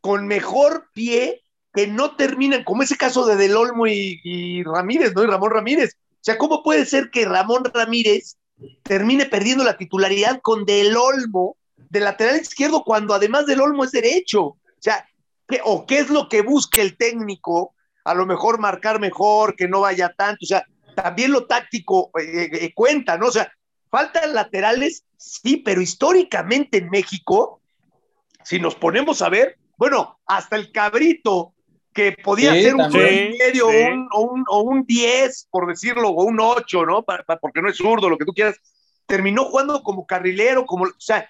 con, 0.01 0.27
mejor 0.27 0.89
pie 0.95 1.43
que 1.75 1.87
no 1.87 2.17
terminan, 2.17 2.65
como 2.65 2.83
ese 2.83 2.97
caso 2.97 3.27
de 3.27 3.37
Del 3.37 3.55
Olmo 3.55 3.87
y, 3.87 4.19
y, 4.25 4.63
Ramírez, 4.63 5.13
¿no? 5.15 5.23
Y 5.23 5.27
Ramón 5.27 5.51
Ramírez. 5.51 5.97
O 6.15 6.19
sea, 6.23 6.39
¿cómo 6.39 6.63
puede 6.63 6.87
ser 6.87 7.11
que 7.11 7.27
Ramón 7.27 7.65
Ramírez 7.73 8.39
termine 8.83 9.27
perdiendo 9.27 9.65
la 9.65 9.77
titularidad 9.77 10.41
con 10.43 10.65
Del 10.65 10.97
Olmo 10.97 11.57
de 11.77 12.01
lateral 12.01 12.41
izquierdo 12.41 12.83
cuando 12.85 13.15
además 13.15 13.47
Del 13.47 13.61
Olmo 13.61 13.85
es 13.85 13.93
derecho? 13.93 14.43
O 14.43 14.59
sea, 14.79 15.09
¿qué, 15.47 15.61
o 15.65 15.87
qué 15.87 15.99
es 15.99 16.11
lo 16.11 16.29
que 16.29 16.43
busca 16.43 16.81
el 16.81 16.97
técnico? 16.97 17.75
A 18.05 18.15
lo 18.15 18.27
mejor 18.27 18.59
marcar 18.59 19.01
mejor, 19.01 19.57
que 19.57 19.69
no 19.69 19.81
vaya 19.81 20.13
tanto. 20.17 20.39
O 20.43 20.47
sea, 20.47 20.65
también 20.95 21.33
lo 21.33 21.47
táctico 21.47 22.11
eh, 22.19 22.49
eh, 22.53 22.73
cuenta, 22.75 23.19
¿no? 23.19 23.27
O 23.27 23.33
sea, 23.33 23.53
faltan 23.91 24.35
laterales, 24.35 25.05
sí, 25.17 25.59
pero 25.59 25.81
históricamente 25.81 26.79
en 26.79 26.91
México, 26.91 27.61
si 28.43 28.59
nos 28.59 28.75
ponemos 28.75 29.23
a 29.23 29.29
ver, 29.29 29.59
bueno, 29.77 30.19
hasta 30.27 30.57
el 30.57 30.73
cabrito, 30.73 31.53
que 31.97 32.13
podía 32.13 32.53
sí, 32.53 32.63
ser 32.63 32.75
un 32.75 32.93
medio 32.93 33.71
sí. 33.71 33.77
un, 33.91 34.09
o, 34.13 34.21
un, 34.21 34.45
o 34.49 34.61
un 34.61 34.85
10, 34.85 35.49
por 35.51 35.67
decirlo, 35.67 36.11
o 36.11 36.25
un 36.25 36.39
8, 36.39 36.85
¿no? 36.85 37.03
Para, 37.03 37.25
para, 37.25 37.41
porque 37.41 37.63
no 37.63 37.71
es 37.71 37.77
zurdo, 37.77 38.11
lo 38.11 38.19
que 38.19 38.27
tú 38.27 38.33
quieras, 38.35 38.61
terminó 39.07 39.47
jugando 39.47 39.83
como 39.83 40.07
carrilero, 40.07 40.67
como, 40.67 40.85
o 40.85 40.95
sea, 40.99 41.29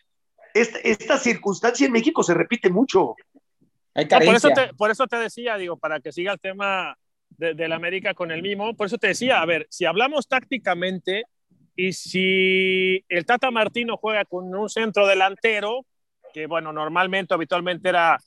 esta, 0.53 0.79
esta 0.81 1.19
circunstancia 1.19 1.87
en 1.87 1.93
México 1.93 2.25
se 2.25 2.35
repite 2.35 2.69
mucho. 2.69 3.15
Hay 3.95 4.07
no, 4.07 4.19
por, 4.19 4.35
eso 4.35 4.51
te, 4.51 4.75
por 4.75 4.91
eso 4.91 5.07
te 5.07 5.17
decía, 5.17 5.57
digo, 5.57 5.77
para 5.77 6.01
que 6.01 6.11
siga 6.11 6.33
el 6.33 6.41
tema 6.41 6.99
de, 7.31 7.55
de, 7.55 7.73
América 7.73 8.15
con 8.15 8.33
el 8.33 8.43
mismo. 8.43 8.75
Por 8.75 8.89
eso 8.89 8.99
te 8.99 9.09
decía, 9.09 9.41
a 9.41 9.47
ver, 9.47 9.69
si 9.71 9.85
hablamos 9.85 10.27
tácticamente 10.27 11.25
y 11.77 11.93
si 11.93 13.05
el 13.09 13.25
Tata 13.25 13.53
Martino 13.53 13.97
juega 13.97 14.25
con 14.25 14.53
un 14.53 14.69
centro 14.69 15.07
delantero, 15.07 15.87
que 16.35 16.47
bueno, 16.47 16.73
normalmente, 16.73 17.35
habitualmente 17.35 17.89
era, 17.89 18.19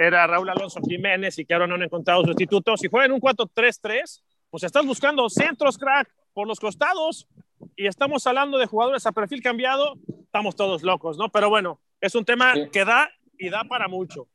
era 0.00 0.26
Raúl 0.26 0.48
Alonso 0.48 0.80
Jiménez 0.80 1.38
y 1.38 1.44
que 1.44 1.52
ahora 1.52 1.66
no 1.66 1.74
han 1.74 1.82
encontrado 1.82 2.24
sustitutos, 2.24 2.80
si 2.80 2.88
juega 2.88 3.06
en 3.06 3.12
un 3.12 3.20
4-3-3, 3.20 4.22
pues 4.48 4.62
estás 4.62 4.86
buscando 4.86 5.28
centros, 5.28 5.76
crack, 5.76 6.08
por 6.32 6.46
los 6.46 6.58
costados 6.58 7.28
y 7.76 7.86
estamos 7.86 8.26
hablando 8.26 8.56
de 8.56 8.66
jugadores 8.66 9.04
a 9.04 9.12
perfil 9.12 9.42
cambiado, 9.42 9.98
estamos 10.24 10.56
todos 10.56 10.82
locos, 10.82 11.18
¿no? 11.18 11.28
Pero 11.30 11.50
bueno, 11.50 11.80
es 12.00 12.14
un 12.14 12.24
tema 12.24 12.54
sí. 12.54 12.70
que 12.72 12.84
da 12.84 13.10
y 13.38 13.50
da 13.50 13.64
para 13.64 13.88
mucho. 13.88 14.28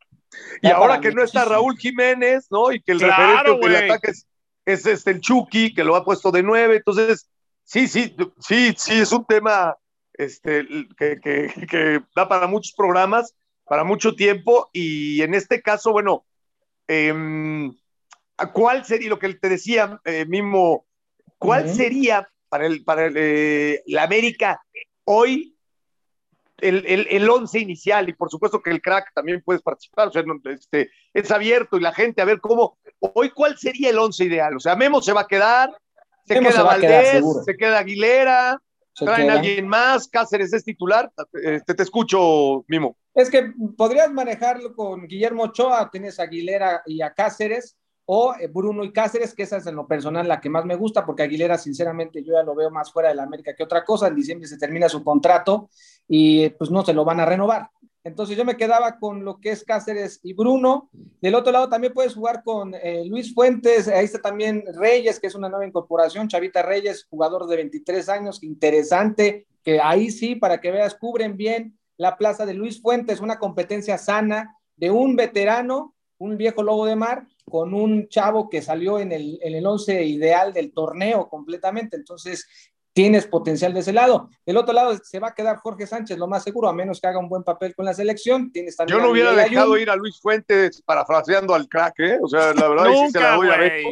Y 0.62 0.67
ahora 0.67 0.99
que 0.99 1.12
no 1.12 1.23
está 1.23 1.45
Raúl 1.45 1.78
Jiménez, 1.78 2.47
¿no? 2.51 2.71
Y 2.71 2.82
que 2.82 2.91
el 2.91 2.99
claro, 2.99 3.56
referente 3.56 3.69
del 3.69 3.91
ataque 3.91 4.12
es, 4.12 4.28
es, 4.65 4.86
este, 4.86 5.12
el 5.12 5.21
Chucky, 5.21 5.73
que 5.73 5.84
lo 5.84 5.95
ha 5.95 6.06
puesto 6.06 6.32
de 6.32 6.43
nueve. 6.43 6.75
Entonces, 6.78 7.30
sí, 7.63 7.88
sí, 7.88 8.15
sí, 8.39 8.73
sí, 8.78 8.99
es 8.99 9.12
un 9.12 9.25
tema 9.25 9.75
este, 10.13 10.67
que, 10.97 11.19
que, 11.21 11.67
que 11.67 12.01
da 12.15 12.28
para 12.28 12.47
muchos 12.47 12.73
programas, 12.75 13.34
para 13.65 13.84
mucho 13.84 14.15
tiempo. 14.15 14.69
Y 14.73 15.21
en 15.21 15.34
este 15.34 15.62
caso, 15.62 15.91
bueno, 15.91 16.25
eh, 16.88 17.13
¿cuál 18.54 18.86
sería 18.86 19.10
lo 19.10 19.19
que 19.19 19.34
te 19.34 19.49
decía, 19.49 19.99
eh, 20.06 20.25
mismo? 20.25 20.86
¿Cuál 21.38 21.65
uh 21.65 21.69
-huh. 21.69 21.75
sería 21.75 22.30
para, 22.49 22.65
el, 22.65 22.84
para 22.84 23.06
el, 23.08 23.13
eh, 23.17 23.84
la 23.88 24.04
América 24.04 24.62
hoy 25.06 25.56
el, 26.58 26.86
el, 26.86 27.08
el, 27.10 27.30
once 27.30 27.60
inicial 27.60 28.08
y 28.08 28.13
por 28.13 28.30
supuesto 28.30 28.62
que 28.62 28.71
el 28.71 28.82
crack 28.82 29.12
también 29.13 29.41
puedes 29.43 29.62
participar, 29.62 30.08
o 30.08 30.12
sea, 30.12 30.23
este, 30.45 30.89
es 31.13 31.32
abierto 31.32 31.78
y 31.78 31.82
la 31.82 31.93
gente 31.93 32.21
a 32.21 32.25
ver 32.25 32.39
cómo, 32.39 32.78
hoy 32.99 33.30
cuál 33.32 33.58
sería 33.58 33.89
el 33.89 33.99
once 33.99 34.23
ideal, 34.23 34.56
o 34.56 34.60
sea, 34.60 34.75
Memo 34.75 35.01
se 35.01 35.13
va 35.13 35.21
a 35.21 35.28
quedar, 35.28 35.75
se 36.25 36.36
Memo 36.36 36.49
queda 36.49 36.58
se 36.58 36.63
Valdés, 36.63 37.12
quedar, 37.12 37.43
se 37.45 37.58
queda 37.58 37.80
Aguilera, 37.80 38.62
se 38.95 39.05
traen 39.05 39.29
a 39.29 39.34
alguien 39.34 39.67
más, 39.67 40.08
Cáceres 40.08 40.53
es 40.53 40.63
titular, 40.63 41.12
este, 41.34 41.73
te 41.73 41.84
escucho, 41.84 42.63
Mimo. 42.67 42.95
Es 43.13 43.29
que 43.29 43.51
podrías 43.75 44.10
manejarlo 44.10 44.73
con 44.73 45.05
Guillermo 45.05 45.43
Ochoa, 45.43 45.89
tienes 45.91 46.19
a 46.19 46.23
Aguilera 46.23 46.81
y 46.86 47.01
a 47.01 47.13
Cáceres, 47.13 47.77
o 48.05 48.34
eh, 48.39 48.47
Bruno 48.47 48.84
y 48.84 48.93
Cáceres, 48.93 49.34
que 49.34 49.43
esa 49.43 49.58
es 49.58 49.67
en 49.67 49.75
lo 49.75 49.86
personal 49.86 50.27
la 50.27 50.39
que 50.39 50.49
más 50.49 50.63
me 50.63 50.75
gusta, 50.75 51.05
porque 51.05 51.23
Aguilera, 51.23 51.58
sinceramente, 51.58 52.23
yo 52.23 52.34
ya 52.34 52.43
lo 52.43 52.55
veo 52.55 52.69
más 52.69 52.91
fuera 52.91 53.10
de 53.10 53.15
la 53.15 53.23
América 53.23 53.53
que 53.53 53.63
otra 53.63 53.84
cosa. 53.84 54.08
En 54.08 54.15
diciembre 54.15 54.47
se 54.47 54.58
termina 54.58 54.88
su 54.88 55.03
contrato 55.03 55.69
y 56.08 56.49
pues 56.49 56.71
no 56.71 56.86
se 56.86 56.93
lo 56.93 57.03
van 57.03 57.19
a 57.19 57.25
renovar. 57.25 57.69
Entonces 58.06 58.38
yo 58.38 58.46
me 58.46 58.56
quedaba 58.56 59.00
con 59.00 59.26
lo 59.26 59.41
que 59.41 59.50
es 59.50 59.63
Cáceres 59.63 60.20
y 60.22 60.34
Bruno. 60.34 60.89
Del 61.22 61.34
otro 61.34 61.52
lado 61.52 61.70
también 61.70 61.91
puedes 61.91 62.13
jugar 62.13 62.44
con 62.44 62.76
eh, 62.76 63.04
Luis 63.04 63.34
Fuentes, 63.34 63.88
ahí 63.88 64.06
está 64.06 64.22
también 64.22 64.63
Reyes, 64.76 65.20
que 65.20 65.26
es 65.26 65.34
una 65.34 65.50
nueva 65.50 65.65
incorporación, 65.65 66.28
Chavita 66.28 66.62
Reyes, 66.62 67.08
jugador 67.10 67.48
de 67.48 67.56
23 67.56 68.08
años, 68.10 68.44
interesante, 68.44 69.48
que 69.63 69.82
ahí 69.82 70.12
sí, 70.12 70.36
para 70.36 70.62
que 70.62 70.70
veas, 70.70 70.94
cubren 70.94 71.36
bien 71.36 71.80
la 71.98 72.15
plaza 72.15 72.46
de 72.46 72.54
Luis 72.54 72.80
Fuentes, 72.80 73.22
una 73.22 73.39
competencia 73.39 73.98
sana 73.98 74.56
de 74.76 74.91
un 74.91 75.15
veterano, 75.15 75.96
un 76.20 76.38
viejo 76.38 76.62
lobo 76.62 76.86
de 76.86 76.96
mar, 76.96 77.26
con 77.50 77.74
un 77.74 78.08
chavo 78.08 78.50
que 78.50 78.62
salió 78.62 79.00
en 79.00 79.13
el, 79.13 79.39
en 79.41 79.56
el 79.56 79.65
once 79.65 80.06
ideal 80.06 80.54
del 80.54 80.74
torneo 80.74 81.28
completamente. 81.28 81.98
Entonces, 81.98 82.46
tienes 82.95 83.27
potencial 83.27 83.73
de 83.73 83.81
ese 83.81 83.91
lado. 83.91 84.29
Del 84.45 84.55
otro 84.55 84.73
lado 84.73 84.97
se 85.03 85.19
va 85.19 85.27
a 85.27 85.34
quedar 85.36 85.58
Jorge 85.58 85.86
Sánchez, 85.86 86.17
lo 86.17 86.27
más 86.27 86.43
seguro, 86.43 86.69
a 86.69 86.73
menos 86.73 87.01
que 87.01 87.08
haga 87.08 87.19
un 87.19 87.27
buen 87.27 87.43
papel 87.43 87.75
con 87.75 87.84
la 87.84 87.93
selección. 87.93 88.53
Tienes 88.53 88.77
Yo 88.88 88.99
no 88.99 89.10
hubiera 89.12 89.34
dejado 89.34 89.73
Ayun. 89.73 89.81
ir 89.81 89.89
a 89.89 89.97
Luis 89.97 90.17
Fuentes 90.21 90.81
parafraseando 90.81 91.53
al 91.53 91.67
crack, 91.67 91.99
¿eh? 91.99 92.19
O 92.23 92.27
sea, 92.29 92.53
la 92.53 92.69
verdad 92.69 92.86
Nunca, 92.86 93.05
sí 93.08 93.12
se 93.12 93.19
la 93.19 93.36
voy 93.36 93.49
a 93.49 93.58
ver. 93.58 93.84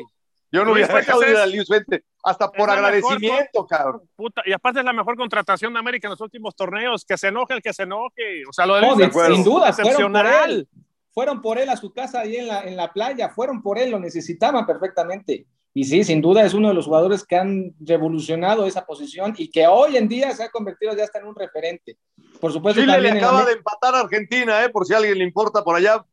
Yo 0.54 0.64
no 0.64 0.72
Luis 0.74 0.86
hubiera 0.86 0.96
dejado 0.96 1.30
ir 1.30 1.36
a 1.36 1.46
Luis 1.48 1.68
Fuentes, 1.68 2.02
hasta 2.24 2.50
por 2.50 2.70
agradecimiento, 2.70 3.64
mejor- 3.64 3.68
cabrón. 3.68 4.02
Puta, 4.16 4.42
y 4.46 4.54
aparte 4.54 4.80
es 4.80 4.86
la 4.86 4.94
mejor 4.94 5.18
contratación 5.18 5.74
de 5.74 5.80
América 5.80 6.08
en 6.08 6.12
los 6.12 6.22
últimos 6.22 6.56
torneos. 6.56 7.04
Que 7.04 7.18
se 7.18 7.28
enoje 7.28 7.56
el 7.56 7.62
que 7.62 7.74
se 7.74 7.84
enoje. 7.84 8.44
O 8.48 8.54
sea, 8.54 8.66
lo 8.66 8.76
de 8.76 8.82
No, 8.84 8.96
Luis 8.96 9.12
sin 9.36 9.44
duda, 9.44 9.70
es 9.70 9.76
fueron 9.76 10.14
por 10.14 10.22
excepcional. 10.26 10.52
él. 10.52 10.68
Fueron 11.14 11.42
por 11.42 11.58
él 11.60 11.70
a 11.70 11.76
su 11.76 11.92
casa 11.94 12.22
ahí 12.22 12.38
en 12.38 12.48
la, 12.48 12.62
en 12.62 12.78
la 12.78 12.94
playa, 12.94 13.30
fueron 13.30 13.62
por 13.62 13.78
él, 13.78 13.92
lo 13.92 14.00
necesitaban 14.00 14.66
perfectamente. 14.66 15.46
Y 15.76 15.86
sí, 15.86 16.04
sin 16.04 16.22
duda 16.22 16.46
es 16.46 16.54
uno 16.54 16.68
de 16.68 16.74
los 16.76 16.86
jugadores 16.86 17.26
que 17.26 17.36
han 17.36 17.74
revolucionado 17.80 18.66
esa 18.68 18.86
posición 18.86 19.34
y 19.38 19.50
que 19.50 19.66
hoy 19.66 19.98
en 19.98 20.08
día 20.08 20.32
se 20.32 20.44
ha 20.44 20.50
convertido 20.52 20.96
ya 20.96 21.04
hasta 21.04 21.20
en 21.20 21.26
un 21.26 21.36
referente. 21.36 21.98
Por 22.40 22.52
supuesto, 22.54 22.80
Chile 22.82 23.02
le 23.02 23.10
en 23.10 23.18
acaba 23.18 23.40
la- 23.40 23.46
de 23.48 23.54
empatar 23.54 23.96
a 23.96 24.00
Argentina, 24.02 24.64
¿eh? 24.64 24.70
Por 24.70 24.86
si 24.86 24.94
a 24.94 24.98
alguien 24.98 25.18
le 25.18 25.24
importa 25.24 25.64
por 25.64 25.76
allá. 25.76 26.06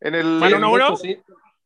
En 0.00 0.14
el, 0.16 0.38
Bueno, 0.40 0.56
en- 0.56 0.62
no, 0.62 0.72
uno. 0.72 0.96
Sí, 0.96 1.16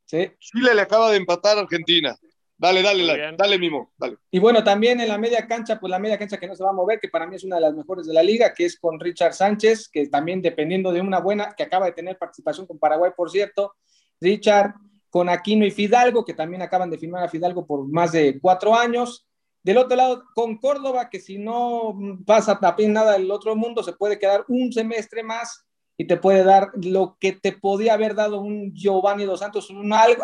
sí. 0.05 0.31
Chile 0.39 0.75
le 0.75 0.83
acaba 0.83 1.11
de 1.11 1.17
empatar 1.17 1.57
a 1.57 1.63
Argentina. 1.63 2.17
Dale, 2.61 2.83
dale, 2.83 3.07
dale, 3.07 3.37
dale, 3.39 3.57
Mimo, 3.59 3.93
dale. 3.97 4.17
Y 4.33 4.41
bueno, 4.41 4.65
también 4.65 5.01
en 5.01 5.07
la 5.09 5.17
media 5.17 5.47
cancha, 5.47 5.79
pues 5.79 5.91
la 5.93 6.01
media 6.01 6.19
cancha 6.19 6.39
que 6.39 6.49
no 6.49 6.57
se 6.57 6.65
va 6.65 6.71
a 6.71 6.75
mover, 6.75 6.99
que 6.99 7.09
para 7.09 7.25
mí 7.27 7.37
es 7.37 7.45
una 7.45 7.55
de 7.57 7.63
las 7.63 7.73
mejores 7.75 8.05
de 8.07 8.13
la 8.13 8.23
liga, 8.23 8.53
que 8.53 8.65
es 8.65 8.79
con 8.81 8.99
Richard 8.99 9.33
Sánchez, 9.33 9.89
que 9.89 10.09
también 10.09 10.43
dependiendo 10.43 10.91
de 10.93 11.01
una 11.01 11.21
buena, 11.21 11.55
que 11.57 11.63
acaba 11.63 11.87
de 11.87 11.93
tener 11.93 12.19
participación 12.19 12.67
con 12.67 12.79
Paraguay, 12.81 13.13
por 13.17 13.31
cierto, 13.31 13.75
Richard 14.21 14.75
con 15.11 15.29
Aquino 15.29 15.65
y 15.65 15.71
Fidalgo, 15.71 16.25
que 16.25 16.35
también 16.35 16.63
acaban 16.63 16.91
de 16.91 16.99
firmar 16.99 17.25
a 17.25 17.29
Fidalgo 17.29 17.67
por 17.67 17.87
más 17.89 18.13
de 18.13 18.39
cuatro 18.41 18.75
años. 18.75 19.27
Del 19.63 19.79
otro 19.79 19.97
lado, 19.97 20.25
con 20.35 20.59
Córdoba, 20.59 21.11
que 21.11 21.21
si 21.21 21.39
no 21.39 21.99
pasa 22.25 22.59
también 22.59 22.93
nada 22.93 23.13
del 23.13 23.31
otro 23.31 23.57
mundo, 23.57 23.83
se 23.83 23.93
puede 23.93 24.19
quedar 24.19 24.45
un 24.49 24.73
semestre 24.73 25.23
más 25.23 25.65
y 25.97 26.07
te 26.07 26.17
puede 26.17 26.45
dar 26.45 26.71
lo 26.81 27.17
que 27.19 27.33
te 27.33 27.53
podía 27.53 27.95
haber 27.95 28.15
dado 28.15 28.41
un 28.41 28.73
Giovanni 28.73 29.25
Dos 29.25 29.41
Santos, 29.41 29.69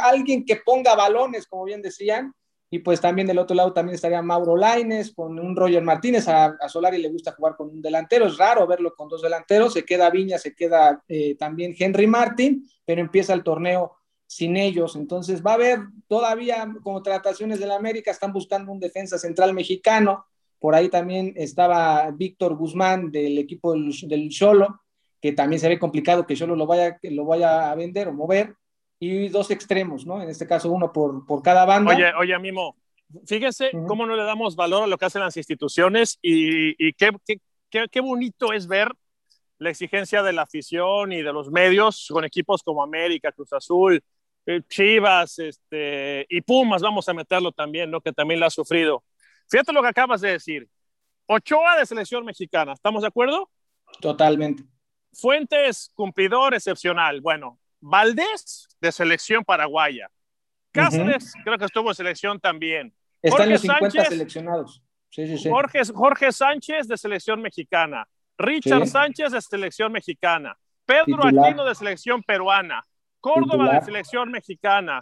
alguien 0.01 0.45
que 0.45 0.57
ponga 0.57 0.95
balones, 0.95 1.47
como 1.49 1.65
bien 1.65 1.83
decían, 1.83 2.33
y 2.75 2.81
pues 2.81 3.01
también 3.01 3.29
del 3.29 3.39
otro 3.39 3.55
lado 3.55 3.73
también 3.73 3.95
estaría 3.95 4.21
Mauro 4.21 4.57
Laines 4.57 5.15
con 5.15 5.39
un 5.39 5.55
Roger 5.55 5.83
Martínez. 5.83 6.27
A, 6.27 6.47
a, 6.61 6.69
Solari 6.69 6.99
le 6.99 7.09
gusta 7.09 7.31
jugar 7.31 7.55
con 7.57 7.69
un 7.71 7.81
delantero. 7.81 8.27
Es 8.27 8.37
raro 8.37 8.67
verlo 8.67 8.97
con 8.97 9.09
dos 9.09 9.23
delanteros. 9.23 9.75
Se 9.75 9.85
queda 9.85 10.11
Viña, 10.11 10.39
se 10.39 10.57
queda 10.57 11.01
eh, 11.07 11.37
también 11.37 11.77
Henry 11.79 12.09
Martin, 12.09 12.69
pero 12.85 13.01
empieza 13.01 13.33
el 13.33 13.45
torneo 13.45 13.93
sin 14.35 14.57
ellos. 14.57 14.97
Entonces 14.97 15.45
va 15.45 15.53
a 15.53 15.55
haber 15.55 15.79
todavía 16.09 16.67
contrataciones 16.83 17.61
de 17.61 17.67
la 17.67 17.77
América. 17.77 18.11
Están 18.11 18.33
buscando 18.33 18.73
un 18.73 18.81
defensa 18.81 19.17
central 19.17 19.55
mexicano. 19.55 20.27
Por 20.59 20.75
ahí 20.75 20.89
también 20.89 21.35
estaba 21.37 22.11
Víctor 22.11 22.57
Guzmán 22.57 23.13
del 23.13 23.39
equipo 23.39 23.73
del, 23.73 23.93
del 24.09 24.29
Cholo 24.31 24.81
que 25.23 25.33
también 25.33 25.59
se 25.59 25.69
ve 25.71 25.79
complicado 25.79 26.27
que 26.27 26.37
solo 26.37 26.55
lo 26.55 26.67
vaya, 26.67 26.99
lo 27.03 27.25
vaya 27.25 27.71
a 27.71 27.75
vender 27.75 28.09
o 28.09 28.13
mover, 28.13 28.57
y 29.01 29.29
dos 29.31 29.51
extremos, 29.51 30.05
¿no? 30.05 30.23
En 30.23 30.29
este 30.29 30.47
caso, 30.47 30.71
uno 30.71 30.93
por, 30.93 31.25
por 31.25 31.41
cada 31.41 31.65
banda. 31.65 31.95
Oye, 31.95 32.13
oye, 32.19 32.39
Mimo, 32.39 32.77
fíjense 33.25 33.71
cómo 33.87 34.05
no 34.05 34.17
le 34.17 34.25
damos 34.25 34.55
valor 34.55 34.83
a 34.83 34.87
lo 34.87 34.99
que 34.99 35.07
hacen 35.07 35.23
las 35.23 35.39
instituciones 35.39 36.19
y, 36.21 36.73
y 36.77 36.93
qué, 36.93 37.11
qué, 37.71 37.87
qué, 37.91 38.01
bonito 38.03 38.53
es 38.53 38.67
ver 38.67 38.89
la 39.57 39.71
exigencia 39.71 40.23
de 40.23 40.35
la 40.35 40.43
afición 40.43 41.13
y 41.13 41.23
de 41.23 41.33
los 41.33 41.51
medios 41.51 42.07
con 42.13 42.27
equipos 42.27 42.63
como 42.63 42.83
América, 42.83 43.33
Cruz 43.33 43.55
Azul, 43.55 44.03
Chivas 44.69 45.39
este, 45.39 46.27
y 46.29 46.41
Pumas, 46.43 46.83
vamos 46.83 47.09
a 47.09 47.15
meterlo 47.15 47.53
también, 47.53 47.91
¿no? 47.91 48.01
que 48.01 48.13
también 48.13 48.41
lo 48.41 48.47
ha 48.47 48.51
sufrido. 48.51 49.03
Fíjate 49.49 49.73
lo 49.73 49.83
que 49.83 49.89
acabas 49.89 50.21
de 50.21 50.33
decir. 50.33 50.69
Ochoa 51.27 51.79
de 51.79 51.87
selección 51.87 52.25
mexicana, 52.25 52.73
¿estamos 52.73 53.03
de 53.03 53.09
acuerdo? 53.09 53.51
Totalmente. 54.01 54.63
Fuentes, 55.13 55.91
cumplidor 55.95 56.55
excepcional. 56.55 57.21
Bueno, 57.21 57.59
Valdés 57.81 58.69
de 58.81 58.93
selección 58.93 59.45
paraguaya. 59.45 60.11
Cáceres, 60.73 61.33
creo 61.45 61.57
que 61.57 61.67
estuvo 61.67 61.91
en 61.91 61.95
selección 61.95 62.41
también. 62.41 62.95
Están 63.23 63.49
los 63.49 63.61
50 63.61 64.05
seleccionados. 64.07 64.83
Sí, 65.09 65.27
sí, 65.27 65.39
sí. 65.39 65.49
Jorge, 65.49 65.81
Jorge, 65.95 66.33
Sánchez 66.33 66.89
de 66.89 66.99
selección 66.99 67.41
mexicana. 67.41 68.09
Richard 68.37 68.87
Sánchez 68.89 69.33
de 69.33 69.41
selección 69.41 69.93
mexicana. 69.93 70.59
Pedro 70.85 71.25
Aquino 71.25 71.65
de 71.65 71.75
selección 71.75 72.23
peruana. 72.23 72.85
Córdoba 73.25 73.73
de 73.73 73.81
selección 73.81 74.31
mexicana. 74.31 75.01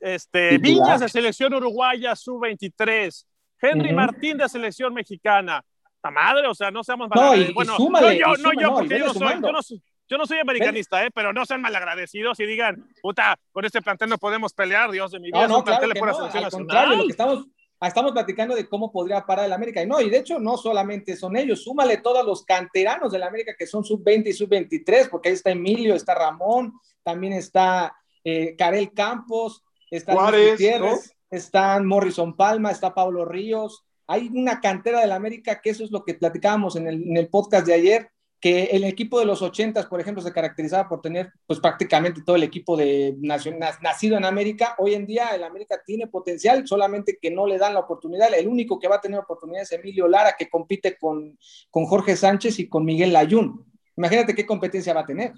Este, 0.00 0.58
Viñas 0.58 0.98
de 0.98 1.08
selección 1.08 1.54
uruguaya 1.54 2.16
sub-23. 2.16 3.24
Henry 3.62 3.92
Martín 3.92 4.36
de 4.36 4.48
selección 4.48 4.92
mexicana. 4.92 5.64
La 6.02 6.10
madre, 6.10 6.48
o 6.48 6.54
sea, 6.54 6.72
no 6.72 6.82
seamos 6.82 7.08
no, 7.14 7.34
y, 7.36 7.52
bueno, 7.52 7.76
súmale, 7.76 8.18
no, 8.18 8.36
yo, 8.36 8.42
no, 8.42 8.60
yo, 8.60 8.74
porque 8.74 8.98
yo, 8.98 9.14
soy, 9.14 9.40
yo, 9.40 9.52
no 9.52 9.62
soy, 9.62 9.82
yo 10.08 10.18
no 10.18 10.26
soy 10.26 10.38
americanista, 10.38 11.06
¿eh? 11.06 11.10
pero 11.14 11.32
no 11.32 11.46
sean 11.46 11.62
malagradecidos 11.62 12.38
y 12.40 12.44
digan, 12.44 12.86
puta, 13.00 13.38
con 13.52 13.64
este 13.64 13.80
plantel 13.80 14.10
no 14.10 14.18
podemos 14.18 14.52
pelear, 14.52 14.90
Dios 14.90 15.12
de 15.12 15.20
mi 15.20 15.28
vida, 15.28 15.46
no, 15.48 15.58
no, 15.58 15.64
claro 15.64 15.88
que 15.88 16.00
no, 16.00 16.44
al 16.44 16.50
contrario, 16.50 16.96
lo 16.96 17.04
que 17.04 17.10
estamos, 17.10 17.46
estamos 17.80 18.12
platicando 18.12 18.54
de 18.54 18.68
cómo 18.68 18.92
podría 18.92 19.24
parar 19.24 19.46
el 19.46 19.52
América. 19.52 19.80
Y 19.80 19.86
no, 19.86 20.00
y 20.00 20.10
de 20.10 20.18
hecho 20.18 20.38
no 20.40 20.56
solamente 20.58 21.16
son 21.16 21.36
ellos, 21.36 21.62
súmale 21.62 21.98
todos 21.98 22.26
los 22.26 22.44
canteranos 22.44 23.12
del 23.12 23.22
América 23.22 23.54
que 23.56 23.66
son 23.66 23.84
sub-20 23.84 24.26
y 24.26 24.32
sub-23, 24.32 25.08
porque 25.08 25.28
ahí 25.28 25.34
está 25.36 25.52
Emilio, 25.52 25.94
está 25.94 26.14
Ramón, 26.14 26.74
también 27.04 27.32
está 27.32 27.96
eh, 28.24 28.56
Karel 28.56 28.92
Campos, 28.92 29.62
está 29.90 30.14
Juárez, 30.14 30.52
Gutiérrez, 30.52 31.14
¿no? 31.30 31.36
están 31.36 31.86
Morrison 31.86 32.36
Palma, 32.36 32.70
está 32.70 32.94
Pablo 32.94 33.24
Ríos. 33.24 33.84
Hay 34.06 34.28
una 34.34 34.60
cantera 34.60 35.00
del 35.00 35.12
América 35.12 35.60
que 35.60 35.70
eso 35.70 35.84
es 35.84 35.90
lo 35.90 36.04
que 36.04 36.14
platicábamos 36.14 36.76
en 36.76 36.88
el, 36.88 37.02
en 37.02 37.16
el 37.16 37.28
podcast 37.28 37.66
de 37.66 37.74
ayer, 37.74 38.10
que 38.40 38.64
el 38.64 38.84
equipo 38.84 39.18
de 39.18 39.24
los 39.24 39.40
80, 39.40 39.88
por 39.88 40.02
ejemplo, 40.02 40.22
se 40.22 40.32
caracterizaba 40.32 40.86
por 40.86 41.00
tener 41.00 41.32
pues 41.46 41.60
prácticamente 41.60 42.20
todo 42.22 42.36
el 42.36 42.42
equipo 42.42 42.76
de 42.76 43.16
nacido 43.18 44.18
en 44.18 44.24
América. 44.26 44.74
Hoy 44.76 44.92
en 44.92 45.06
día 45.06 45.28
el 45.28 45.44
América 45.44 45.80
tiene 45.82 46.08
potencial, 46.08 46.66
solamente 46.66 47.18
que 47.20 47.30
no 47.30 47.46
le 47.46 47.56
dan 47.56 47.72
la 47.72 47.80
oportunidad. 47.80 48.34
El 48.34 48.48
único 48.48 48.78
que 48.78 48.86
va 48.86 48.96
a 48.96 49.00
tener 49.00 49.18
oportunidad 49.18 49.62
es 49.62 49.72
Emilio 49.72 50.08
Lara, 50.08 50.34
que 50.38 50.50
compite 50.50 50.98
con, 50.98 51.38
con 51.70 51.86
Jorge 51.86 52.16
Sánchez 52.16 52.58
y 52.58 52.68
con 52.68 52.84
Miguel 52.84 53.14
Layún. 53.14 53.64
Imagínate 53.96 54.34
qué 54.34 54.44
competencia 54.44 54.92
va 54.92 55.00
a 55.00 55.06
tener. 55.06 55.32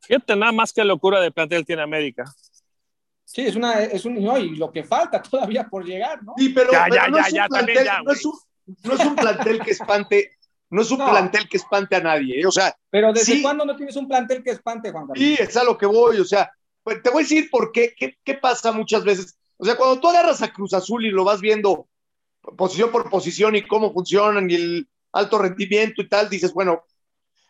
Fíjate 0.00 0.36
nada 0.36 0.52
más 0.52 0.72
que 0.72 0.84
locura 0.84 1.20
de 1.20 1.30
plantel 1.30 1.64
tiene 1.64 1.82
América. 1.82 2.24
Sí, 3.24 3.42
es 3.42 3.56
una, 3.56 3.82
es 3.82 4.04
un, 4.04 4.22
no, 4.22 4.38
y 4.38 4.56
lo 4.56 4.70
que 4.70 4.84
falta 4.84 5.20
todavía 5.20 5.66
por 5.68 5.84
llegar, 5.84 6.22
¿no? 6.22 6.34
Sí, 6.36 6.50
pero, 6.50 6.70
ya, 6.70 6.84
pero 6.84 6.94
ya, 6.94 7.08
no, 7.08 7.16
ya, 7.18 7.22
es 7.24 7.32
ya, 7.32 7.48
plantel, 7.48 7.84
ya, 7.84 8.02
no, 8.02 8.12
es 8.12 8.24
un, 8.24 8.34
no 8.84 8.92
es 8.94 9.00
un 9.00 9.16
plantel 9.16 9.60
que 9.60 9.70
espante 9.72 10.36
no 10.70 10.82
es 10.82 10.90
un 10.90 10.98
no. 10.98 11.08
plantel 11.08 11.48
que 11.48 11.56
espante 11.56 11.96
a 11.96 12.00
nadie, 12.00 12.40
¿eh? 12.40 12.46
o 12.46 12.50
sea. 12.50 12.76
Pero 12.90 13.12
¿desde 13.12 13.34
sí, 13.34 13.42
cuándo 13.42 13.64
no 13.64 13.76
tienes 13.76 13.96
un 13.96 14.08
plantel 14.08 14.42
que 14.42 14.50
espante, 14.50 14.90
Juan 14.90 15.06
Carlos? 15.06 15.24
Sí, 15.24 15.36
es 15.38 15.56
a 15.56 15.64
lo 15.64 15.78
que 15.78 15.86
voy, 15.86 16.18
o 16.18 16.24
sea, 16.24 16.50
pues 16.82 17.02
te 17.02 17.10
voy 17.10 17.20
a 17.20 17.22
decir 17.22 17.48
por 17.50 17.72
qué, 17.72 17.94
qué, 17.96 18.18
qué 18.24 18.34
pasa 18.34 18.72
muchas 18.72 19.04
veces. 19.04 19.38
O 19.56 19.64
sea, 19.64 19.76
cuando 19.76 20.00
tú 20.00 20.08
agarras 20.08 20.42
a 20.42 20.52
Cruz 20.52 20.74
Azul 20.74 21.04
y 21.04 21.10
lo 21.10 21.24
vas 21.24 21.40
viendo 21.40 21.88
posición 22.56 22.90
por 22.90 23.10
posición 23.10 23.56
y 23.56 23.66
cómo 23.66 23.92
funcionan 23.92 24.50
y 24.50 24.54
el 24.54 24.88
alto 25.12 25.38
rendimiento 25.38 26.02
y 26.02 26.08
tal, 26.08 26.28
dices, 26.28 26.52
bueno, 26.52 26.84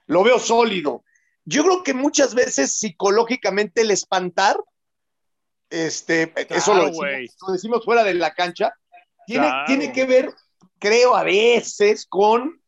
lo 0.06 0.22
veo 0.22 0.38
sólido. 0.38 1.04
Yo 1.46 1.62
creo 1.62 1.82
que 1.82 1.94
muchas 1.94 2.34
veces 2.34 2.74
psicológicamente 2.74 3.82
el 3.82 3.92
espantar, 3.92 4.58
este, 5.70 6.32
claro, 6.32 6.48
eso 6.50 6.74
lo 6.74 6.86
decimos, 6.86 7.36
lo 7.46 7.52
decimos, 7.52 7.84
fuera 7.84 8.04
de 8.04 8.14
la 8.14 8.34
cancha, 8.34 8.74
tiene, 9.26 9.46
claro. 9.46 9.64
tiene 9.66 9.92
que 9.92 10.04
ver, 10.04 10.34
creo, 10.78 11.14
a 11.14 11.22
veces 11.22 12.06
con 12.08 12.60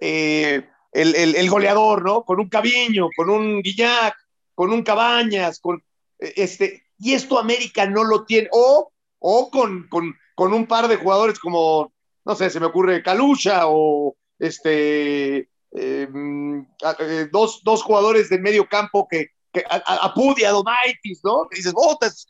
eh, 0.00 0.66
el, 0.92 1.14
el, 1.14 1.36
el, 1.36 1.50
goleador, 1.50 2.02
¿no? 2.02 2.24
Con 2.24 2.40
un 2.40 2.48
Caviño, 2.48 3.08
con 3.14 3.28
un 3.28 3.60
Guiñac, 3.60 4.16
con 4.54 4.72
un 4.72 4.82
Cabañas, 4.82 5.60
con 5.60 5.82
este, 6.18 6.84
y 6.98 7.12
esto 7.12 7.38
América 7.38 7.86
no 7.86 8.04
lo 8.04 8.24
tiene, 8.24 8.48
o, 8.52 8.90
o 9.18 9.50
con, 9.50 9.86
con, 9.88 10.14
con 10.34 10.54
un 10.54 10.66
par 10.66 10.88
de 10.88 10.96
jugadores 10.96 11.38
como, 11.38 11.92
no 12.24 12.34
sé, 12.34 12.48
se 12.48 12.60
me 12.60 12.66
ocurre 12.66 13.02
Calucha 13.02 13.62
o 13.66 14.16
este, 14.38 15.48
eh, 15.74 17.28
dos, 17.30 17.60
dos, 17.64 17.82
jugadores 17.82 18.28
de 18.28 18.38
medio 18.38 18.68
campo 18.68 19.06
que, 19.08 19.28
que 19.52 19.64
a, 19.68 19.82
a, 19.84 20.06
a 20.06 20.14
Pudi, 20.14 20.44
a 20.44 20.50
Domaitis, 20.50 21.20
¿no? 21.24 21.46
Que 21.50 21.56
dices, 21.56 21.72
botas, 21.72 22.26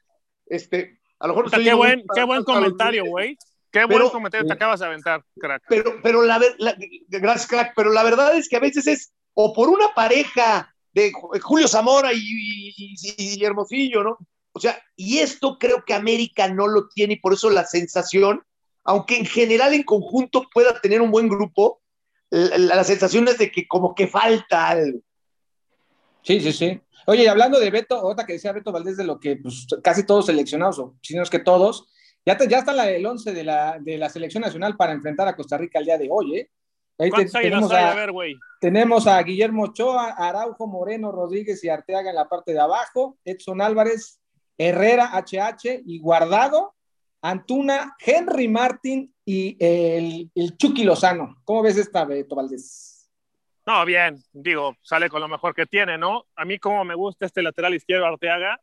este, 0.46 0.98
a 1.18 1.28
lo 1.28 1.34
mejor... 1.34 1.50
Qué 1.50 1.74
buen, 1.74 2.04
qué 2.14 2.24
buen 2.24 2.44
comentario, 2.44 3.04
güey. 3.06 3.36
Qué 3.70 3.84
buen 3.86 4.08
comentario 4.08 4.46
te 4.46 4.52
acabas 4.52 4.80
de 4.80 4.86
aventar, 4.86 5.24
crack. 5.36 5.62
Pero, 5.68 6.00
pero 6.00 6.22
la, 6.22 6.40
la, 6.58 6.76
gracias, 7.08 7.48
crack, 7.48 7.72
pero 7.74 7.90
la 7.90 8.04
verdad 8.04 8.36
es 8.36 8.48
que 8.48 8.56
a 8.56 8.60
veces 8.60 8.86
es 8.86 9.12
o 9.34 9.52
por 9.52 9.68
una 9.68 9.92
pareja 9.94 10.72
de 10.92 11.12
Julio 11.42 11.66
Zamora 11.66 12.12
y, 12.12 12.18
y, 12.18 12.74
y, 12.76 13.40
y, 13.40 13.44
Hermosillo, 13.44 14.04
¿no? 14.04 14.18
O 14.52 14.60
sea, 14.60 14.80
y 14.94 15.18
esto 15.18 15.58
creo 15.58 15.84
que 15.84 15.92
América 15.92 16.46
no 16.48 16.68
lo 16.68 16.88
tiene 16.88 17.14
y 17.14 17.18
por 17.18 17.34
eso 17.34 17.50
la 17.50 17.64
sensación, 17.64 18.44
aunque 18.84 19.16
en 19.16 19.26
general 19.26 19.74
en 19.74 19.82
conjunto 19.82 20.46
pueda 20.54 20.80
tener 20.80 21.02
un 21.02 21.10
buen 21.10 21.28
grupo, 21.28 21.82
la, 22.30 22.58
la 22.58 22.84
sensación 22.84 23.28
es 23.28 23.38
de 23.38 23.50
que 23.50 23.66
como 23.66 23.94
que 23.94 24.06
falta 24.06 24.68
algo. 24.68 25.00
Sí, 26.22 26.40
sí, 26.40 26.52
sí. 26.52 26.80
Oye, 27.06 27.24
y 27.24 27.26
hablando 27.26 27.60
de 27.60 27.70
Beto, 27.70 28.02
otra 28.02 28.24
que 28.24 28.34
decía 28.34 28.52
Beto 28.52 28.72
Valdés 28.72 28.96
de 28.96 29.04
lo 29.04 29.20
que 29.20 29.36
pues, 29.36 29.66
casi 29.82 30.04
todos 30.04 30.26
seleccionados, 30.26 30.78
o 30.78 30.96
si 31.02 31.14
no 31.14 31.22
es 31.22 31.30
que 31.30 31.38
todos, 31.38 31.86
ya, 32.24 32.36
te, 32.36 32.48
ya 32.48 32.58
está 32.58 32.72
la, 32.72 32.88
el 32.90 33.04
11 33.04 33.32
de 33.32 33.44
la, 33.44 33.78
de 33.78 33.98
la 33.98 34.08
selección 34.08 34.40
nacional 34.40 34.76
para 34.76 34.92
enfrentar 34.92 35.28
a 35.28 35.36
Costa 35.36 35.58
Rica 35.58 35.78
el 35.78 35.84
día 35.84 35.98
de 35.98 36.08
hoy, 36.10 36.38
¿eh? 36.38 36.50
Ahí 36.96 37.10
te, 37.10 37.24
tenemos, 37.26 37.72
a, 37.72 37.90
a 37.90 37.94
ver, 37.94 38.12
tenemos 38.60 39.06
a 39.08 39.20
Guillermo 39.20 39.64
Ochoa, 39.64 40.10
Araujo, 40.10 40.68
Moreno, 40.68 41.10
Rodríguez 41.10 41.62
y 41.64 41.68
Arteaga 41.68 42.08
en 42.08 42.14
la 42.14 42.28
parte 42.28 42.52
de 42.52 42.60
abajo, 42.60 43.18
Edson 43.24 43.60
Álvarez, 43.60 44.20
Herrera, 44.56 45.10
HH 45.12 45.82
y 45.84 45.98
Guardado, 45.98 46.74
Antuna, 47.20 47.96
Henry 47.98 48.46
Martin 48.46 49.13
y 49.24 49.56
el, 49.58 50.30
el 50.34 50.56
Chucky 50.56 50.84
Lozano. 50.84 51.40
¿Cómo 51.44 51.62
ves 51.62 51.78
esta, 51.78 52.04
Beto 52.04 52.34
Valdés? 52.34 53.10
No, 53.66 53.84
bien, 53.84 54.22
digo, 54.32 54.76
sale 54.82 55.08
con 55.08 55.20
lo 55.20 55.28
mejor 55.28 55.54
que 55.54 55.64
tiene, 55.64 55.96
¿no? 55.96 56.26
A 56.36 56.44
mí 56.44 56.58
como 56.58 56.84
me 56.84 56.94
gusta 56.94 57.24
este 57.24 57.42
lateral 57.42 57.74
izquierdo 57.74 58.04
Arteaga, 58.04 58.60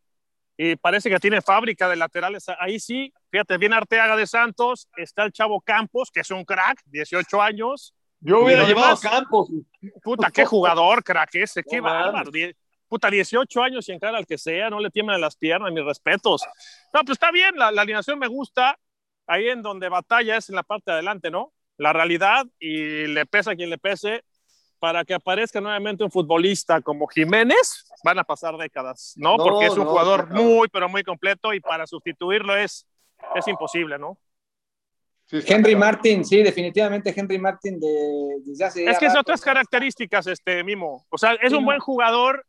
y 0.58 0.76
parece 0.76 1.10
que 1.10 1.20
tiene 1.20 1.42
fábrica 1.42 1.90
de 1.90 1.96
laterales. 1.96 2.46
Ahí 2.60 2.80
sí, 2.80 3.12
fíjate, 3.32 3.58
viene 3.58 3.76
Arteaga 3.76 4.16
de 4.16 4.28
Santos, 4.28 4.88
está 4.96 5.24
el 5.24 5.32
chavo 5.32 5.60
Campos, 5.62 6.12
que 6.12 6.20
es 6.20 6.30
un 6.30 6.46
crack, 6.46 6.82
18 6.86 7.42
años. 7.42 7.96
Yo 8.20 8.42
hubiera 8.42 8.64
llevado 8.66 8.94
a 8.94 9.00
Campos. 9.00 9.50
Puta, 10.04 10.30
qué 10.30 10.46
jugador, 10.46 11.04
crack 11.04 11.34
ese, 11.34 11.64
qué 11.64 11.78
no, 11.78 11.84
bárbaro. 11.84 12.30
Puta, 12.88 13.10
18 13.10 13.64
años 13.64 13.90
y 13.90 13.94
encara 13.94 14.20
al 14.20 14.28
que 14.28 14.38
sea, 14.38 14.70
no 14.70 14.80
le 14.80 14.92
tiemblan 14.92 15.20
las 15.20 15.36
piernas, 15.36 15.72
mis 15.72 15.84
respetos. 15.84 16.44
No, 16.94 17.00
pues 17.00 17.16
está 17.16 17.32
bien, 17.32 17.56
la, 17.56 17.72
la 17.72 17.82
alineación 17.82 18.20
me 18.20 18.28
gusta. 18.28 18.78
Ahí 19.32 19.48
en 19.48 19.62
donde 19.62 19.88
batalla 19.88 20.36
es 20.36 20.50
en 20.50 20.56
la 20.56 20.64
parte 20.64 20.92
de 20.92 20.96
adelante, 20.96 21.32
¿no? 21.32 21.54
La 21.78 21.94
realidad 21.94 22.46
y 22.60 23.08
le 23.08 23.26
pesa 23.26 23.52
a 23.52 23.56
quien 23.56 23.70
le 23.70 23.78
pese, 23.78 24.26
para 24.78 25.06
que 25.06 25.14
aparezca 25.14 25.62
nuevamente 25.62 26.04
un 26.04 26.10
futbolista 26.10 26.82
como 26.82 27.08
Jiménez, 27.08 27.86
van 28.04 28.18
a 28.18 28.24
pasar 28.24 28.58
décadas, 28.58 29.14
¿no? 29.16 29.38
no 29.38 29.44
Porque 29.44 29.68
es 29.68 29.74
un 29.74 29.86
no, 29.86 29.92
jugador 29.92 30.32
no, 30.32 30.42
muy, 30.42 30.68
pero 30.70 30.90
muy 30.90 31.04
completo 31.04 31.54
y 31.54 31.60
para 31.60 31.86
sustituirlo 31.86 32.58
es, 32.58 32.88
es 33.36 33.48
imposible, 33.48 34.00
¿no? 34.00 34.18
Sí, 35.28 35.40
Henry 35.46 35.76
Martin, 35.76 36.26
sí, 36.26 36.42
definitivamente 36.42 37.14
Henry 37.16 37.38
Martin 37.38 37.80
de, 37.80 38.42
desde 38.44 38.66
hace 38.66 38.86
Es 38.90 38.98
que 38.98 39.06
es 39.06 39.16
otras 39.16 39.40
características, 39.40 40.26
este 40.26 40.64
Mimo. 40.64 41.06
O 41.10 41.18
sea, 41.20 41.36
es 41.36 41.52
sí, 41.52 41.56
un 41.56 41.64
buen 41.64 41.80
jugador, 41.80 42.44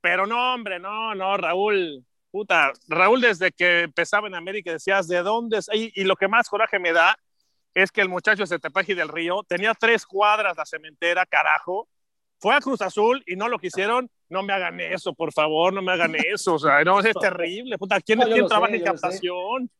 pero 0.00 0.26
no, 0.26 0.54
hombre, 0.54 0.80
no, 0.80 1.14
no, 1.14 1.36
Raúl. 1.36 2.05
Puta, 2.36 2.70
Raúl 2.86 3.22
desde 3.22 3.50
que 3.50 3.84
empezaba 3.84 4.28
en 4.28 4.34
América 4.34 4.70
decías, 4.70 5.08
¿de 5.08 5.22
dónde 5.22 5.56
es? 5.56 5.70
Y, 5.72 5.90
y 5.98 6.04
lo 6.04 6.16
que 6.16 6.28
más 6.28 6.50
coraje 6.50 6.78
me 6.78 6.92
da 6.92 7.18
es 7.72 7.90
que 7.90 8.02
el 8.02 8.10
muchacho 8.10 8.44
de 8.44 8.58
Tepeji 8.58 8.92
del 8.92 9.08
Río 9.08 9.42
tenía 9.48 9.72
tres 9.72 10.04
cuadras 10.04 10.54
la 10.54 10.66
cementera, 10.66 11.24
carajo. 11.24 11.88
Fue 12.38 12.54
a 12.54 12.60
Cruz 12.60 12.82
Azul 12.82 13.24
y 13.26 13.36
no 13.36 13.48
lo 13.48 13.58
quisieron. 13.58 14.10
No 14.28 14.42
me 14.42 14.52
hagan 14.52 14.78
eso, 14.80 15.14
por 15.14 15.32
favor, 15.32 15.72
no 15.72 15.80
me 15.80 15.92
hagan 15.92 16.14
eso. 16.14 16.56
O 16.56 16.58
sea, 16.58 16.84
no, 16.84 17.00
es 17.00 17.14
terrible. 17.18 17.78
Puta, 17.78 18.02
¿quién, 18.02 18.18
no, 18.18 18.26
¿quién 18.26 18.46
trabaja 18.46 18.72
sé, 18.72 18.76
en 18.80 18.84
captación? 18.84 19.70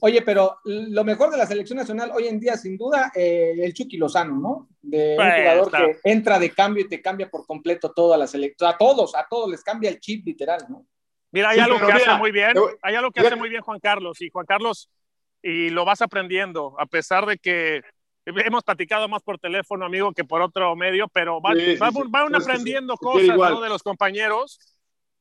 Oye, 0.00 0.22
pero 0.22 0.60
lo 0.64 1.02
mejor 1.02 1.32
de 1.32 1.38
la 1.38 1.46
selección 1.46 1.78
nacional 1.78 2.12
hoy 2.14 2.28
en 2.28 2.38
día, 2.38 2.56
sin 2.56 2.78
duda, 2.78 3.10
eh, 3.16 3.52
el 3.58 3.74
Chucky 3.74 3.96
Lozano, 3.96 4.36
¿no? 4.38 4.68
De 4.80 5.10
un 5.10 5.16
Pues, 5.16 5.34
jugador 5.40 5.72
que 5.72 6.08
entra 6.08 6.38
de 6.38 6.52
cambio 6.52 6.84
y 6.84 6.88
te 6.88 7.02
cambia 7.02 7.28
por 7.28 7.44
completo 7.44 7.90
toda 7.92 8.16
la 8.16 8.28
selección. 8.28 8.70
A 8.70 8.78
todos, 8.78 9.16
a 9.16 9.26
todos 9.28 9.50
les 9.50 9.64
cambia 9.64 9.90
el 9.90 9.98
chip 9.98 10.24
literal, 10.24 10.66
¿no? 10.68 10.86
Mira, 11.36 11.50
hay 11.50 11.56
Sí, 11.58 11.64
algo 11.64 11.78
que 11.78 11.84
mira, 11.84 11.96
hace 11.96 12.14
muy 12.14 12.32
bien, 12.32 12.54
hay 12.80 12.94
algo 12.94 13.10
que 13.10 13.20
hace 13.20 13.36
muy 13.36 13.50
bien 13.50 13.60
Juan 13.60 13.78
Carlos, 13.78 14.22
y 14.22 14.30
Juan 14.30 14.46
Carlos, 14.46 14.88
y 15.42 15.68
lo 15.68 15.84
vas 15.84 16.00
aprendiendo, 16.00 16.74
a 16.80 16.86
pesar 16.86 17.26
de 17.26 17.36
que 17.36 17.82
hemos 18.24 18.64
platicado 18.64 19.06
más 19.06 19.22
por 19.22 19.38
teléfono, 19.38 19.84
amigo, 19.84 20.12
que 20.12 20.24
por 20.24 20.40
otro 20.40 20.74
medio, 20.76 21.08
pero 21.08 21.42
van, 21.42 21.58
Sí, 21.58 21.76
van- 21.76 21.92
sí. 21.92 22.42
aprendiendo 22.42 22.96
cosas. 22.96 23.36
¿no? 23.36 23.60
de 23.60 23.68
los 23.68 23.82
compañeros, 23.82 24.58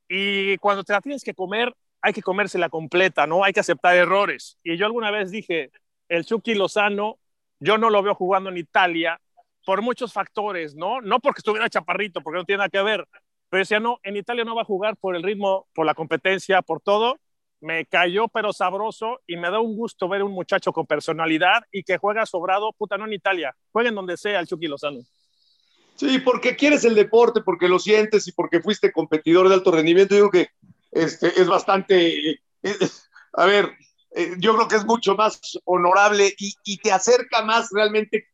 y 0.08 0.56
cuando 0.60 0.86
te 0.86 0.94
la 0.94 1.02
tienes 1.02 1.22
que 1.22 1.34
comer, 1.34 1.76
hay 2.02 2.14
que 2.14 2.22
comérsela 2.22 2.70
completa, 2.70 3.28
¿no? 3.28 3.44
Hay 3.44 3.52
que 3.52 3.60
aceptar 3.60 3.98
errores. 3.98 4.58
Y 4.64 4.78
yo 4.78 4.86
alguna 4.86 5.12
vez 5.12 5.32
dije, 5.32 5.70
el 6.08 6.24
Chucky 6.24 6.56
Lozano, 6.56 7.18
yo 7.60 7.78
no 7.78 7.90
lo 7.90 8.02
veo 8.02 8.16
jugando 8.16 8.50
en 8.50 8.56
Italia 8.56 9.20
por 9.66 9.82
muchos 9.82 10.14
factores, 10.14 10.76
¿no? 10.76 11.02
No 11.02 11.20
porque 11.20 11.40
estuviera 11.40 11.68
chaparrito, 11.70 12.22
porque 12.22 12.38
no 12.38 12.46
tiene 12.46 12.60
nada 12.60 12.70
que 12.70 12.82
ver, 12.84 13.06
pero 13.50 13.62
decía, 13.62 13.80
no, 13.80 14.00
en 14.04 14.18
Italia 14.18 14.44
no 14.44 14.56
va 14.56 14.64
a 14.64 14.66
jugar 14.66 14.98
por 14.98 15.16
el 15.16 15.24
ritmo, 15.24 15.68
por 15.74 15.86
la 15.86 15.94
competencia, 15.94 16.62
por 16.62 16.82
todo. 16.82 17.20
Me 17.62 17.86
cayó, 17.86 18.28
pero 18.28 18.54
sabroso, 18.54 19.22
y 19.26 19.38
me 19.38 19.50
da 19.50 19.60
un 19.60 19.76
gusto 19.76 20.08
ver 20.08 20.24
un 20.24 20.34
muchacho 20.34 20.74
con 20.74 20.86
personalidad 20.86 21.64
y 21.72 21.84
que 21.84 21.98
juega 21.98 22.26
sobrado, 22.26 22.74
puta, 22.74 22.98
no 22.98 23.06
en 23.06 23.14
Italia, 23.14 23.56
juega 23.72 23.90
en 23.90 23.96
donde 23.96 24.18
sea 24.18 24.40
el 24.40 24.48
Chucky 24.48 24.68
Lozano. 24.68 25.00
Sí, 25.96 26.20
porque 26.20 26.56
quieres 26.56 26.84
el 26.84 26.94
deporte, 26.94 27.42
porque 27.42 27.70
lo 27.70 27.80
sientes 27.80 28.28
y 28.28 28.34
porque 28.34 28.62
fuiste 28.62 28.92
competidor 28.92 29.48
de 29.48 29.56
alto 29.56 29.72
rendimiento. 29.72 30.16
Creo 30.16 30.30
que 30.30 30.50
este, 30.92 31.28
es 31.40 31.48
bastante. 31.48 32.32
eh, 32.32 32.40
a 33.34 33.46
ver, 33.46 33.72
eh, 34.16 34.34
yo 34.38 34.56
creo 34.56 34.68
que 34.68 34.78
es 34.78 34.86
mucho 34.86 35.16
más 35.16 35.60
honorable 35.66 36.34
y, 36.38 36.78
te 36.78 36.92
acerca 36.92 37.44
más 37.44 37.70
realmente 37.72 38.30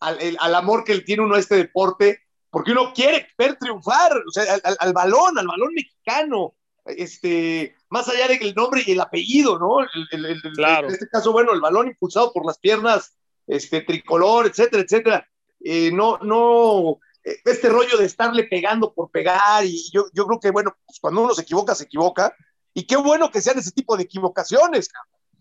al, 0.00 0.18
al 0.38 0.54
amor 0.54 0.82
que 0.82 0.98
tiene 1.00 1.22
uno 1.22 1.34
a 1.34 1.38
este 1.38 1.56
deporte, 1.56 2.20
porque 2.56 2.72
uno 2.72 2.90
quiere 2.94 3.28
ver 3.36 3.56
triunfar, 3.56 4.16
o 4.16 4.30
sea, 4.30 4.54
al, 4.54 4.62
al- 4.64 4.76
al 4.80 4.92
balón, 4.94 5.38
al 5.38 5.46
balón 5.46 5.74
mexicano. 5.74 6.54
Este, 6.86 7.74
más 7.90 8.08
allá 8.08 8.28
del 8.28 8.54
nombre 8.54 8.82
y 8.86 8.92
el 8.92 9.00
apellido, 9.02 9.58
¿no? 9.58 9.80
El- 9.82 10.08
el- 10.12 10.24
el- 10.24 10.40
Claro. 10.54 10.88
En 10.88 10.94
este 10.94 11.06
caso, 11.06 11.32
bueno, 11.32 11.52
el 11.52 11.60
balón 11.60 11.88
impulsado 11.88 12.32
por 12.32 12.46
las 12.46 12.56
piernas, 12.58 13.14
este, 13.46 13.82
tricolor, 13.82 14.46
etcétera, 14.46 14.82
etcétera. 14.84 15.28
Eh, 15.62 15.90
no, 15.92 16.16
no, 16.22 16.98
eh, 17.24 17.36
este 17.44 17.68
rollo 17.68 17.98
de 17.98 18.06
estarle 18.06 18.44
pegando 18.44 18.94
por 18.94 19.10
pegar, 19.10 19.62
y 19.66 19.90
yo, 19.92 20.06
yo 20.14 20.26
creo 20.26 20.40
que, 20.40 20.50
bueno, 20.50 20.74
pues 20.86 20.98
cuando 20.98 21.20
uno 21.24 21.34
se 21.34 21.42
equivoca, 21.42 21.74
se 21.74 21.84
equivoca, 21.84 22.34
y 22.72 22.86
qué 22.86 22.96
bueno 22.96 23.30
que 23.30 23.42
sean 23.42 23.58
ese 23.58 23.72
tipo 23.72 23.98
de 23.98 24.04
equivocaciones, 24.04 24.88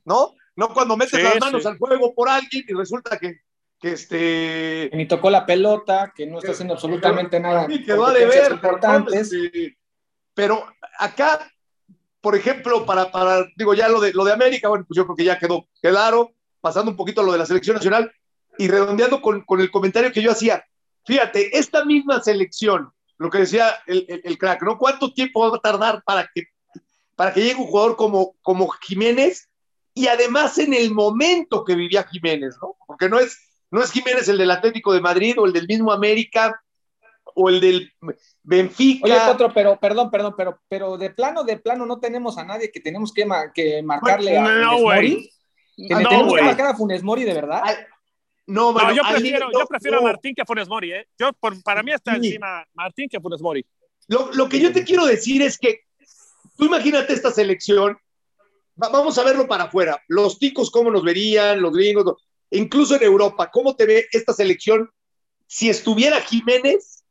¿no? 0.04 0.34
No 0.58 0.74
cuando 0.74 0.98
metes 0.98 1.18
Sí, 1.18 1.24
las 1.24 1.40
manos 1.40 1.62
sí. 1.62 1.68
al 1.70 1.78
fuego 1.78 2.14
por 2.14 2.28
alguien 2.28 2.66
y 2.68 2.74
resulta 2.74 3.18
que, 3.18 3.40
que 3.80 3.92
este... 3.92 4.90
Ni 4.94 5.08
tocó 5.08 5.30
la 5.30 5.46
pelota, 5.46 6.14
que 6.16 6.26
no 6.26 6.40
está 6.40 6.52
haciendo 6.52 6.74
absolutamente 6.74 7.40
nada. 7.40 7.68
Sí, 7.68 7.84
quedó 7.84 8.06
a 8.06 8.14
deber, 8.14 8.54
importantes. 8.54 9.32
pero 10.34 10.66
acá, 11.00 11.52
por 12.22 12.36
ejemplo, 12.36 12.86
para, 12.86 13.12
para, 13.12 13.46
digo, 13.56 13.74
ya 13.74 13.88
lo 13.88 14.00
de, 14.00 14.14
lo 14.14 14.24
de 14.24 14.34
América, 14.34 14.70
bueno, 14.70 14.86
pues 14.88 14.98
yo 14.98 15.06
creo 15.06 15.16
que 15.16 15.24
ya 15.24 15.40
quedó 15.40 15.68
claro, 15.82 16.34
pasando 16.62 16.92
un 16.92 16.98
poquito 16.98 17.22
a 17.22 17.24
lo 17.24 17.32
de 17.32 17.38
la 17.38 17.46
selección 17.46 17.76
nacional 17.76 18.12
y 18.58 18.68
redondeando 18.68 19.22
con, 19.22 19.42
con 19.42 19.62
el 19.62 19.70
comentario 19.72 20.12
que 20.12 20.22
yo 20.22 20.32
hacía. 20.32 20.66
Fíjate, 21.06 21.58
esta 21.58 21.86
misma 21.86 22.22
selección, 22.22 22.92
lo 23.18 23.30
que 23.30 23.40
decía 23.40 23.76
el, 23.86 24.06
el, 24.10 24.22
el 24.24 24.38
crack, 24.38 24.64
¿no? 24.64 24.78
¿Cuánto 24.78 25.14
tiempo 25.14 25.50
va 25.50 25.58
a 25.58 25.60
tardar 25.60 26.02
para 26.04 26.30
que, 26.34 26.46
para 27.16 27.34
que 27.34 27.42
llegue 27.42 27.62
un 27.62 27.68
jugador 27.68 27.96
como, 27.96 28.36
como 28.42 28.68
Jiménez? 28.70 29.50
Y 29.94 30.08
además 30.08 30.58
en 30.58 30.74
el 30.74 30.92
momento 30.92 31.64
que 31.64 31.76
vivía 31.76 32.04
Jiménez, 32.04 32.56
¿no? 32.62 32.76
Porque 32.86 33.08
no 33.08 33.20
es, 33.20 33.38
no 33.76 33.84
es 33.84 33.92
Jiménez 33.92 34.28
el 34.30 34.38
del 34.38 34.52
Atlético 34.52 34.94
de 34.94 35.02
Madrid 35.02 35.36
o 35.38 35.46
el 35.46 35.54
del 35.54 35.68
mismo 35.68 35.92
América 35.92 36.62
o 37.36 37.50
el 37.50 37.60
del 37.60 37.92
Benfica. 38.44 39.06
Oye, 39.06 39.18
Potro, 39.28 39.54
pero 39.54 39.78
perdón, 39.80 40.10
perdón, 40.10 40.34
pero, 40.38 40.60
pero 40.70 40.98
de 40.98 41.10
plano, 41.10 41.44
de 41.44 41.58
plano 41.58 41.86
no 41.86 42.00
tenemos 42.00 42.38
a 42.38 42.46
nadie 42.46 42.72
que 42.72 42.80
tenemos 42.80 43.12
que, 43.12 43.26
ma- 43.26 43.52
que 43.54 43.82
marcarle 43.84 44.38
a 44.38 44.42
No, 44.42 44.50
Funes 44.78 44.82
güey. 44.84 45.10
Mori. 45.12 45.32
Que 45.76 45.96
le 45.96 46.04
no, 46.04 46.10
tenemos 46.10 46.30
güey. 46.30 46.42
que 46.42 46.48
marcar 46.48 46.68
a 46.68 46.76
Funes 46.76 47.04
Mori, 47.04 47.24
de 47.26 47.34
verdad. 47.34 47.62
Ay, 47.64 47.76
No, 48.48 48.68
No, 48.68 48.74
mano, 48.74 48.94
yo 48.94 49.02
prefiero, 49.10 49.50
no, 49.52 49.60
yo 49.60 49.66
prefiero 49.68 49.98
no. 50.00 50.08
a 50.08 50.12
Martín 50.12 50.34
que 50.36 50.42
a 50.44 50.46
Funes 50.46 50.70
Mori, 50.70 50.94
¿eh? 50.94 51.08
Yo, 51.20 51.34
por- 51.34 51.62
para 51.64 51.84
mí 51.84 51.92
está 51.92 52.12
Sí. 52.12 52.28
encima 52.28 52.64
Martín 52.74 53.10
que 53.10 53.20
Funes 53.20 53.42
Mori. 53.42 53.66
Lo, 54.08 54.32
lo 54.34 54.48
que 54.48 54.60
yo 54.60 54.72
te 54.72 54.84
quiero 54.86 55.06
decir 55.06 55.42
es 55.42 55.58
que 55.58 55.82
tú 56.58 56.66
imagínate 56.66 57.12
esta 57.12 57.32
selección, 57.32 57.98
va- 58.82 58.90
vamos 58.90 59.18
a 59.18 59.24
verlo 59.24 59.48
para 59.48 59.64
afuera, 59.66 60.00
los 60.08 60.38
ticos 60.40 60.70
cómo 60.72 60.92
nos 60.92 61.04
verían, 61.04 61.60
los 61.62 61.74
gringos, 61.74 62.06
incluso 62.58 62.96
en 62.96 63.04
Europa, 63.04 63.50
cómo 63.52 63.76
te 63.76 63.86
ve 63.86 64.08
esta 64.12 64.34
selección 64.34 64.90
si 65.48 65.70
estuviera 65.70 66.22
Jiménez, 66.22 67.04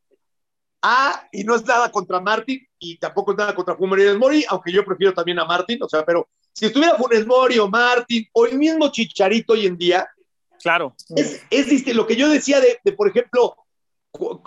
ah, 0.82 1.26
y 1.32 1.45
no 1.45 1.55
es 1.55 1.64
nada 1.64 1.90
contra 1.90 2.20
Martín 2.20 2.66
y 2.78 2.99
tampoco 2.99 3.32
es 3.32 3.38
nada 3.38 3.55
contra 3.55 3.76
Funes 3.76 4.16
Mori, 4.16 4.45
aunque 4.49 4.72
yo 4.72 4.84
prefiero 4.84 5.14
también 5.14 5.38
a 5.38 5.45
Martín, 5.45 5.82
o 5.82 5.88
sea, 5.88 6.05
pero 6.05 6.28
si 6.53 6.66
estuviera 6.66 6.97
Funes 6.97 7.26
Mori 7.26 7.59
o 7.59 7.68
Martín 7.68 8.26
o 8.32 8.47
el 8.47 8.59
mismo 8.59 8.90
Chicharito 8.90 9.53
hoy 9.53 9.66
en 9.66 9.76
día, 9.76 10.09
Claro. 10.62 10.97
es, 11.14 11.42
es 11.51 11.95
lo 11.95 12.07
que 12.07 12.16
yo 12.16 12.28
decía 12.28 12.59
de, 12.59 12.78
de, 12.82 12.92
por 12.92 13.09
ejemplo, 13.09 13.55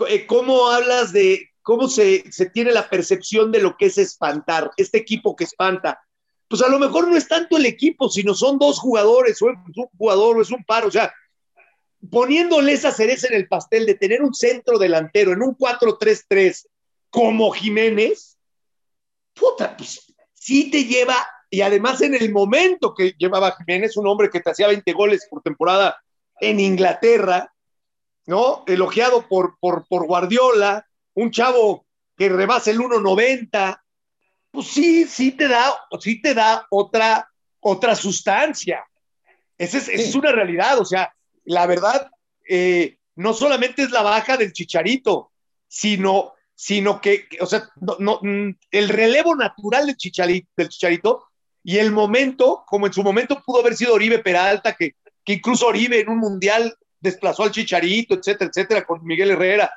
eh, 0.07 0.25
cómo 0.25 0.69
hablas 0.69 1.13
de 1.13 1.51
cómo 1.61 1.89
se, 1.89 2.31
se 2.31 2.49
tiene 2.49 2.71
la 2.71 2.89
percepción 2.89 3.51
de 3.51 3.61
lo 3.61 3.75
que 3.75 3.87
es 3.87 3.97
espantar, 3.97 4.71
este 4.77 4.97
equipo 4.97 5.35
que 5.35 5.43
espanta. 5.43 5.99
Pues 6.47 6.61
a 6.61 6.69
lo 6.69 6.79
mejor 6.79 7.07
no 7.07 7.17
es 7.17 7.27
tanto 7.27 7.57
el 7.57 7.65
equipo, 7.65 8.09
sino 8.09 8.33
son 8.33 8.57
dos 8.57 8.79
jugadores, 8.79 9.41
o 9.41 9.49
es 9.49 9.57
un 9.75 9.87
jugador, 9.97 10.37
o 10.37 10.41
es 10.41 10.51
un 10.51 10.63
par, 10.63 10.85
o 10.85 10.91
sea, 10.91 11.13
poniéndole 12.09 12.73
esa 12.73 12.91
cereza 12.91 13.27
en 13.27 13.33
el 13.33 13.47
pastel 13.47 13.85
de 13.85 13.95
tener 13.95 14.21
un 14.21 14.33
centro 14.33 14.77
delantero 14.77 15.33
en 15.33 15.41
un 15.41 15.57
4-3-3 15.57 16.67
como 17.09 17.51
Jiménez, 17.51 18.37
puta, 19.33 19.75
pues 19.75 20.13
sí 20.33 20.71
te 20.71 20.85
lleva, 20.85 21.15
y 21.49 21.61
además 21.61 22.01
en 22.01 22.15
el 22.15 22.31
momento 22.31 22.93
que 22.93 23.13
llevaba 23.17 23.55
Jiménez, 23.57 23.97
un 23.97 24.07
hombre 24.07 24.29
que 24.29 24.39
te 24.39 24.51
hacía 24.51 24.67
20 24.67 24.93
goles 24.93 25.27
por 25.29 25.41
temporada 25.41 25.97
en 26.39 26.59
Inglaterra, 26.59 27.53
¿no? 28.25 28.63
Elogiado 28.67 29.27
por, 29.27 29.57
por, 29.59 29.87
por 29.87 30.05
Guardiola, 30.05 30.85
un 31.13 31.31
chavo 31.31 31.85
que 32.15 32.29
rebasa 32.29 32.71
el 32.71 32.79
1.90, 32.79 33.81
pues 34.57 34.69
sí, 34.69 35.05
sí 35.05 35.33
te 35.33 35.47
da, 35.47 35.71
sí 35.99 36.19
te 36.19 36.33
da 36.33 36.65
otra, 36.71 37.29
otra 37.59 37.95
sustancia. 37.95 38.83
Esa 39.55 39.77
es, 39.77 39.87
es 39.87 40.15
una 40.15 40.31
realidad, 40.31 40.79
o 40.79 40.85
sea, 40.85 41.13
la 41.45 41.67
verdad, 41.67 42.09
eh, 42.49 42.97
no 43.13 43.35
solamente 43.35 43.83
es 43.83 43.91
la 43.91 44.01
baja 44.01 44.35
del 44.35 44.53
chicharito, 44.53 45.31
sino, 45.67 46.33
sino 46.55 46.99
que, 46.99 47.27
que, 47.27 47.37
o 47.39 47.45
sea, 47.45 47.69
no, 47.81 47.97
no, 47.99 48.19
mm, 48.23 48.57
el 48.71 48.89
relevo 48.89 49.35
natural 49.35 49.85
del 49.85 49.95
chicharito, 49.95 50.49
del 50.57 50.69
chicharito 50.69 51.27
y 51.63 51.77
el 51.77 51.91
momento, 51.91 52.63
como 52.65 52.87
en 52.87 52.93
su 52.93 53.03
momento 53.03 53.43
pudo 53.45 53.59
haber 53.59 53.75
sido 53.75 53.93
Oribe 53.93 54.17
Peralta, 54.17 54.73
que, 54.73 54.95
que 55.23 55.33
incluso 55.33 55.67
Oribe 55.67 55.99
en 55.99 56.09
un 56.09 56.17
mundial 56.17 56.75
desplazó 56.99 57.43
al 57.43 57.51
chicharito, 57.51 58.15
etcétera, 58.15 58.49
etcétera, 58.49 58.85
con 58.87 59.05
Miguel 59.05 59.29
Herrera. 59.29 59.71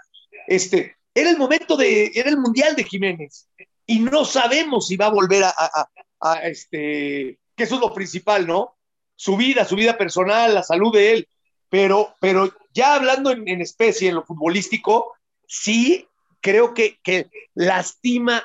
Este, 0.47 0.97
era 1.15 1.29
el 1.29 1.37
momento 1.37 1.77
de, 1.77 2.13
era 2.15 2.31
el 2.31 2.39
mundial 2.39 2.75
de 2.75 2.85
Jiménez 2.85 3.47
y 3.91 4.01
no 4.01 4.25
sabemos 4.25 4.87
si 4.87 4.97
va 4.97 5.07
a 5.07 5.11
volver 5.11 5.45
a, 5.45 5.51
a, 5.51 5.89
a, 6.21 6.33
a 6.33 6.49
este, 6.49 7.39
que 7.57 7.65
eso 7.65 7.75
es 7.77 7.81
lo 7.81 7.93
principal, 7.93 8.47
¿no? 8.47 8.77
Su 9.17 9.37
vida, 9.37 9.65
su 9.65 9.77
vida 9.77 9.99
personal, 9.99 10.55
la 10.55 10.63
salud 10.63 10.93
de 10.95 11.13
él 11.13 11.29
pero, 11.71 12.17
pero 12.21 12.53
ya 12.75 12.97
hablando 12.97 13.31
en, 13.31 13.49
en, 13.49 13.63
especie, 13.63 14.09
en 14.09 14.17
lo 14.17 14.25
futbolístico, 14.25 15.15
sí 15.47 16.07
creo 16.41 16.75
que, 16.75 16.99
que, 17.03 17.31
lastima, 17.55 18.43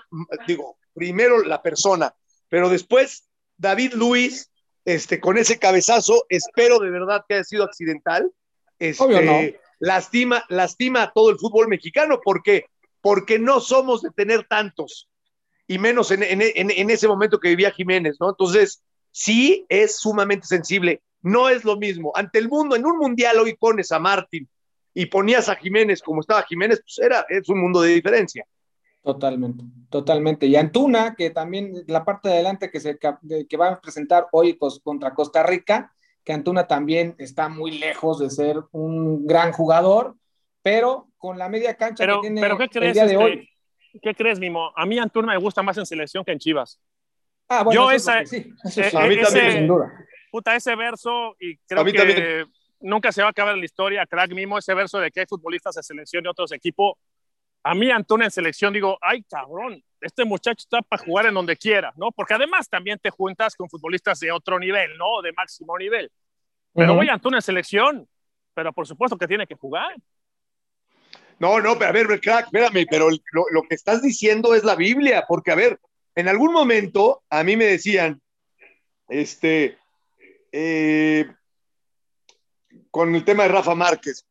digo, 0.47 0.77
primero 0.93 1.43
la 1.43 1.61
persona, 1.61 2.15
pero 2.47 2.69
después 2.69 3.27
David 3.57 3.93
Luis, 3.93 4.51
este, 4.85 5.19
con 5.19 5.37
ese 5.37 5.57
cabezazo, 5.57 6.25
espero 6.29 6.79
de 6.79 6.91
verdad 6.91 7.25
que 7.27 7.35
haya 7.35 7.43
sido 7.43 7.63
accidental. 7.63 8.31
Este, 8.77 9.03
Obvio 9.03 9.21
no. 9.21 9.39
Lastima, 9.79 10.45
lastima 10.49 11.03
a 11.03 11.11
todo 11.11 11.31
el 11.31 11.37
fútbol 11.37 11.67
mexicano, 11.67 12.21
porque 12.23 12.65
porque 13.01 13.37
no 13.37 13.59
somos 13.59 14.01
de 14.01 14.09
tener 14.09 14.47
tantos, 14.47 15.09
y 15.67 15.79
menos 15.79 16.11
en, 16.11 16.23
en, 16.23 16.41
en 16.41 16.89
ese 16.89 17.07
momento 17.07 17.39
que 17.39 17.49
vivía 17.49 17.71
Jiménez, 17.71 18.17
¿no? 18.19 18.29
Entonces, 18.29 18.83
sí 19.11 19.65
es 19.69 19.97
sumamente 19.99 20.45
sensible 20.47 21.01
no 21.25 21.49
es 21.49 21.65
lo 21.65 21.75
mismo. 21.75 22.11
Ante 22.13 22.37
el 22.37 22.47
mundo, 22.47 22.75
en 22.75 22.85
un 22.85 22.99
mundial 22.99 23.39
hoy 23.39 23.55
pones 23.55 23.91
a 23.91 23.97
Martín 23.97 24.47
y 24.93 25.07
ponías 25.07 25.49
a 25.49 25.55
Jiménez 25.55 26.01
como 26.03 26.21
estaba 26.21 26.43
Jiménez, 26.43 26.81
pues 26.81 26.99
era, 26.99 27.25
es 27.27 27.49
un 27.49 27.59
mundo 27.59 27.81
de 27.81 27.95
diferencia. 27.95 28.45
Totalmente, 29.01 29.63
totalmente. 29.89 30.45
Y 30.45 30.55
Antuna, 30.55 31.15
que 31.15 31.31
también 31.31 31.83
la 31.87 32.05
parte 32.05 32.29
de 32.29 32.35
adelante 32.35 32.69
que, 32.69 32.79
se, 32.79 32.99
que 32.99 33.57
va 33.57 33.69
a 33.69 33.81
presentar 33.81 34.27
hoy 34.31 34.57
contra 34.83 35.15
Costa 35.15 35.41
Rica, 35.41 35.91
que 36.23 36.31
Antuna 36.31 36.67
también 36.67 37.15
está 37.17 37.49
muy 37.49 37.71
lejos 37.79 38.19
de 38.19 38.29
ser 38.29 38.61
un 38.71 39.25
gran 39.25 39.51
jugador, 39.51 40.15
pero 40.61 41.07
con 41.17 41.39
la 41.39 41.49
media 41.49 41.75
cancha 41.75 42.03
pero, 42.03 42.21
que 42.21 42.27
tiene 42.27 42.41
pero 42.41 42.57
¿qué 42.59 42.69
crees, 42.69 42.89
el 42.89 42.93
día 42.93 43.05
de 43.05 43.13
este, 43.13 43.23
hoy. 43.23 43.49
¿Qué 44.01 44.13
crees, 44.15 44.39
Mimo? 44.39 44.71
A 44.75 44.85
mí 44.85 44.97
Antuna 44.99 45.33
me 45.33 45.37
gusta 45.37 45.61
más 45.63 45.77
en 45.77 45.85
selección 45.85 46.23
que 46.23 46.31
en 46.31 46.39
Chivas. 46.39 46.79
Ah, 47.47 47.63
bueno, 47.63 47.81
Yo 47.81 47.91
esa, 47.91 48.21
es 48.21 48.29
sí, 48.29 48.53
eso 48.63 48.81
eh, 48.81 48.89
sí, 48.89 48.97
a 48.97 49.05
mí 49.07 49.15
eso 49.15 49.23
también. 49.33 49.51
sin 49.51 49.67
duda. 49.67 49.93
puta, 50.31 50.55
ese 50.55 50.75
verso, 50.75 51.35
y 51.39 51.57
creo 51.59 51.81
A 51.81 51.85
que 51.85 51.93
también. 51.93 52.51
nunca 52.79 53.11
se 53.11 53.21
va 53.21 53.27
a 53.27 53.31
acabar 53.31 53.53
en 53.53 53.59
la 53.59 53.65
historia, 53.65 54.05
crack 54.05 54.31
mismo, 54.33 54.57
ese 54.57 54.73
verso 54.73 54.99
de 54.99 55.11
que 55.11 55.21
hay 55.21 55.25
futbolistas 55.27 55.75
de 55.75 55.83
selección 55.83 56.23
de 56.23 56.29
otros 56.29 56.51
equipos. 56.51 56.97
A 57.63 57.73
mí, 57.73 57.89
Antonio, 57.89 58.25
en 58.25 58.31
selección, 58.31 58.73
digo, 58.73 58.97
ay, 59.01 59.23
cabrón, 59.23 59.81
este 60.01 60.23
muchacho 60.25 60.59
está 60.59 60.81
para 60.81 61.03
jugar 61.03 61.25
en 61.27 61.33
donde 61.33 61.55
quiera, 61.55 61.93
¿no? 61.95 62.11
Porque 62.11 62.33
además 62.33 62.69
también 62.69 62.99
te 62.99 63.09
juntas 63.09 63.55
con 63.55 63.69
futbolistas 63.69 64.19
de 64.19 64.31
otro 64.31 64.59
nivel, 64.59 64.97
¿no? 64.97 65.21
De 65.23 65.31
máximo 65.33 65.77
nivel. 65.77 66.11
Pero 66.73 66.91
Ujú. 66.91 67.01
oye, 67.01 67.09
Antonio 67.09 67.37
en 67.37 67.41
selección, 67.41 68.07
pero 68.53 68.71
por 68.73 68.85
supuesto 68.85 69.17
que 69.17 69.27
tiene 69.27 69.47
que 69.47 69.55
jugar. 69.55 69.95
No, 71.39 71.59
no, 71.59 71.77
pero 71.77 71.89
a 71.89 71.91
ver, 71.91 72.21
crack, 72.21 72.45
espérame, 72.45 72.85
pero 72.89 73.09
lo, 73.09 73.61
que 73.63 73.75
estás 73.75 74.01
diciendo 74.01 74.55
es 74.55 74.63
la 74.63 74.75
Biblia, 74.75 75.25
porque 75.27 75.51
a 75.51 75.55
ver, 75.55 75.79
en 76.15 76.29
algún 76.29 76.53
momento 76.53 77.23
a 77.29 77.43
mí 77.43 77.57
me 77.57 77.65
decían, 77.65 78.21
este, 79.09 79.77
eh, 80.51 81.25
con 82.89 83.13
el 83.13 83.25
tema 83.25 83.43
de 83.43 83.49
Rafa 83.49 83.75
Márquez, 83.75 84.25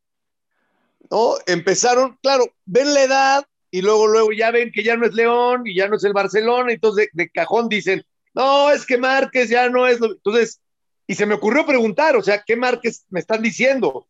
¿no? 1.11 1.35
Empezaron, 1.47 2.19
claro, 2.23 2.47
ven 2.65 2.95
la 2.95 3.03
edad 3.03 3.47
y 3.71 3.83
luego, 3.83 4.07
luego 4.07 4.33
ya 4.33 4.51
ven 4.51 4.73
que 4.73 4.83
ya 4.83 4.97
no 4.97 5.05
es 5.05 5.13
León 5.13 5.67
y 5.67 5.75
ya 5.75 5.89
no 5.89 5.97
es 5.97 6.05
el 6.05 6.15
Barcelona, 6.15 6.73
entonces 6.73 7.09
de, 7.13 7.25
de 7.25 7.31
cajón 7.31 7.69
dicen, 7.69 8.05
no, 8.33 8.71
es 8.71 8.87
que 8.87 8.99
Márquez 8.99 9.49
ya 9.49 9.69
no 9.69 9.87
es 9.87 10.01
lo... 10.01 10.13
Entonces, 10.13 10.61
y 11.07 11.15
se 11.15 11.27
me 11.27 11.35
ocurrió 11.35 11.67
preguntar, 11.67 12.17
o 12.17 12.23
sea, 12.23 12.43
¿qué 12.45 12.57
Márquez 12.57 13.05
me 13.11 13.21
están 13.21 13.43
diciendo? 13.43 14.09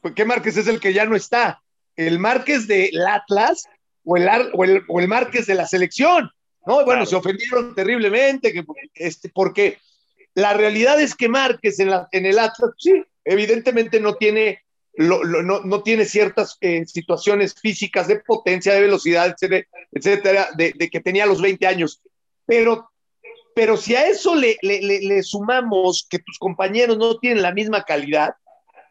Pues, 0.00 0.14
¿Qué 0.14 0.24
Márquez 0.24 0.56
es 0.56 0.66
el 0.66 0.80
que 0.80 0.92
ya 0.92 1.04
no 1.04 1.14
está? 1.14 1.62
¿El 2.06 2.18
Márquez 2.18 2.66
del 2.66 3.06
Atlas 3.06 3.64
o 4.04 4.16
el, 4.16 4.28
o 4.54 4.64
el, 4.64 4.82
o 4.88 5.00
el 5.00 5.08
Márquez 5.08 5.46
de 5.46 5.54
la 5.54 5.66
selección? 5.66 6.30
No, 6.66 6.74
bueno, 6.76 6.86
Claro. 6.86 7.06
se 7.06 7.16
ofendieron 7.16 7.74
terriblemente, 7.74 8.52
que, 8.52 8.64
este, 8.94 9.28
porque 9.30 9.78
la 10.34 10.52
realidad 10.54 11.00
es 11.00 11.14
que 11.14 11.28
Márquez 11.28 11.78
en, 11.80 11.90
la, 11.90 12.08
en 12.12 12.26
el 12.26 12.38
Atlas, 12.38 12.70
sí, 12.78 13.02
evidentemente 13.24 14.00
no 14.00 14.14
tiene, 14.14 14.62
lo, 14.94 15.24
lo- 15.24 15.42
no, 15.42 15.60
no 15.60 15.82
tiene 15.82 16.04
ciertas 16.04 16.56
eh, 16.60 16.84
situaciones 16.86 17.54
físicas 17.54 18.08
de 18.08 18.20
potencia, 18.20 18.74
de 18.74 18.80
velocidad, 18.82 19.26
etcétera, 19.28 19.66
etcétera 19.92 20.48
de, 20.56 20.72
de 20.76 20.88
que 20.90 21.00
tenía 21.00 21.24
a 21.24 21.26
los 21.26 21.40
20 21.42 21.66
años. 21.66 22.00
Pero, 22.46 22.90
pero 23.54 23.76
si 23.76 23.94
a 23.96 24.06
eso 24.06 24.34
le, 24.34 24.56
le, 24.62 24.80
le- 24.82 25.00
le 25.02 25.22
sumamos 25.22 26.06
que 26.08 26.18
tus 26.18 26.38
compañeros 26.38 26.96
no 26.98 27.18
tienen 27.18 27.42
la 27.42 27.52
misma 27.52 27.84
calidad, 27.84 28.34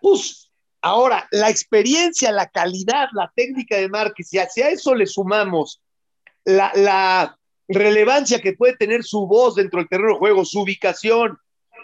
pues 0.02 0.49
ahora 0.82 1.28
la 1.32 1.50
experiencia, 1.50 2.32
la 2.32 2.48
calidad, 2.50 3.08
la 3.14 3.32
técnica 3.36 3.78
de 3.78 3.90
Márquez, 3.90 4.34
y 4.34 4.40
hacia 4.40 4.70
eso 4.70 4.96
le 4.96 5.06
sumamos 5.06 5.82
la, 6.46 7.36
relevancia 7.72 8.42
que 8.42 8.54
puede 8.54 8.76
tener 8.78 9.04
su 9.04 9.28
voz 9.28 9.54
dentro 9.54 9.80
del 9.80 9.88
terreno 9.88 10.14
de 10.14 10.18
juego, 10.18 10.44
su 10.44 10.62
ubicación, 10.62 11.38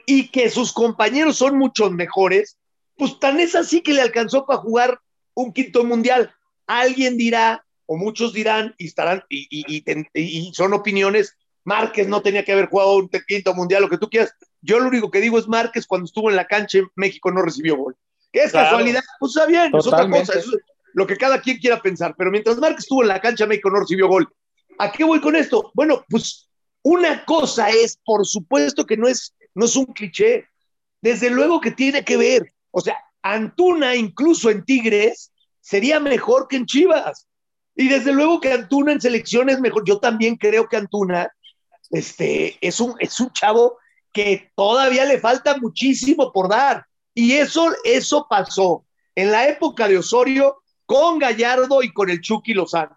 y 0.07 0.29
que 0.29 0.49
sus 0.49 0.73
compañeros 0.73 1.35
son 1.35 1.59
muchos 1.59 1.91
mejores, 1.91 2.57
pues 2.97 3.19
tan 3.19 3.39
es 3.39 3.53
así 3.53 3.81
que 3.81 3.93
le 3.93 4.01
alcanzó 4.01 4.47
para 4.47 4.61
jugar 4.61 4.99
un 5.35 5.53
quinto 5.53 5.83
mundial. 5.83 6.33
Alguien 6.65 7.17
dirá, 7.17 7.63
o 7.85 7.97
muchos 7.97 8.33
dirán, 8.33 8.73
y 8.79 8.87
estarán, 8.87 9.25
y, 9.29 10.51
son 10.55 10.73
opiniones, 10.73 11.37
Márquez 11.65 12.07
no 12.07 12.23
tenía 12.23 12.43
que 12.43 12.53
haber 12.53 12.65
jugado 12.65 12.95
un 12.95 13.09
quinto 13.27 13.53
mundial, 13.53 13.83
lo 13.83 13.89
que 13.89 13.99
tú 13.99 14.09
quieras. 14.09 14.33
Yo 14.61 14.79
lo 14.79 14.87
único 14.87 15.11
que 15.11 15.21
digo 15.21 15.37
es 15.37 15.47
Márquez 15.47 15.85
cuando 15.85 16.05
estuvo 16.05 16.31
en 16.31 16.35
la 16.35 16.47
cancha 16.47 16.79
en 16.79 16.87
México 16.95 17.29
no 17.29 17.43
recibió 17.43 17.77
gol. 17.77 17.95
¿Qué 18.35 18.43
es 18.43 18.51
Claro. 18.51 18.71
casualidad? 18.71 19.01
Pues 19.17 19.33
está 19.33 19.45
bien, 19.45 19.73
es 19.73 19.87
otra 19.87 20.09
cosa, 20.09 20.33
eso 20.33 20.57
es 20.57 20.61
lo 20.91 21.07
que 21.07 21.15
cada 21.15 21.39
quien 21.39 21.57
quiera 21.57 21.81
pensar. 21.81 22.13
Pero 22.17 22.31
mientras 22.31 22.57
Márquez 22.57 22.79
estuvo 22.83 23.01
en 23.01 23.07
la 23.07 23.21
cancha, 23.21 23.45
México 23.45 23.69
no 23.69 23.79
recibió 23.79 24.09
gol. 24.09 24.27
¿A 24.77 24.91
qué 24.91 25.05
voy 25.05 25.21
con 25.21 25.37
esto? 25.37 25.71
Bueno, 25.73 26.03
pues 26.09 26.49
una 26.81 27.23
cosa 27.23 27.69
es, 27.69 27.97
por 28.03 28.25
supuesto 28.25 28.85
que 28.85 28.97
no 28.97 29.07
es, 29.07 29.33
no 29.53 29.63
es 29.63 29.75
un 29.77 29.85
cliché, 29.85 30.49
desde 31.01 31.29
luego 31.29 31.61
que 31.61 31.71
tiene 31.71 32.03
que 32.03 32.17
ver. 32.17 32.53
O 32.71 32.81
sea, 32.81 32.97
Antuna, 33.21 33.95
incluso 33.95 34.49
en 34.49 34.65
Tigres, 34.65 35.31
sería 35.61 36.01
mejor 36.01 36.49
que 36.49 36.57
en 36.57 36.65
Chivas. 36.65 37.29
Y 37.73 37.87
desde 37.87 38.11
luego 38.11 38.41
que 38.41 38.51
Antuna 38.51 38.91
en 38.91 38.99
selección 38.99 39.49
es 39.49 39.61
mejor. 39.61 39.85
Yo 39.85 39.99
también 39.99 40.35
creo 40.35 40.67
que 40.67 40.75
Antuna 40.75 41.31
este, 41.89 42.57
es, 42.59 42.81
un, 42.81 42.95
es 42.99 43.17
un 43.17 43.31
chavo 43.31 43.77
que 44.11 44.51
todavía 44.57 45.05
le 45.05 45.21
falta 45.21 45.55
muchísimo 45.57 46.33
por 46.33 46.49
dar. 46.49 46.85
Y 47.15 47.33
eso, 47.33 47.73
eso 47.83 48.27
pasó 48.29 48.85
en 49.15 49.31
la 49.31 49.47
época 49.47 49.87
de 49.87 49.97
Osorio 49.97 50.61
con 50.85 51.17
Gallardo 51.17 51.81
y 51.81 51.91
con 51.91 52.09
el 52.09 52.21
Chucky 52.21 52.53
Lozano. 52.53 52.95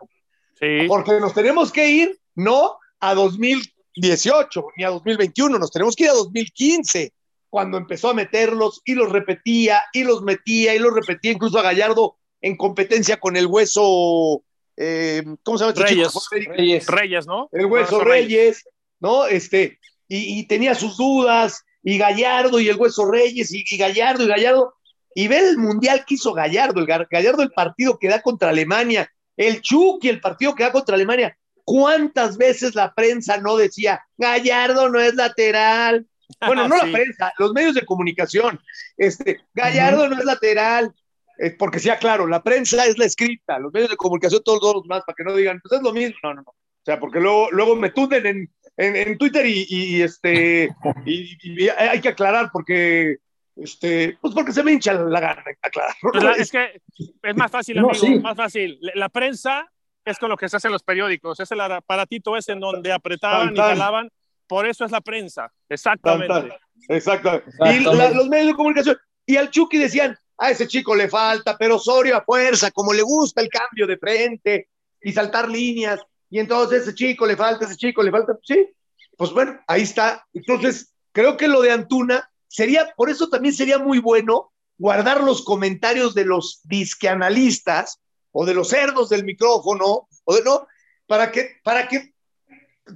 Sí. 0.58 0.86
Porque 0.88 1.20
nos 1.20 1.32
tenemos 1.32 1.72
que 1.72 1.88
ir 1.88 2.18
no 2.34 2.78
a 3.00 3.14
2018 3.14 4.66
ni 4.76 4.84
a 4.84 4.90
2021, 4.90 5.58
nos 5.58 5.70
tenemos 5.70 5.94
que 5.94 6.04
ir 6.04 6.10
a 6.10 6.14
2015, 6.14 7.12
cuando 7.48 7.78
empezó 7.78 8.10
a 8.10 8.14
meterlos 8.14 8.82
y 8.84 8.94
los 8.94 9.10
repetía 9.10 9.82
y 9.92 10.04
los 10.04 10.22
metía 10.22 10.74
y 10.74 10.78
los 10.78 10.94
repetía, 10.94 11.32
incluso 11.32 11.58
a 11.58 11.62
Gallardo 11.62 12.16
en 12.40 12.56
competencia 12.56 13.18
con 13.18 13.36
el 13.36 13.46
hueso, 13.46 14.42
eh, 14.76 15.22
¿cómo 15.42 15.58
se 15.58 15.64
llama? 15.64 15.72
este 15.72 15.84
Reyes. 15.84 16.08
chico? 16.08 16.54
Reyes. 16.54 16.86
Reyes, 16.86 17.26
¿no? 17.26 17.48
El 17.52 17.66
hueso 17.66 18.00
Reyes, 18.00 18.68
¿no? 19.00 19.26
Este, 19.26 19.78
y, 20.08 20.40
y 20.40 20.46
tenía 20.46 20.74
sus 20.74 20.96
dudas, 20.96 21.64
y 21.82 21.98
Gallardo 21.98 22.60
y 22.60 22.68
el 22.68 22.76
hueso 22.76 23.10
Reyes, 23.10 23.52
y, 23.52 23.64
y 23.68 23.76
Gallardo 23.76 24.24
y 24.24 24.28
Gallardo, 24.28 24.74
y 25.14 25.28
ve 25.28 25.38
el 25.38 25.58
mundial 25.58 26.04
que 26.06 26.14
hizo 26.14 26.32
Gallardo, 26.32 26.80
el 26.80 26.86
Gallardo 26.86 27.42
el 27.42 27.50
partido 27.50 27.98
que 27.98 28.08
da 28.08 28.22
contra 28.22 28.50
Alemania, 28.50 29.10
el 29.36 29.60
Chucky 29.60 30.08
el 30.08 30.20
partido 30.20 30.54
que 30.54 30.64
da 30.64 30.72
contra 30.72 30.94
Alemania. 30.94 31.36
¿Cuántas 31.64 32.38
veces 32.38 32.74
la 32.74 32.94
prensa 32.94 33.36
no 33.38 33.56
decía, 33.56 34.02
Gallardo 34.16 34.88
no 34.88 35.00
es 35.00 35.14
lateral? 35.14 36.06
Bueno, 36.46 36.68
no 36.68 36.76
Sí. 36.80 36.86
la 36.86 36.92
prensa, 36.92 37.32
los 37.38 37.52
medios 37.52 37.74
de 37.74 37.84
comunicación. 37.84 38.60
Este, 38.96 39.40
Gallardo 39.54 40.08
no 40.08 40.18
es 40.18 40.24
lateral. 40.24 40.94
Eh, 41.38 41.52
porque 41.56 41.78
sea 41.78 41.98
claro, 41.98 42.26
la 42.26 42.42
prensa 42.42 42.84
es 42.86 42.98
la 42.98 43.04
escrita, 43.04 43.58
los 43.58 43.72
medios 43.72 43.90
de 43.90 43.96
comunicación, 43.96 44.42
todos, 44.44 44.60
todos 44.60 44.74
los 44.74 44.82
demás, 44.82 45.04
para 45.06 45.14
que 45.14 45.24
no 45.24 45.36
digan, 45.36 45.60
pues 45.60 45.78
es 45.78 45.82
lo 45.82 45.92
mismo. 45.92 46.16
No, 46.22 46.34
no, 46.34 46.42
no. 46.42 46.50
O 46.50 46.84
sea, 46.84 46.98
porque 46.98 47.20
luego, 47.20 47.48
luego 47.52 47.76
me 47.76 47.90
tunden 47.90 48.26
en, 48.26 48.50
en, 48.78 48.96
en 48.96 49.18
Twitter 49.18 49.44
y, 49.44 49.66
y, 49.68 50.00
este 50.02 50.70
y, 51.04 51.36
y 51.64 51.68
hay 51.68 52.00
que 52.00 52.08
aclarar 52.08 52.48
porque 52.52 53.16
este, 53.56 54.16
pues 54.20 54.32
porque 54.34 54.52
se 54.52 54.62
me 54.62 54.72
hincha 54.72 54.94
la 54.94 55.20
gana 55.20 55.44
aclarar. 55.62 55.94
Pues 56.00 56.22
la- 56.24 56.32
es 56.32 56.50
que 56.50 56.80
es 57.22 57.36
más 57.36 57.50
fácil, 57.50 57.76
No, 57.80 57.88
amigo, 57.90 58.06
sí. 58.06 58.18
más 58.20 58.36
fácil. 58.36 58.78
La 58.94 59.08
prensa 59.08 59.70
es 60.04 60.16
con 60.18 60.30
lo 60.30 60.36
que 60.36 60.48
se 60.48 60.56
hace 60.56 60.68
en 60.68 60.72
los 60.72 60.82
periódicos, 60.84 61.38
es 61.40 61.50
el 61.52 61.60
aparatito 61.60 62.36
ese 62.36 62.52
en 62.52 62.60
donde 62.60 62.92
apretaban 62.92 63.48
Tan, 63.48 63.52
y 63.54 63.56
tan. 63.56 63.68
jalaban, 63.70 64.10
por 64.46 64.66
eso 64.66 64.84
es 64.86 64.90
la 64.92 65.00
prensa, 65.02 65.52
exactamente. 65.68 66.28
tan. 66.28 66.52
Exactamente. 66.88 67.44
Y 67.58 67.62
Exactamente. 67.62 67.96
la- 67.96 68.10
los 68.10 68.28
medios 68.28 68.46
de 68.48 68.54
comunicación. 68.54 68.96
Y 69.26 69.36
al 69.36 69.50
Chucky 69.50 69.76
decían, 69.76 70.16
a 70.38 70.50
ese 70.52 70.66
chico 70.68 70.94
le 70.94 71.08
falta, 71.08 71.58
pero 71.58 71.76
Osorio 71.76 72.16
a 72.16 72.22
fuerza, 72.22 72.70
como 72.70 72.94
le 72.94 73.02
gusta 73.02 73.42
el 73.42 73.48
cambio 73.48 73.86
de 73.88 73.98
frente 73.98 74.68
y 75.02 75.12
saltar 75.12 75.48
líneas. 75.50 76.00
Y 76.30 76.38
entonces 76.38 76.82
ese 76.82 76.94
chico 76.94 77.26
le 77.26 77.36
falta, 77.36 77.64
ese 77.64 77.76
chico 77.76 78.02
le 78.02 78.10
falta. 78.10 78.38
Sí, 78.42 78.68
pues 79.16 79.32
bueno, 79.32 79.58
ahí 79.66 79.82
está. 79.82 80.26
Entonces, 80.32 80.94
creo 81.12 81.36
que 81.36 81.48
lo 81.48 81.60
de 81.62 81.72
Antuna 81.72 82.30
sería, 82.46 82.92
por 82.96 83.10
eso 83.10 83.28
también 83.28 83.54
sería 83.54 83.78
muy 83.78 83.98
bueno 83.98 84.52
guardar 84.76 85.22
los 85.22 85.42
comentarios 85.44 86.14
de 86.14 86.24
los 86.24 86.60
disqueanalistas 86.64 87.98
o 88.32 88.46
de 88.46 88.54
los 88.54 88.68
cerdos 88.68 89.08
del 89.08 89.24
micrófono, 89.24 90.08
o 90.24 90.34
de 90.34 90.42
no, 90.42 90.66
para 91.06 91.32
que, 91.32 91.56
para 91.64 91.88
que 91.88 92.12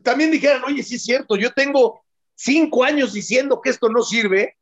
también 0.03 0.31
dijeran, 0.31 0.63
oye, 0.65 0.83
sí 0.83 0.97
es 0.97 1.03
cierto, 1.03 1.37
yo 1.37 1.53
tengo 1.53 2.05
cinco 2.35 2.85
años 2.85 3.13
diciendo 3.13 3.61
que 3.61 3.71
esto 3.71 3.89
no 3.89 4.03
sirve, 4.03 4.57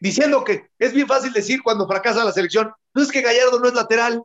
diciendo 0.00 0.44
que 0.44 0.70
es 0.78 0.92
bien 0.92 1.06
fácil 1.06 1.32
decir 1.32 1.62
cuando 1.62 1.88
fracasa 1.88 2.24
la 2.24 2.32
selección, 2.32 2.72
pues 2.92 3.06
es 3.06 3.12
que 3.12 3.22
Gallardo 3.22 3.58
no 3.58 3.68
es 3.68 3.74
lateral, 3.74 4.22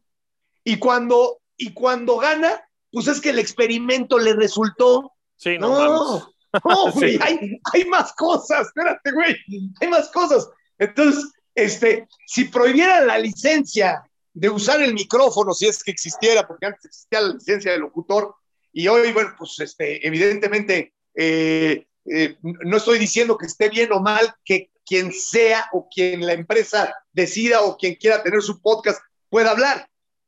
y 0.64 0.78
cuando, 0.78 1.40
y 1.56 1.74
cuando 1.74 2.18
gana, 2.18 2.67
pues 2.98 3.16
es 3.16 3.22
que 3.22 3.30
el 3.30 3.38
experimento 3.38 4.18
le 4.18 4.34
resultó. 4.34 5.14
Sí, 5.36 5.60
no. 5.60 5.70
No, 5.70 6.34
no, 6.66 6.92
güey, 6.94 7.14
Sí. 7.14 7.20
hay, 7.22 7.60
hay 7.72 7.86
más 7.86 8.12
cosas, 8.14 8.66
espérate, 8.68 9.12
güey, 9.12 9.36
hay 9.80 9.88
más 9.88 10.10
cosas. 10.10 10.50
Entonces, 10.80 11.32
este, 11.54 12.08
si 12.26 12.46
prohibieran 12.46 13.06
la 13.06 13.20
licencia 13.20 14.02
de 14.34 14.50
usar 14.50 14.82
el 14.82 14.96
micrófono, 14.96 15.54
si 15.54 15.68
es 15.68 15.84
que 15.84 15.92
existiera, 15.92 16.48
porque 16.48 16.66
antes 16.66 16.86
existía 16.86 17.22
la 17.22 17.34
licencia 17.36 17.72
de 17.72 17.78
locutor, 17.78 18.34
y 18.74 18.88
hoy, 18.88 19.12
bueno, 19.12 19.36
pues 19.38 19.60
este, 19.60 20.06
evidentemente, 20.08 20.94
eh, 21.14 21.86
eh, 22.06 22.38
no 22.42 22.78
estoy 22.78 22.98
diciendo 22.98 23.38
que 23.38 23.46
esté 23.46 23.70
bien 23.70 23.92
o 23.92 24.00
mal 24.00 24.34
que 24.44 24.72
quien 24.84 25.14
sea 25.14 25.68
o 25.72 25.88
quien 25.88 26.26
la 26.26 26.34
empresa 26.34 26.96
decida 27.12 27.62
o 27.62 27.78
quien 27.78 27.94
quiera 27.94 28.24
tener 28.24 28.42
su 28.42 28.60
podcast 28.60 29.00
pueda 29.30 29.52
hablar, 29.52 29.88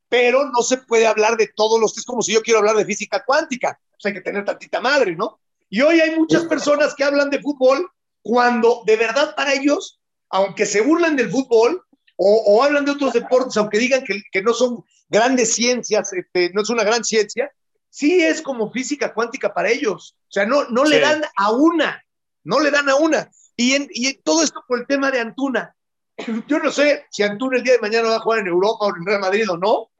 pero 0.09 0.45
no 0.45 0.61
se 0.61 0.77
puede 0.77 1.07
hablar 1.07 1.37
de 1.37 1.47
todos 1.55 1.79
los, 1.79 1.97
es 1.97 2.05
como 2.05 2.21
si 2.21 2.33
yo 2.33 2.41
quiero 2.41 2.59
hablar 2.59 2.75
de 2.75 2.85
física 2.85 3.23
cuántica, 3.25 3.79
pues 3.91 4.05
hay 4.05 4.13
que 4.13 4.21
tener 4.21 4.43
tantita 4.43 4.81
madre, 4.81 5.15
¿no? 5.15 5.39
Y 5.69 5.81
hoy 5.81 6.01
hay 6.01 6.17
muchas 6.17 6.45
personas 6.45 6.95
que 6.95 7.03
hablan 7.03 7.29
de 7.29 7.39
fútbol 7.39 7.89
cuando 8.21 8.81
de 8.85 8.95
verdad 8.95 9.35
para 9.35 9.53
ellos, 9.53 9.99
aunque 10.29 10.65
se 10.65 10.81
burlen 10.81 11.15
del 11.15 11.29
fútbol 11.29 11.83
o, 12.15 12.43
o 12.47 12.63
hablan 12.63 12.85
de 12.85 12.91
otros 12.91 13.13
deportes, 13.13 13.55
aunque 13.57 13.77
digan 13.77 14.03
que, 14.03 14.21
que 14.31 14.41
no 14.41 14.53
son 14.53 14.83
grandes 15.07 15.53
ciencias, 15.53 16.11
este, 16.13 16.51
no 16.53 16.61
es 16.63 16.69
una 16.69 16.83
gran 16.83 17.03
ciencia, 17.03 17.51
sí 17.89 18.21
es 18.21 18.41
como 18.41 18.71
física 18.71 19.13
cuántica 19.13 19.53
para 19.53 19.69
ellos. 19.69 20.15
O 20.27 20.31
sea, 20.31 20.45
no, 20.45 20.65
no 20.69 20.85
le 20.85 20.99
dan 20.99 21.23
a 21.35 21.51
una, 21.51 22.03
no 22.43 22.59
le 22.59 22.71
dan 22.71 22.89
a 22.89 22.95
una. 22.95 23.29
Y, 23.55 23.73
en, 23.73 23.87
y 23.91 24.13
todo 24.13 24.43
esto 24.43 24.63
por 24.67 24.79
el 24.79 24.87
tema 24.87 25.11
de 25.11 25.19
Antuna. 25.19 25.75
Yo 26.47 26.59
no 26.59 26.71
sé 26.71 27.05
si 27.09 27.23
Antuna 27.23 27.57
el 27.57 27.63
día 27.63 27.73
de 27.73 27.79
mañana 27.79 28.09
va 28.09 28.15
a 28.17 28.19
jugar 28.19 28.39
en 28.39 28.47
Europa 28.47 28.85
o 28.85 28.95
en 28.95 29.05
Real 29.05 29.21
Madrid 29.21 29.49
o 29.49 29.57
no. 29.57 29.91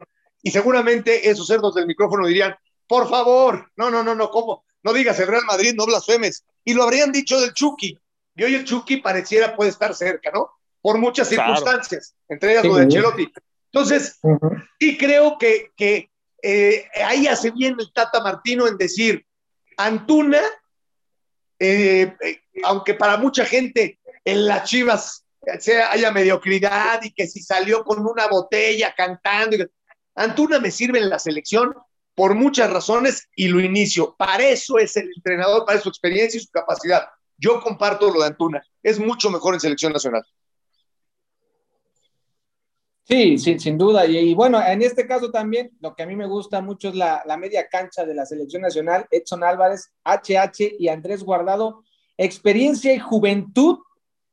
Y 0.42 0.52
seguramente 0.52 1.30
esos 1.30 1.48
cerdos 1.48 1.76
del 1.76 1.86
micrófono 1.86 2.28
dirían, 2.28 2.56
por 2.88 3.10
favor, 3.10 3.72
no, 3.76 3.90
no, 3.90 4.04
no, 4.04 4.16
no, 4.16 4.30
¿cómo? 4.30 4.64
No 4.84 4.94
digas 4.94 5.20
el 5.20 5.28
Real 5.28 5.44
Madrid, 5.46 5.74
no 5.76 5.86
blasfemes. 5.86 6.46
Y 6.64 6.74
lo 6.74 6.84
habrían 6.84 7.12
dicho 7.12 7.40
del 7.40 7.54
Chucky. 7.54 7.98
Y 8.36 8.44
hoy 8.44 8.56
el 8.56 8.66
Chucky 8.66 8.98
pareciera 8.98 9.56
puede 9.56 9.70
estar 9.70 9.94
cerca, 9.94 10.32
¿no? 10.32 10.50
Por 10.82 10.98
muchas 10.98 11.28
circunstancias, 11.28 12.16
entre 12.30 12.54
ellas 12.54 12.66
lo 12.66 12.76
de 12.76 12.84
Ancelotti. 12.84 13.32
Entonces, 13.72 14.18
sí 14.80 14.98
creo 14.98 15.38
que, 15.38 15.72
que 15.76 16.10
eh, 16.42 16.88
ahí 17.04 17.28
hace 17.28 17.52
bien 17.52 17.76
el 17.78 17.92
Tata 17.92 18.22
Martino 18.22 18.66
en 18.66 18.78
decir, 18.78 19.26
Antuna, 19.76 20.42
eh, 21.60 22.16
eh, 22.22 22.42
aunque 22.64 22.94
para 22.94 23.18
mucha 23.18 23.46
gente 23.46 24.00
en 24.24 24.48
las 24.48 24.70
Chivas 24.70 25.26
sea, 25.60 25.92
haya 25.92 26.12
mediocridad 26.12 27.02
y 27.04 27.12
que 27.12 27.28
si 27.28 27.42
salió 27.42 27.84
con 27.84 28.06
una 28.06 28.28
botella 28.28 28.94
cantando, 28.96 29.58
Antuna 30.16 30.60
me 30.60 30.72
sirve 30.72 31.00
en 31.00 31.10
la 31.10 31.20
selección 31.20 31.74
por 32.14 32.36
muchas 32.36 32.70
razones 32.70 33.30
y 33.36 33.48
lo 33.48 33.62
inicio. 33.62 34.16
Para 34.18 34.46
eso 34.48 34.78
es 34.78 34.98
el 34.98 35.10
entrenador, 35.16 35.66
para 35.66 35.80
su 35.80 35.88
experiencia 35.88 36.38
y 36.38 36.42
su 36.42 36.52
capacidad. 36.52 37.08
Yo 37.38 37.62
comparto 37.62 38.12
lo 38.12 38.20
de 38.20 38.28
Antuna. 38.28 38.62
Es 38.84 39.00
mucho 39.00 39.30
mejor 39.30 39.54
en 39.54 39.62
selección 39.62 39.94
nacional. 39.94 40.24
Sí, 43.10 43.40
sí, 43.40 43.58
sin 43.58 43.76
duda. 43.78 44.06
Y, 44.06 44.36
bueno, 44.36 44.62
en 44.62 44.84
este 44.84 45.08
caso 45.08 45.32
también 45.32 45.72
lo 45.80 45.96
que 45.96 46.04
a 46.04 46.06
mí 46.06 46.16
me 46.16 46.28
gusta 46.28 46.62
mucho 46.62 46.90
es 46.90 46.96
la, 46.96 47.24
media 47.40 47.68
cancha 47.68 48.06
de 48.06 48.14
la 48.14 48.24
selección 48.24 48.62
nacional, 48.62 49.08
Edson 49.10 49.44
Álvarez, 49.44 49.92
HH 50.04 50.76
y 50.78 50.90
Andrés 50.90 51.24
Guardado. 51.24 51.84
Experiencia 52.18 52.94
y 52.94 53.00
juventud. 53.00 53.80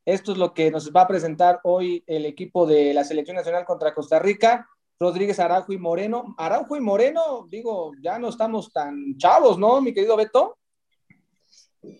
Esto 0.06 0.30
es 0.30 0.38
lo 0.38 0.54
que 0.54 0.70
nos 0.70 0.92
va 0.92 1.02
a 1.02 1.08
presentar 1.08 1.58
hoy 1.64 2.04
el 2.06 2.26
equipo 2.26 2.64
de 2.64 2.94
la 2.94 3.02
selección 3.02 3.36
nacional 3.36 3.64
contra 3.64 3.92
Costa 3.92 4.20
Rica. 4.20 4.68
Rodríguez 5.00 5.40
Araujo 5.40 5.72
y 5.72 5.78
Moreno. 5.78 6.36
Araujo 6.38 6.76
y 6.76 6.80
Moreno, 6.80 7.46
digo, 7.50 7.92
ya 8.00 8.16
no 8.16 8.28
estamos 8.28 8.72
tan 8.72 9.18
chavos, 9.18 9.58
¿no, 9.58 9.80
mi 9.80 9.92
querido 9.92 10.16
Beto? 10.16 10.58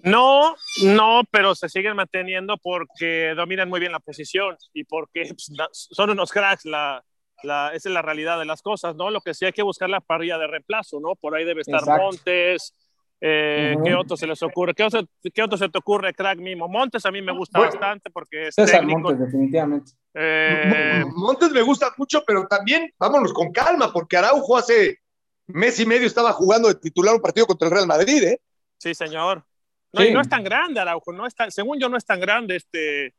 No, 0.04 0.54
no, 0.84 1.22
pero 1.32 1.56
se 1.56 1.68
siguen 1.68 1.96
manteniendo 1.96 2.56
porque 2.58 3.34
dominan 3.36 3.68
muy 3.68 3.80
bien 3.80 3.92
la 3.92 4.00
posición 4.00 4.56
y 4.72 4.84
porque 4.84 5.24
pues, 5.24 5.50
son 5.72 6.10
unos 6.10 6.30
cracks. 6.30 6.64
La, 6.64 7.04
la, 7.42 7.72
esa 7.74 7.88
es 7.88 7.92
la 7.92 8.02
realidad 8.02 8.38
de 8.38 8.44
las 8.44 8.62
cosas, 8.62 8.94
¿no? 8.94 9.10
Lo 9.10 9.20
que 9.20 9.34
sí 9.34 9.44
hay 9.44 9.52
que 9.52 9.62
buscar 9.62 9.90
la 9.90 10.00
parrilla 10.00 10.38
de 10.38 10.46
reemplazo, 10.46 11.00
¿no? 11.00 11.16
Por 11.16 11.34
ahí 11.34 11.44
debe 11.44 11.62
estar 11.62 11.84
Montes. 11.84 12.72
Eh, 13.20 13.76
¿Qué 13.82 13.94
otro 13.94 14.16
se 14.16 14.26
les 14.26 14.42
ocurre? 14.42 14.74
¿Qué 14.74 14.82
otro, 14.82 15.02
¿Qué 15.32 15.42
otro, 15.42 15.56
se 15.56 15.68
te 15.68 15.78
ocurre, 15.78 16.12
crack 16.12 16.38
mismo? 16.38 16.68
Montes 16.68 17.04
a 17.06 17.10
mí 17.10 17.22
me 17.22 17.32
gusta 17.32 17.58
bastante 17.58 18.10
porque 18.10 18.48
es 18.48 18.54
César 18.54 18.84
Montes, 18.84 19.18
definitivamente. 19.18 19.92
Eh... 20.12 21.02
Montes 21.14 21.50
me 21.50 21.62
gusta 21.62 21.92
mucho, 21.96 22.22
pero 22.26 22.46
también 22.46 22.92
vámonos 22.98 23.32
con 23.32 23.52
calma, 23.52 23.92
porque 23.92 24.16
Araujo 24.16 24.56
hace 24.56 24.98
mes 25.46 25.80
y 25.80 25.86
medio 25.86 26.06
estaba 26.06 26.32
jugando 26.32 26.68
de 26.68 26.74
titular 26.74 27.14
un 27.14 27.20
partido 27.20 27.46
contra 27.46 27.68
el 27.68 27.74
Real 27.74 27.86
Madrid, 27.86 28.22
¿eh? 28.22 28.40
Sí, 28.78 28.94
señor. 28.94 29.44
No, 29.92 30.04
no 30.10 30.20
es 30.20 30.28
tan 30.28 30.44
grande 30.44 30.80
Araujo, 30.80 31.12
no 31.12 31.26
es 31.26 31.34
según 31.48 31.78
yo 31.78 31.88
no 31.88 31.96
es 31.96 32.04
tan 32.04 32.20
grande 32.20 32.56
este 32.56 33.14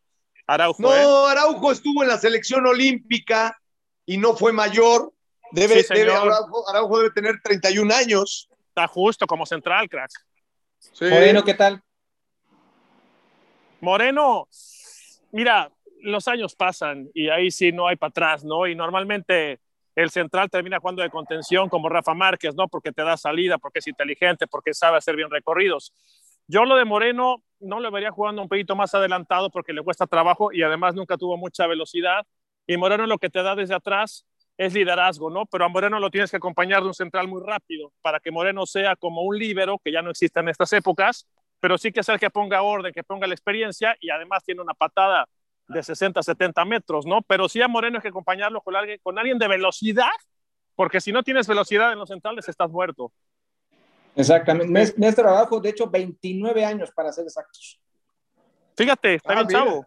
Araujo. 0.45 0.81
No, 0.81 0.93
¿eh? 0.93 1.31
Araujo 1.31 1.71
estuvo 1.71 2.03
en 2.03 2.09
la 2.09 2.17
selección 2.17 2.65
olímpica 2.67 3.59
y 4.05 4.17
no 4.17 4.35
fue 4.35 4.53
mayor. 4.53 5.13
Debe, 5.51 5.83
debe 5.89 6.13
Araujo, 6.13 6.97
debe 6.99 7.11
tener 7.11 7.41
31 7.43 7.93
años. 7.93 8.49
Está 8.78 8.88
justo 8.88 9.25
como 9.25 9.43
central, 9.43 9.89
crack. 9.89 10.11
Moreno, 11.01 11.43
¿qué 11.43 11.55
tal? 11.55 11.82
Moreno, 13.82 14.47
mira, 15.32 15.71
los 16.03 16.28
años 16.28 16.53
pasan 16.53 17.09
y 17.15 17.28
ahí 17.30 17.49
sí 17.49 17.71
no 17.71 17.88
hay 17.88 17.95
para 17.95 18.09
atrás, 18.09 18.43
¿no? 18.43 18.67
Y 18.67 18.75
normalmente 18.75 19.59
el 19.95 20.11
central 20.11 20.51
termina 20.51 20.80
jugando 20.80 21.01
de 21.01 21.09
contención 21.09 21.69
como 21.69 21.89
Rafa 21.89 22.13
Márquez, 22.13 22.53
¿no? 22.53 22.67
Porque 22.67 22.91
te 22.91 23.01
da 23.01 23.17
salida, 23.17 23.57
porque 23.57 23.80
es 23.80 23.88
inteligente, 23.88 24.45
porque 24.45 24.75
sabe 24.75 24.97
hacer 24.97 25.15
bien 25.15 25.32
recorridos. 25.32 25.91
Yo 26.45 26.63
lo 26.63 26.75
de 26.75 26.86
Moreno 26.86 27.41
no 27.59 27.80
lo 27.80 27.89
vería 27.89 28.11
jugando 28.11 28.43
un 28.43 28.47
poquito 28.47 28.75
más 28.75 28.93
adelantado 28.93 29.49
porque 29.49 29.73
le 29.73 29.82
cuesta 29.82 30.05
trabajo 30.05 30.53
y 30.53 30.61
además 30.61 30.93
nunca 30.93 31.17
tuvo 31.17 31.36
mucha 31.36 31.65
velocidad. 31.65 32.28
Y 32.67 32.78
Moreno 32.78 33.07
lo 33.07 33.17
que 33.17 33.32
te 33.32 33.41
da 33.41 33.55
desde 33.55 33.73
atrás 33.73 34.28
es 34.58 34.74
liderazgo, 34.74 35.30
¿no? 35.30 35.45
Pero 35.45 35.66
a 35.66 35.70
Moreno 35.70 35.99
lo 35.99 36.10
tienes 36.10 36.32
que 36.32 36.38
acompañar 36.38 36.82
de 36.82 36.88
un 36.88 36.93
central 36.93 37.28
muy 37.28 37.41
rápido 37.45 37.93
para 38.01 38.20
que 38.20 38.32
Moreno 38.32 38.66
sea 38.66 38.95
como 38.95 39.22
un 39.22 39.38
líbero, 39.38 39.80
que 39.84 39.91
ya 39.91 40.01
no 40.01 40.10
existe 40.10 40.39
en 40.39 40.49
estas 40.49 40.74
épocas, 40.74 41.28
pero 41.60 41.78
sí 41.78 41.91
que 41.91 41.99
es 41.99 42.10
el 42.10 42.20
que 42.20 42.30
ponga 42.30 42.62
orden, 42.62 42.93
que 42.93 43.03
ponga 43.03 43.28
la 43.28 43.34
experiencia 43.34 43.95
y 43.99 44.10
además 44.10 44.43
tiene 44.43 44.62
una 44.62 44.74
patada 44.74 45.28
de 45.68 45.84
60, 45.84 46.24
70 46.24 46.66
metros, 46.66 47.05
¿no? 47.05 47.22
Pero 47.22 47.47
sí 47.49 47.62
a 47.62 47.68
Moreno 47.68 47.97
hay 47.97 48.01
que 48.01 48.08
acompañarlo 48.08 48.62
con 48.62 48.76
alguien, 48.76 48.99
con 49.03 49.20
alguien 49.20 49.38
de 49.38 49.47
velocidad, 49.47 50.10
porque 50.76 51.01
si 51.01 51.12
no 51.12 51.24
tienes 51.24 51.47
velocidad 51.47 51.91
en 51.91 51.99
los 51.99 52.10
centrales 52.10 52.47
estás 52.47 52.72
muerto. 52.72 53.12
Exactamente. 54.16 54.93
Néstor 54.97 55.26
trabajo, 55.26 55.60
de 55.60 55.70
hecho, 55.70 55.88
29 55.88 56.66
años 56.66 56.91
para 56.91 57.12
ser 57.12 57.26
exactos. 57.26 57.80
Fíjate, 58.76 59.16
está 59.16 59.34
bien 59.34 59.45
ah, 59.45 59.51
chavo. 59.51 59.86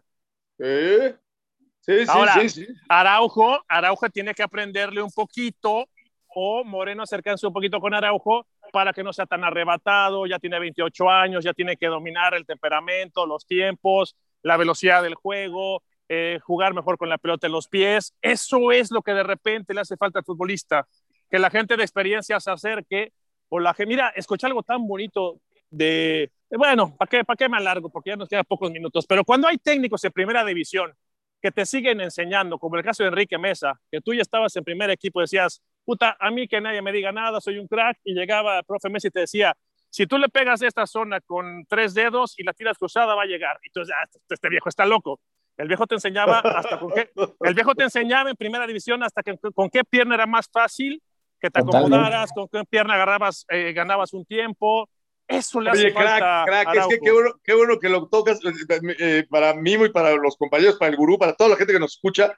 Sí, 1.81 2.05
sí, 2.05 2.11
sí, 2.33 2.49
sí, 2.49 2.67
Araujo, 2.87 3.59
Araujo 3.67 4.09
tiene 4.09 4.33
que 4.35 4.43
aprenderle 4.43 5.01
un 5.01 5.11
poquito 5.11 5.87
o 6.27 6.63
Moreno 6.63 7.03
acercarse 7.03 7.47
un 7.47 7.53
poquito 7.53 7.79
con 7.79 7.93
Araujo 7.93 8.45
para 8.71 8.93
que 8.93 9.03
no 9.03 9.11
sea 9.11 9.25
tan 9.25 9.43
arrebatado, 9.43 10.25
ya 10.25 10.39
tiene 10.39 10.59
28 10.59 11.09
años, 11.09 11.43
ya 11.43 11.53
tiene 11.53 11.75
que 11.77 11.87
dominar 11.87 12.33
el 12.35 12.45
temperamento, 12.45 13.25
los 13.25 13.45
tiempos, 13.45 14.15
la 14.43 14.57
velocidad 14.57 15.03
del 15.03 15.15
juego, 15.15 15.83
eh, 16.07 16.39
jugar 16.43 16.73
mejor 16.73 16.97
con 16.97 17.09
la 17.09 17.17
pelota 17.17 17.47
en 17.47 17.53
los 17.53 17.67
pies. 17.67 18.13
Eso 18.21 18.71
es 18.71 18.91
lo 18.91 19.01
que 19.01 19.13
de 19.13 19.23
repente 19.23 19.73
le 19.73 19.81
hace 19.81 19.97
falta 19.97 20.19
al 20.19 20.25
futbolista, 20.25 20.87
que 21.29 21.39
la 21.39 21.49
gente 21.49 21.75
de 21.75 21.83
experiencia 21.83 22.39
se 22.39 22.51
acerque 22.51 23.11
o 23.49 23.59
la 23.59 23.73
que, 23.73 23.85
mira, 23.85 24.09
escuché 24.15 24.47
algo 24.47 24.63
tan 24.63 24.87
bonito 24.87 25.41
de, 25.69 26.31
bueno, 26.49 26.95
¿para 26.97 27.09
qué, 27.09 27.23
¿para 27.25 27.37
qué 27.37 27.49
me 27.49 27.57
alargo? 27.57 27.89
Porque 27.89 28.11
ya 28.11 28.15
nos 28.15 28.29
quedan 28.29 28.45
pocos 28.47 28.71
minutos, 28.71 29.05
pero 29.07 29.25
cuando 29.25 29.47
hay 29.47 29.57
técnicos 29.57 30.03
en 30.05 30.11
primera 30.11 30.45
división 30.45 30.93
que 31.41 31.51
te 31.51 31.65
siguen 31.65 32.01
enseñando, 32.01 32.59
como 32.59 32.75
el 32.75 32.83
caso 32.83 33.03
de 33.03 33.09
Enrique 33.09 33.37
Mesa, 33.37 33.79
que 33.91 33.99
tú 34.01 34.13
ya 34.13 34.21
estabas 34.21 34.55
en 34.55 34.63
primer 34.63 34.89
equipo, 34.89 35.21
decías, 35.21 35.61
puta, 35.83 36.15
a 36.19 36.29
mí 36.29 36.47
que 36.47 36.61
nadie 36.61 36.81
me 36.81 36.91
diga 36.91 37.11
nada, 37.11 37.41
soy 37.41 37.57
un 37.57 37.67
crack, 37.67 37.97
y 38.03 38.13
llegaba 38.13 38.59
el 38.59 38.63
profe 38.63 38.89
Messi 38.89 39.07
y 39.07 39.11
te 39.11 39.21
decía, 39.21 39.55
si 39.89 40.07
tú 40.07 40.17
le 40.17 40.29
pegas 40.29 40.61
esta 40.61 40.87
zona 40.87 41.19
con 41.19 41.65
tres 41.67 41.93
dedos 41.93 42.35
y 42.37 42.43
la 42.43 42.53
tiras 42.53 42.77
cruzada, 42.77 43.13
va 43.13 43.23
a 43.23 43.25
llegar. 43.25 43.59
Y 43.63 43.69
tú 43.71 43.81
ah, 43.81 44.03
este, 44.05 44.19
este 44.33 44.49
viejo 44.49 44.69
está 44.69 44.85
loco. 44.85 45.19
El 45.57 45.67
viejo 45.67 45.85
te 45.85 45.95
enseñaba 45.95 46.39
hasta 46.39 46.79
con 46.79 46.91
qué, 46.91 47.11
el 47.41 47.53
viejo 47.53 47.75
te 47.75 47.83
enseñaba 47.83 48.29
en 48.29 48.35
primera 48.35 48.65
división 48.65 49.03
hasta 49.03 49.21
que, 49.21 49.37
con 49.53 49.69
qué 49.69 49.83
pierna 49.83 50.15
era 50.15 50.25
más 50.25 50.49
fácil 50.51 51.01
que 51.39 51.49
te 51.49 51.59
acomodaras, 51.59 52.31
con 52.33 52.47
qué 52.47 52.63
pierna 52.69 52.93
agarrabas, 52.93 53.45
eh, 53.49 53.73
ganabas 53.73 54.13
un 54.13 54.25
tiempo. 54.25 54.87
Eso 55.31 55.61
le 55.61 55.69
hace 55.69 55.91
falta 55.91 56.43
crack, 56.45 56.71
crack, 56.71 56.75
es 56.75 56.87
que 56.87 56.99
qué 56.99 57.11
bueno, 57.11 57.31
qué 57.43 57.53
bueno, 57.53 57.79
que 57.79 57.89
lo 57.89 58.07
tocas 58.07 58.39
eh, 58.43 58.95
eh, 58.99 59.27
para 59.29 59.53
mí 59.53 59.73
y 59.73 59.89
para 59.89 60.11
los 60.15 60.35
compañeros, 60.37 60.77
para 60.77 60.91
el 60.91 60.97
gurú, 60.97 61.17
para 61.17 61.33
toda 61.33 61.51
la 61.51 61.55
gente 61.55 61.73
que 61.73 61.79
nos 61.79 61.95
escucha. 61.95 62.37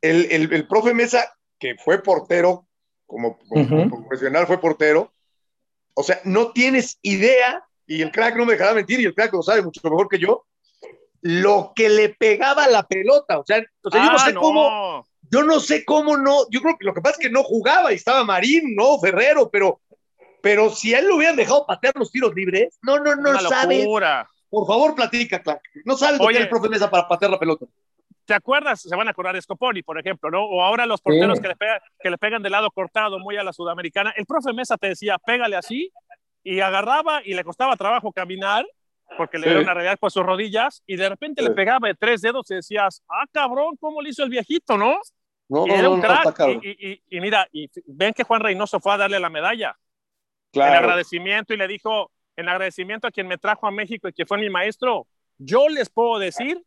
El, 0.00 0.26
el, 0.30 0.52
el 0.52 0.66
profe 0.66 0.94
Mesa, 0.94 1.32
que 1.58 1.76
fue 1.76 2.02
portero, 2.02 2.66
como, 3.06 3.38
profesional 3.38 4.46
fue 4.46 4.60
portero, 4.60 5.12
o 5.94 6.02
sea, 6.02 6.20
no 6.24 6.52
tienes 6.52 6.98
idea, 7.02 7.64
y 7.86 8.02
el 8.02 8.10
crack 8.10 8.36
no 8.36 8.46
me 8.46 8.52
dejará 8.52 8.72
mentir, 8.72 9.00
y 9.00 9.04
el 9.04 9.14
crack 9.14 9.32
lo 9.32 9.42
sabe 9.42 9.62
mucho 9.62 9.80
mejor 9.84 10.08
que 10.08 10.18
yo, 10.18 10.46
lo 11.20 11.72
que 11.76 11.90
le 11.90 12.08
pegaba 12.10 12.66
la 12.68 12.86
pelota. 12.86 13.38
O 13.38 13.44
sea, 13.44 13.62
o 13.82 13.90
sea 13.90 14.04
yo 14.04 14.10
no 14.10 14.16
ah, 14.16 14.24
sé 14.24 14.34
cómo 14.34 15.04
yo 15.30 15.44
no 15.44 15.60
sé 15.60 15.84
cómo 15.84 16.16
no, 16.16 16.48
yo 16.50 16.60
creo 16.60 16.76
que 16.76 16.84
lo 16.84 16.92
que 16.92 17.00
pasa 17.00 17.16
es 17.18 17.28
que 17.28 17.32
no 17.32 17.44
jugaba 17.44 17.92
y 17.92 17.96
estaba 17.96 18.24
Marín, 18.24 18.74
no 18.74 18.98
Ferrero, 18.98 19.48
pero, 19.48 19.80
pero 20.42 20.70
si 20.70 20.94
a 20.94 20.98
él 20.98 21.08
lo 21.08 21.16
hubieran 21.16 21.36
dejado 21.36 21.66
patear 21.66 21.94
los 21.96 22.10
tiros 22.10 22.34
libres, 22.34 22.78
no, 22.82 22.98
no, 22.98 23.14
no 23.16 23.38
sabe. 23.40 23.86
Por 24.50 24.66
favor, 24.66 24.94
platica, 24.94 25.40
Clark. 25.42 25.62
No 25.84 25.96
sabes 25.96 26.18
lo 26.20 26.26
que 26.26 26.34
es 26.34 26.40
el 26.40 26.48
profe 26.48 26.68
Mesa 26.68 26.90
para 26.90 27.06
patear 27.06 27.30
la 27.30 27.38
pelota. 27.38 27.66
¿Te 28.24 28.34
acuerdas? 28.34 28.80
Se 28.82 28.94
van 28.94 29.08
a 29.08 29.12
acordar 29.12 29.34
de 29.34 29.42
Scoponi, 29.42 29.82
por 29.82 29.98
ejemplo, 29.98 30.30
¿no? 30.30 30.44
O 30.44 30.62
ahora 30.62 30.86
los 30.86 31.00
porteros 31.00 31.40
que, 31.40 31.48
le 31.48 31.56
pegan, 31.56 31.80
que 32.00 32.10
le 32.10 32.18
pegan 32.18 32.42
de 32.42 32.50
lado 32.50 32.70
cortado 32.70 33.18
muy 33.18 33.36
a 33.36 33.44
la 33.44 33.52
sudamericana. 33.52 34.12
El 34.16 34.26
profe 34.26 34.52
Mesa 34.52 34.76
te 34.76 34.88
decía, 34.88 35.18
pégale 35.18 35.56
así, 35.56 35.92
y 36.42 36.60
agarraba 36.60 37.22
y 37.24 37.34
le 37.34 37.44
costaba 37.44 37.76
trabajo 37.76 38.12
caminar 38.12 38.66
porque 39.16 39.38
le 39.38 39.50
dio 39.50 39.60
una 39.60 39.74
realidad 39.74 39.98
por 39.98 40.10
sus 40.10 40.24
rodillas 40.24 40.82
y 40.86 40.96
de 40.96 41.08
repente 41.08 41.42
le 41.42 41.50
pegaba 41.50 41.88
de 41.88 41.94
tres 41.94 42.20
dedos 42.20 42.48
y 42.50 42.54
decías, 42.54 43.02
ah, 43.08 43.24
cabrón, 43.32 43.76
¿cómo 43.80 44.00
le 44.00 44.10
hizo 44.10 44.22
el 44.22 44.30
viejito, 44.30 44.76
no? 44.76 44.96
y 45.66 45.70
era 45.72 45.88
un 45.88 46.00
crack. 46.00 46.38
y, 46.62 47.20
mira, 47.20 47.48
y 47.50 47.68
ven 47.86 48.14
que 48.14 48.22
Juan 48.22 48.40
Reynoso 48.40 48.78
fue 48.78 48.92
a 48.92 48.98
darle 48.98 49.18
la 49.18 49.30
medalla. 49.30 49.76
En 50.52 50.62
agradecimiento 50.62 51.54
y 51.54 51.56
le 51.56 51.68
dijo, 51.68 52.10
en 52.36 52.48
agradecimiento 52.48 53.06
a 53.06 53.10
quien 53.10 53.28
me 53.28 53.38
trajo 53.38 53.66
a 53.66 53.70
México 53.70 54.08
y 54.08 54.12
que 54.12 54.26
fue 54.26 54.38
mi 54.38 54.50
maestro, 54.50 55.06
yo 55.38 55.68
les 55.68 55.90
puedo 55.90 56.18
decir 56.18 56.62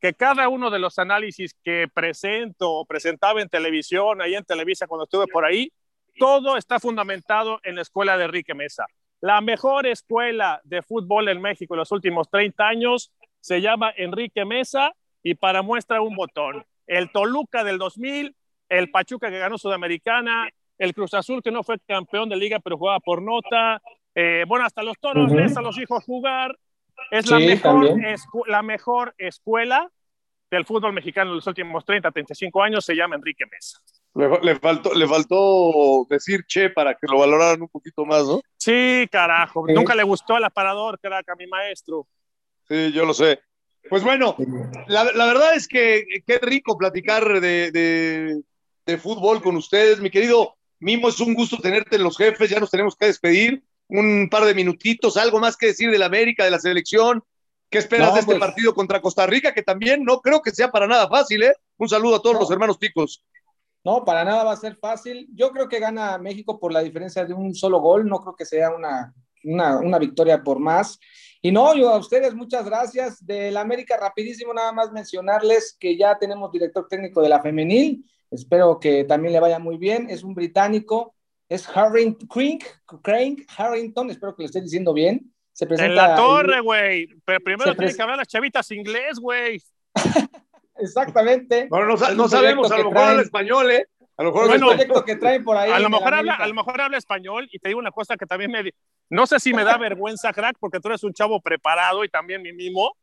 que 0.00 0.14
cada 0.14 0.48
uno 0.48 0.70
de 0.70 0.78
los 0.78 0.98
análisis 0.98 1.54
que 1.64 1.86
presento 1.92 2.70
o 2.70 2.84
presentaba 2.84 3.40
en 3.40 3.48
televisión, 3.48 4.20
ahí 4.20 4.34
en 4.34 4.44
Televisa 4.44 4.86
cuando 4.86 5.04
estuve 5.04 5.26
por 5.26 5.44
ahí, 5.44 5.72
todo 6.18 6.56
está 6.56 6.80
fundamentado 6.80 7.60
en 7.62 7.76
la 7.76 7.82
escuela 7.82 8.16
de 8.16 8.24
Enrique 8.24 8.54
Mesa. 8.54 8.86
La 9.20 9.40
mejor 9.40 9.86
escuela 9.86 10.60
de 10.64 10.82
fútbol 10.82 11.28
en 11.28 11.40
México 11.40 11.74
en 11.74 11.78
los 11.78 11.92
últimos 11.92 12.28
30 12.30 12.66
años 12.66 13.12
se 13.40 13.60
llama 13.60 13.92
Enrique 13.96 14.44
Mesa 14.44 14.92
y 15.22 15.34
para 15.34 15.62
muestra 15.62 16.00
un 16.00 16.14
botón. 16.14 16.64
El 16.86 17.10
Toluca 17.10 17.64
del 17.64 17.78
2000, 17.78 18.34
el 18.68 18.90
Pachuca 18.90 19.30
que 19.30 19.38
ganó 19.38 19.58
Sudamericana, 19.58 20.48
el 20.78 20.94
Cruz 20.94 21.14
Azul 21.14 21.42
que 21.42 21.50
no 21.50 21.62
fue 21.62 21.78
campeón 21.86 22.28
de 22.28 22.36
liga 22.36 22.58
pero 22.60 22.76
jugaba 22.78 23.00
por 23.00 23.22
nota, 23.22 23.80
eh, 24.14 24.44
bueno, 24.46 24.64
hasta 24.64 24.82
los 24.82 24.98
toros 24.98 25.30
uh 25.30 25.34
-huh. 25.34 25.58
a 25.58 25.62
los 25.62 25.78
hijos 25.78 26.04
jugar. 26.04 26.56
Es 27.10 27.30
la, 27.30 27.38
mejor 27.38 27.98
la 28.46 28.62
mejor 28.62 29.14
escuela 29.18 29.90
del 30.50 30.64
fútbol 30.64 30.92
mexicano 30.92 31.30
en 31.30 31.36
los 31.36 31.46
últimos 31.46 31.84
30, 31.84 32.10
35 32.10 32.62
años, 32.62 32.84
se 32.84 32.94
llama 32.94 33.16
Enrique 33.16 33.44
Mesa. 33.50 33.78
Le, 34.14 34.40
le, 34.40 34.58
faltó, 34.58 34.94
le 34.94 35.06
faltó 35.06 36.06
decir 36.08 36.44
che 36.46 36.70
para 36.70 36.94
que 36.94 37.06
lo 37.06 37.18
valoraran 37.18 37.60
un 37.60 37.68
poquito 37.68 38.06
más, 38.06 38.24
¿no? 38.26 38.40
Sí, 38.56 39.06
carajo. 39.10 39.66
Sí. 39.66 39.74
Nunca 39.74 39.94
le 39.94 40.04
gustó 40.04 40.36
al 40.36 40.44
aparador, 40.44 40.98
crack, 40.98 41.28
a 41.28 41.36
mi 41.36 41.46
maestro. 41.46 42.06
Sí, 42.66 42.92
yo 42.92 43.04
lo 43.04 43.12
sé. 43.12 43.40
Pues 43.88 44.02
bueno, 44.02 44.34
la, 44.88 45.04
la 45.04 45.26
verdad 45.26 45.54
es 45.54 45.68
que 45.68 46.04
qué 46.26 46.38
rico 46.38 46.76
platicar 46.76 47.40
de, 47.40 47.70
de, 47.70 48.42
de, 48.84 48.98
fútbol 48.98 49.40
con 49.42 49.56
ustedes. 49.56 50.00
Mi 50.00 50.10
querido 50.10 50.56
Mimo, 50.78 51.08
es 51.08 51.20
un 51.20 51.34
gusto 51.34 51.58
tenerte 51.58 51.96
en 51.96 52.02
los 52.02 52.16
jefes. 52.16 52.50
Ya 52.50 52.60
nos 52.60 52.70
tenemos 52.70 52.96
que 52.96 53.06
despedir. 53.06 53.62
Un 53.88 54.28
par 54.30 54.44
de 54.44 54.54
minutitos, 54.54 55.16
algo 55.16 55.38
más 55.38 55.56
que 55.56 55.66
decir 55.66 55.90
del 55.90 56.02
América, 56.02 56.44
de 56.44 56.50
la 56.50 56.58
selección. 56.58 57.22
¿Qué 57.70 57.78
esperas 57.78 58.08
no, 58.08 58.14
de 58.14 58.20
este 58.20 58.32
pues... 58.32 58.40
partido 58.40 58.74
contra 58.74 59.00
Costa 59.00 59.26
Rica? 59.26 59.54
Que 59.54 59.62
también 59.62 60.04
no 60.04 60.20
creo 60.20 60.42
que 60.42 60.50
sea 60.50 60.70
para 60.70 60.86
nada 60.86 61.08
fácil, 61.08 61.42
¿eh? 61.42 61.54
Un 61.78 61.88
saludo 61.88 62.16
a 62.16 62.22
todos 62.22 62.34
no. 62.34 62.40
los 62.40 62.50
hermanos 62.50 62.78
ticos. 62.78 63.24
No, 63.84 64.04
para 64.04 64.24
nada 64.24 64.42
va 64.42 64.52
a 64.52 64.56
ser 64.56 64.76
fácil. 64.76 65.28
Yo 65.32 65.50
creo 65.50 65.68
que 65.68 65.78
gana 65.78 66.18
México 66.18 66.58
por 66.58 66.72
la 66.72 66.80
diferencia 66.80 67.24
de 67.24 67.34
un 67.34 67.54
solo 67.54 67.78
gol. 67.78 68.08
No 68.08 68.20
creo 68.20 68.34
que 68.34 68.44
sea 68.44 68.70
una, 68.70 69.14
una, 69.44 69.78
una 69.78 69.98
victoria 69.98 70.42
por 70.42 70.58
más. 70.58 70.98
Y 71.40 71.52
no, 71.52 71.76
yo 71.76 71.90
a 71.90 71.98
ustedes 71.98 72.34
muchas 72.34 72.64
gracias. 72.64 73.24
Del 73.24 73.56
América, 73.56 73.96
rapidísimo, 73.96 74.52
nada 74.52 74.72
más 74.72 74.90
mencionarles 74.90 75.76
que 75.78 75.96
ya 75.96 76.18
tenemos 76.18 76.50
director 76.50 76.88
técnico 76.88 77.22
de 77.22 77.28
la 77.28 77.40
femenil. 77.40 78.04
Espero 78.30 78.78
que 78.80 79.04
también 79.04 79.32
le 79.32 79.40
vaya 79.40 79.58
muy 79.58 79.76
bien. 79.76 80.08
Es 80.10 80.22
un 80.22 80.34
británico, 80.34 81.14
es 81.48 81.68
Harrington, 81.68 82.28
Crank, 82.28 82.64
Crank 83.02 83.40
Harrington, 83.56 84.10
espero 84.10 84.34
que 84.34 84.42
lo 84.42 84.46
esté 84.46 84.60
diciendo 84.60 84.92
bien. 84.92 85.32
Se 85.52 85.66
presenta 85.66 85.90
en 85.90 86.10
la 86.10 86.16
torre, 86.16 86.60
güey. 86.60 87.08
Pero 87.24 87.40
primero 87.40 87.74
tiene 87.74 87.94
que 87.94 88.02
hablar 88.02 88.18
las 88.18 88.28
chavitas 88.28 88.70
inglés, 88.72 89.18
güey. 89.18 89.62
Exactamente. 90.78 91.66
Bueno, 91.70 91.86
no, 91.86 92.14
no 92.14 92.28
sabemos, 92.28 92.70
a 92.70 92.78
lo 92.78 92.90
mejor 92.90 93.08
habla 93.08 93.22
español, 93.22 93.70
¿eh? 93.70 93.86
A 94.18 94.22
lo 94.22 94.32
mejor 94.32 94.48
bueno, 94.48 94.68
proyecto 94.68 95.04
que 95.04 95.16
traen 95.16 95.44
por 95.44 95.56
ahí. 95.56 95.70
A 95.70 95.78
lo, 95.78 95.90
mejor 95.90 96.14
habla, 96.14 96.34
a 96.34 96.46
lo 96.46 96.54
mejor 96.54 96.80
habla 96.80 96.96
español 96.96 97.48
y 97.52 97.58
te 97.58 97.68
digo 97.68 97.78
una 97.78 97.90
cosa 97.90 98.16
que 98.16 98.26
también 98.26 98.50
me. 98.50 98.72
No 99.10 99.26
sé 99.26 99.38
si 99.40 99.52
me 99.52 99.62
da 99.62 99.76
vergüenza, 99.78 100.32
crack, 100.32 100.56
porque 100.58 100.80
tú 100.80 100.88
eres 100.88 101.04
un 101.04 101.12
chavo 101.12 101.40
preparado 101.40 102.02
y 102.02 102.08
también 102.08 102.42
mi 102.42 102.52
mimo. 102.52 102.96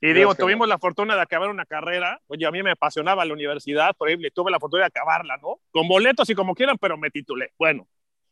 Y 0.00 0.12
digo, 0.14 0.34
tuvimos 0.34 0.66
la 0.66 0.78
fortuna 0.78 1.14
de 1.14 1.20
acabar 1.20 1.50
una 1.50 1.66
carrera. 1.66 2.20
Oye, 2.28 2.46
a 2.46 2.50
mí 2.50 2.62
me 2.62 2.70
apasionaba 2.70 3.24
la 3.24 3.34
universidad, 3.34 3.94
por 3.96 4.08
ejemplo, 4.08 4.28
y 4.28 4.30
tuve 4.30 4.50
la 4.50 4.58
fortuna 4.58 4.84
de 4.84 4.86
acabarla, 4.86 5.36
¿no? 5.36 5.60
Con 5.70 5.86
boletos 5.88 6.28
y 6.30 6.34
como 6.34 6.54
quieran, 6.54 6.78
pero 6.78 6.96
me 6.96 7.10
titulé. 7.10 7.52
Bueno. 7.58 7.86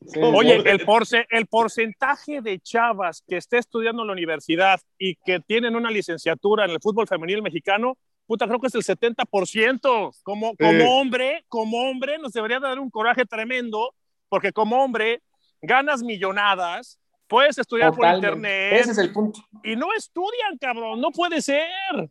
Sí, 0.06 0.20
Oye, 0.22 0.62
el, 0.64 0.84
porce, 0.84 1.26
el 1.28 1.46
porcentaje 1.46 2.40
de 2.40 2.60
chavas 2.60 3.22
que 3.26 3.36
esté 3.36 3.58
estudiando 3.58 4.02
en 4.02 4.06
la 4.06 4.12
universidad 4.12 4.80
y 4.96 5.16
que 5.16 5.40
tienen 5.40 5.74
una 5.74 5.90
licenciatura 5.90 6.64
en 6.64 6.70
el 6.70 6.80
fútbol 6.80 7.08
femenil 7.08 7.42
mexicano, 7.42 7.98
puta, 8.24 8.46
creo 8.46 8.60
que 8.60 8.68
es 8.68 8.74
el 8.76 8.84
70%. 8.84 10.12
Como, 10.22 10.56
como 10.56 10.70
sí. 10.70 10.86
hombre, 10.88 11.44
como 11.48 11.90
hombre, 11.90 12.16
nos 12.18 12.32
debería 12.32 12.60
dar 12.60 12.78
un 12.78 12.90
coraje 12.90 13.26
tremendo, 13.26 13.92
porque 14.28 14.52
como 14.52 14.82
hombre 14.82 15.20
ganas 15.60 16.02
millonadas, 16.02 17.00
puedes 17.28 17.58
estudiar 17.58 17.90
Totalmente. 17.90 18.26
por 18.26 18.36
internet. 18.36 18.80
Ese 18.80 18.90
es 18.92 18.98
el 18.98 19.12
punto. 19.12 19.40
Y 19.62 19.76
no 19.76 19.92
estudian, 19.96 20.58
cabrón, 20.60 21.00
no 21.00 21.10
puede 21.10 21.40
ser. 21.42 22.10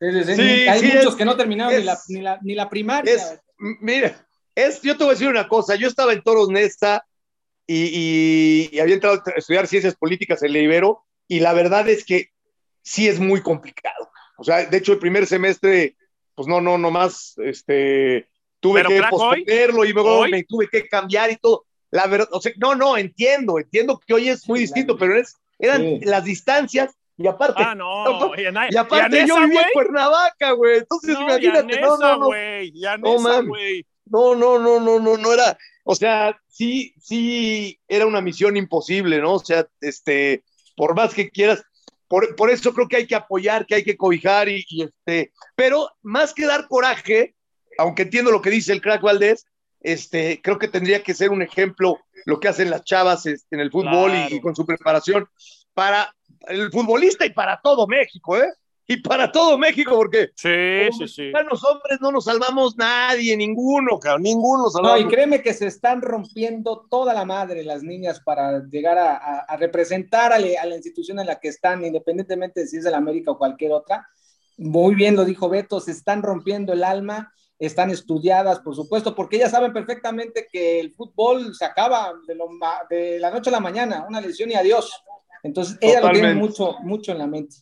Sí, 0.00 0.24
sí, 0.24 0.34
sí. 0.34 0.42
Hay 0.68 0.82
muchos 0.82 1.12
es, 1.12 1.14
que 1.14 1.24
no 1.24 1.36
terminaron 1.36 1.74
es, 1.74 1.80
ni, 1.80 1.84
la, 1.84 1.98
ni, 2.08 2.20
la, 2.20 2.38
ni, 2.42 2.54
la, 2.54 2.68
primaria. 2.68 3.14
Es, 3.14 3.40
mira, 3.80 4.26
es, 4.54 4.82
yo 4.82 4.96
te 4.96 5.04
voy 5.04 5.12
a 5.12 5.14
decir 5.14 5.28
una 5.28 5.48
cosa, 5.48 5.76
yo 5.76 5.88
estaba 5.88 6.12
en 6.12 6.22
Toros 6.22 6.48
Nesta 6.48 7.06
y, 7.66 7.84
y, 7.84 8.70
y 8.72 8.80
había 8.80 8.94
entrado 8.94 9.22
a 9.24 9.30
estudiar 9.36 9.66
ciencias 9.66 9.94
políticas 9.94 10.42
en 10.42 10.52
la 10.52 10.58
Ibero, 10.58 11.04
y 11.28 11.38
la 11.38 11.52
verdad 11.52 11.88
es 11.88 12.04
que 12.04 12.30
sí 12.82 13.06
es 13.06 13.20
muy 13.20 13.40
complicado. 13.40 14.10
O 14.36 14.42
sea, 14.42 14.66
de 14.66 14.76
hecho, 14.76 14.92
el 14.92 14.98
primer 14.98 15.26
semestre, 15.26 15.96
pues 16.34 16.48
no, 16.48 16.60
no, 16.60 16.76
nomás, 16.76 17.34
este, 17.38 18.28
tuve 18.58 18.82
Pero 18.82 18.88
que 18.88 19.08
posponerlo 19.08 19.84
y 19.84 19.92
luego 19.92 20.18
¿Hoy? 20.18 20.30
me 20.30 20.42
tuve 20.44 20.68
que 20.68 20.88
cambiar 20.88 21.30
y 21.30 21.36
todo. 21.36 21.66
La 21.90 22.06
verdad, 22.06 22.28
o 22.32 22.40
sea, 22.40 22.52
no, 22.56 22.74
no, 22.74 22.96
entiendo, 22.96 23.58
entiendo 23.58 24.00
que 24.04 24.14
hoy 24.14 24.28
es 24.28 24.48
muy 24.48 24.60
sí, 24.60 24.64
distinto, 24.66 24.96
pero 24.96 25.18
es, 25.18 25.36
eran 25.58 25.82
sí. 25.82 26.00
las 26.04 26.24
distancias 26.24 26.94
y 27.20 27.26
aparte, 27.26 27.62
ah, 27.62 27.74
no, 27.74 28.34
y, 28.36 28.44
y 28.70 28.76
aparte 28.78 29.22
y 29.22 29.28
yo 29.28 29.38
vivía 29.40 29.60
en 29.60 29.72
Cuernavaca, 29.74 30.52
güey. 30.52 30.78
Entonces, 30.78 31.18
no, 31.18 31.24
imagínate, 31.24 31.78
no, 31.78 31.98
no, 31.98 32.16
no. 32.16 32.28
Wey, 32.28 32.72
Yanesa, 32.72 33.42
no, 33.42 34.34
no, 34.34 34.34
no, 34.34 34.58
no, 34.58 34.80
no, 34.80 35.00
no, 35.00 35.16
no 35.18 35.32
era, 35.34 35.58
o 35.84 35.94
sea, 35.94 36.40
sí, 36.48 36.94
sí, 36.98 37.78
era 37.88 38.06
una 38.06 38.22
misión 38.22 38.56
imposible, 38.56 39.20
¿no? 39.20 39.34
O 39.34 39.38
sea, 39.38 39.68
este, 39.82 40.44
por 40.76 40.96
más 40.96 41.12
que 41.12 41.28
quieras, 41.28 41.62
por, 42.08 42.34
por, 42.36 42.50
eso 42.50 42.72
creo 42.72 42.88
que 42.88 42.96
hay 42.96 43.06
que 43.06 43.14
apoyar, 43.14 43.66
que 43.66 43.74
hay 43.74 43.84
que 43.84 43.98
cobijar 43.98 44.48
y, 44.48 44.64
y, 44.68 44.84
este, 44.84 45.32
pero 45.54 45.90
más 46.00 46.32
que 46.32 46.46
dar 46.46 46.68
coraje, 46.68 47.34
aunque 47.76 48.02
entiendo 48.02 48.30
lo 48.30 48.40
que 48.40 48.48
dice 48.48 48.72
el 48.72 48.80
crack 48.80 49.02
Valdés, 49.02 49.44
este, 49.80 50.40
creo 50.42 50.58
que 50.58 50.68
tendría 50.68 51.02
que 51.02 51.14
ser 51.14 51.30
un 51.30 51.42
ejemplo 51.42 51.98
lo 52.26 52.38
que 52.38 52.48
hacen 52.48 52.70
las 52.70 52.84
chavas 52.84 53.26
en 53.26 53.60
el 53.60 53.70
fútbol 53.70 54.10
claro. 54.10 54.28
y, 54.30 54.36
y, 54.36 54.40
con 54.40 54.54
su 54.54 54.66
preparación 54.66 55.28
para 55.74 56.14
el 56.48 56.70
futbolista 56.70 57.24
y 57.24 57.30
para 57.30 57.60
todo 57.62 57.86
México, 57.86 58.36
¿eh? 58.36 58.52
Y 58.90 58.96
para 58.96 59.30
todo 59.30 59.56
México, 59.56 59.94
porque 59.94 60.30
sí, 60.34 60.88
sí, 60.98 61.06
sí. 61.06 61.32
los 61.48 61.64
hombres 61.64 62.00
no 62.00 62.10
nos 62.10 62.24
salvamos 62.24 62.76
nadie, 62.76 63.36
ninguno, 63.36 64.00
cabrón, 64.00 64.24
ninguno 64.24 64.64
nos 64.64 64.72
salvamos. 64.72 65.00
No, 65.00 65.06
y 65.06 65.08
créeme 65.08 65.42
que 65.42 65.54
se 65.54 65.68
están 65.68 66.02
rompiendo 66.02 66.88
toda 66.90 67.14
la 67.14 67.24
madre 67.24 67.62
las 67.62 67.84
niñas 67.84 68.18
para 68.18 68.66
llegar 68.66 68.98
a, 68.98 69.16
a, 69.16 69.38
a 69.42 69.56
representar 69.58 70.32
a, 70.32 70.40
le, 70.40 70.58
a, 70.58 70.66
la 70.66 70.74
institución 70.74 71.20
en 71.20 71.28
la 71.28 71.38
que 71.38 71.46
están, 71.46 71.84
independientemente 71.84 72.62
de 72.62 72.66
si 72.66 72.78
es 72.78 72.84
de 72.84 72.90
la 72.90 72.96
América 72.96 73.30
o 73.30 73.38
cualquier 73.38 73.70
otra. 73.70 74.08
Muy 74.58 74.96
bien 74.96 75.14
lo 75.14 75.24
dijo 75.24 75.48
Beto, 75.48 75.78
se 75.78 75.92
están 75.92 76.20
rompiendo 76.20 76.72
el 76.72 76.82
alma, 76.82 77.32
están 77.60 77.90
estudiadas, 77.90 78.60
por 78.60 78.74
supuesto, 78.74 79.14
porque 79.14 79.36
ellas 79.36 79.50
saben 79.50 79.72
perfectamente 79.72 80.48
que 80.50 80.80
el 80.80 80.92
fútbol 80.92 81.54
se 81.54 81.66
acaba 81.66 82.14
de, 82.26 82.34
lo, 82.34 82.48
de 82.88 83.20
la 83.20 83.30
noche 83.30 83.50
a 83.50 83.52
la 83.52 83.60
mañana, 83.60 84.06
una 84.08 84.20
lesión 84.20 84.50
y 84.50 84.54
adiós. 84.54 85.04
Entonces, 85.42 85.76
ella 85.80 86.00
lo 86.00 86.10
tiene 86.10 86.34
mucho, 86.34 86.76
mucho 86.80 87.12
en 87.12 87.18
la 87.18 87.26
mente. 87.26 87.56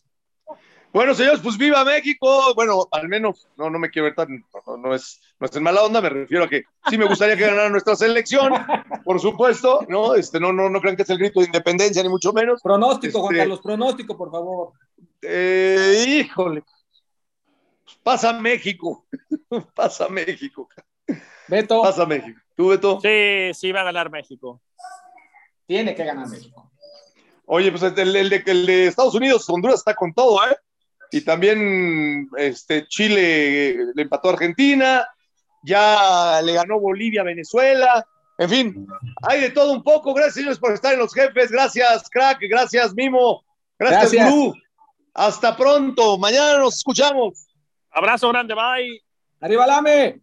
Bueno, 0.91 1.13
señores, 1.13 1.41
pues 1.43 1.57
viva 1.57 1.83
México. 1.83 2.53
Bueno, 2.55 2.87
al 2.91 3.07
menos, 3.09 3.47
no, 3.57 3.69
no 3.69 3.77
me 3.77 3.91
quiero 3.91 4.05
ver 4.05 4.15
tan, 4.15 4.43
no, 4.65 4.77
no, 4.77 4.95
es, 4.95 5.19
no 5.39 5.45
es 5.45 5.55
en 5.55 5.63
mala 5.63 5.83
onda, 5.83 6.01
me 6.01 6.09
refiero 6.09 6.45
a 6.45 6.49
que 6.49 6.63
sí 6.89 6.97
me 6.97 7.05
gustaría 7.05 7.35
que 7.35 7.45
ganara 7.45 7.69
nuestra 7.69 7.95
selección, 7.95 8.53
por 9.03 9.19
supuesto, 9.19 9.85
¿no? 9.87 10.15
Este, 10.15 10.39
no, 10.39 10.51
no, 10.51 10.69
no 10.69 10.81
crean 10.81 10.95
que 10.95 11.03
es 11.03 11.09
el 11.09 11.19
grito 11.19 11.41
de 11.41 11.47
independencia, 11.47 12.01
ni 12.01 12.09
mucho 12.09 12.33
menos. 12.33 12.61
Pronóstico, 12.61 13.17
este, 13.17 13.19
Juan 13.19 13.35
Carlos, 13.35 13.59
pronóstico, 13.61 14.17
por 14.17 14.31
favor. 14.31 14.71
Eh, 15.21 16.05
híjole. 16.07 16.63
Pasa 18.09 18.33
México. 18.33 19.05
Pasa 19.75 20.09
México. 20.09 20.67
Beto. 21.47 21.83
Pasa 21.83 22.07
México. 22.07 22.39
¿Tú, 22.55 22.69
Beto? 22.69 22.99
Sí, 23.01 23.51
sí, 23.53 23.71
va 23.71 23.81
a 23.81 23.83
ganar 23.83 24.09
México. 24.09 24.59
Tiene 25.67 25.93
que 25.93 26.03
ganar 26.03 26.27
México. 26.27 26.71
Oye, 27.45 27.69
pues 27.69 27.83
el, 27.83 28.15
el, 28.15 28.29
de, 28.29 28.43
el 28.47 28.65
de 28.65 28.87
Estados 28.87 29.13
Unidos, 29.13 29.47
Honduras 29.47 29.77
está 29.77 29.93
con 29.93 30.11
todo, 30.15 30.39
¿eh? 30.49 30.57
y 31.11 31.21
también 31.21 32.27
este, 32.35 32.87
Chile 32.87 33.77
le 33.93 34.01
empató 34.01 34.29
a 34.29 34.33
Argentina, 34.33 35.07
ya 35.61 36.41
le 36.43 36.53
ganó 36.53 36.79
Bolivia 36.79 37.21
a 37.21 37.25
Venezuela, 37.25 38.07
en 38.39 38.49
fin, 38.49 38.87
hay 39.21 39.41
de 39.41 39.51
todo 39.51 39.71
un 39.71 39.83
poco. 39.83 40.15
Gracias, 40.15 40.35
señores, 40.35 40.57
por 40.57 40.73
estar 40.73 40.93
en 40.93 40.99
los 40.99 41.13
jefes. 41.13 41.51
Gracias, 41.51 42.09
crack. 42.09 42.39
Gracias, 42.41 42.93
Mimo. 42.95 43.43
Gracias. 43.77 44.31
Gurú. 44.31 44.55
Hasta 45.13 45.55
pronto. 45.55 46.17
Mañana 46.17 46.57
nos 46.57 46.77
escuchamos. 46.77 47.48
Abrazo 47.91 48.29
grande. 48.29 48.53
Bye. 48.53 49.01
Arriba, 49.39 49.65
Lame. 49.65 50.21